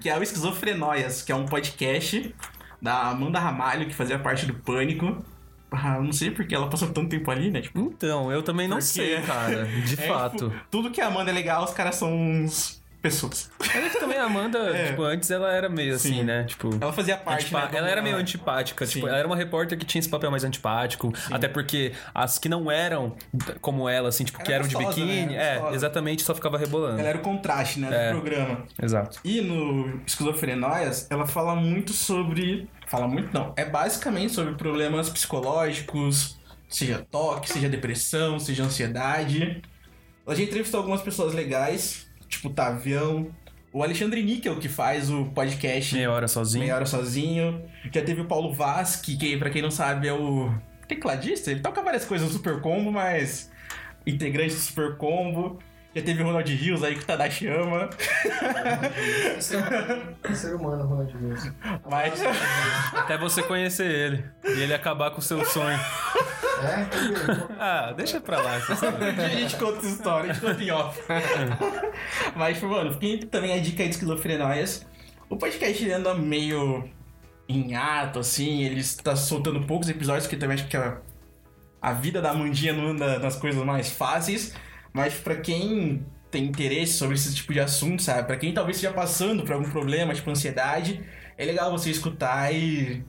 [0.00, 2.34] que é o Esquizofrenóias, que é um podcast
[2.80, 5.24] da Amanda Ramalho, que fazia parte do Pânico.
[5.74, 7.60] Ah, eu não sei porque ela passou tanto tempo ali, né?
[7.62, 9.64] Tipo, Então, eu também não Porque- sei, cara.
[9.64, 10.50] De é, fato.
[10.50, 13.50] tipo, tudo que a Amanda é legal, os caras são uns pessoas.
[13.58, 14.86] Mas é que também a Amanda, É.
[14.90, 16.22] tipo, antes ela era meio assim, Sim.
[16.22, 16.44] né?
[16.44, 16.70] Tipo.
[16.80, 17.42] Ela fazia parte.
[17.44, 19.08] antipa- né, Ela era meio antipática, tipo, Sim.
[19.08, 22.70] ela era uma repórter que tinha esse papel mais antipático, até porque as que não
[22.70, 23.14] eram
[23.60, 25.36] como ela, assim, tipo, que Era eram de gostosa, biquíni, né?
[25.36, 25.74] é, Gostosa.
[25.76, 27.00] exatamente, só ficava rebolando.
[27.00, 27.88] Ela era o contraste, né?
[28.08, 28.12] É.
[28.12, 28.64] Do programa.
[28.80, 29.18] Exato.
[29.24, 32.68] E no Esquizofrenóias, ela fala muito sobre.
[32.86, 33.52] Fala muito, não.
[33.56, 36.38] É basicamente sobre problemas psicológicos,
[36.68, 39.62] seja toque, seja depressão, seja ansiedade.
[40.26, 43.30] A gente entrevistou algumas pessoas legais, tipo o Tavião,
[43.72, 46.64] o Alexandre Níquel, que faz o podcast Meia hora sozinho.
[46.64, 47.62] Meia Hora Sozinho.
[47.92, 50.52] Já teve o Paulo Vaz, que, que pra quem não sabe é o
[50.88, 51.50] tecladista.
[51.50, 53.50] Ele toca várias coisas no Super Combo, mas
[54.06, 55.58] integrante do Super Combo.
[55.94, 57.90] Já teve o Ronald Rios aí que tá da chama.
[60.24, 61.52] É ser humano, Ronald Wilson.
[61.90, 62.18] Mas.
[62.94, 64.24] Até você conhecer ele.
[64.44, 65.78] E ele acabar com o seu sonho.
[66.62, 66.86] É?
[67.58, 68.56] Ah, deixa pra lá.
[69.24, 71.00] a gente conta essa história, a gente conta em off.
[72.36, 74.86] Mas, mano, fiquei também a dica aí de esquizofrenóias.
[75.28, 76.88] O podcast ele anda meio
[77.48, 80.98] em ato, assim, ele está soltando poucos episódios, porque também acho que a,
[81.80, 84.54] a vida da Amandinha não anda nas coisas mais fáceis.
[84.92, 88.26] Mas pra quem tem interesse sobre esse tipo de assunto, sabe?
[88.26, 91.02] Pra quem talvez esteja passando por algum problema, tipo ansiedade,
[91.36, 93.04] é legal você escutar e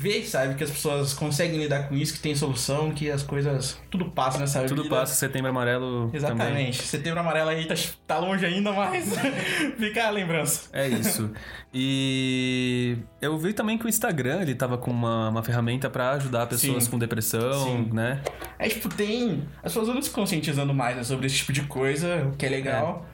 [0.00, 0.54] ver, sabe?
[0.54, 3.78] Que as pessoas conseguem lidar com isso, que tem solução, que as coisas.
[3.90, 4.74] Tudo passa nessa vida.
[4.74, 6.16] Tudo passa, setembro amarelo também.
[6.16, 6.82] Exatamente.
[6.82, 7.74] Setembro amarelo aí tá,
[8.06, 9.12] tá longe ainda, mas
[9.78, 10.70] fica a lembrança.
[10.72, 11.30] É isso.
[11.72, 16.46] E eu vi também que o Instagram, ele tava com uma, uma ferramenta pra ajudar
[16.46, 16.90] pessoas Sim.
[16.90, 17.90] com depressão, Sim.
[17.92, 18.22] né?
[18.58, 19.46] É tipo, tem.
[19.58, 22.48] As pessoas vão se conscientizando mais né, sobre esse tipo de coisa, o que é
[22.48, 23.06] legal.
[23.06, 23.09] É.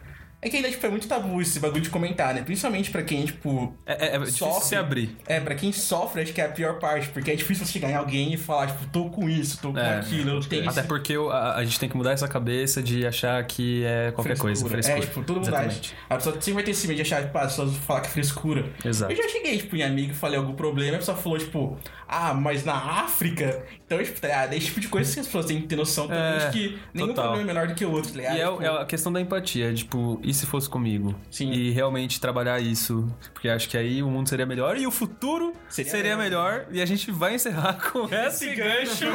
[0.47, 2.41] É que ainda, tipo, é muito tabu esse bagulho de comentar, né?
[2.43, 3.75] Principalmente pra quem, tipo.
[3.85, 4.65] É, é, é Sofre.
[4.69, 5.17] se abrir.
[5.27, 7.91] É, pra quem sofre, acho que é a pior parte, porque é difícil você chegar
[7.91, 10.81] em alguém e falar, tipo, tô com isso, tô com É, aquilo, eu tenho Até
[10.81, 14.39] esse- porque a, a gente tem que mudar essa cabeça de achar que é qualquer
[14.39, 14.69] coisa.
[14.69, 14.99] Frescura.
[14.99, 15.79] É, tipo, todo mundo Exatamente.
[15.81, 15.95] acha.
[16.09, 18.01] A pessoa sempre vai ter esse medo de achar, tipo, ah, as pessoas vão falar
[18.03, 18.65] que é frescura.
[18.85, 19.13] Exato.
[19.13, 22.33] Eu já cheguei, tipo, em amigo e falei algum problema, a pessoa falou, tipo, ah,
[22.33, 23.65] mas na África.
[23.85, 24.53] Então, tipo, tá ligado?
[24.53, 27.09] É esse tipo de coisa que as pessoas têm que ter noção É, que nenhum
[27.09, 27.25] total.
[27.33, 28.37] problema é menor do que o outro, tá ligado?
[28.37, 31.15] E é, Tipo, é a questão da empatia, tipo, e se fosse comigo?
[31.31, 31.51] Sim.
[31.51, 35.53] E realmente trabalhar isso, porque acho que aí o mundo seria melhor e o futuro
[35.69, 36.67] seria, Seria melhor.
[36.71, 39.07] E a gente vai encerrar com esse gancho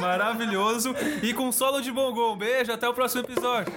[0.00, 2.32] maravilhoso e com solo de bongô.
[2.32, 3.72] Um beijo, até o próximo episódio.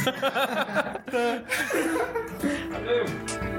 [2.70, 3.49] Valeu.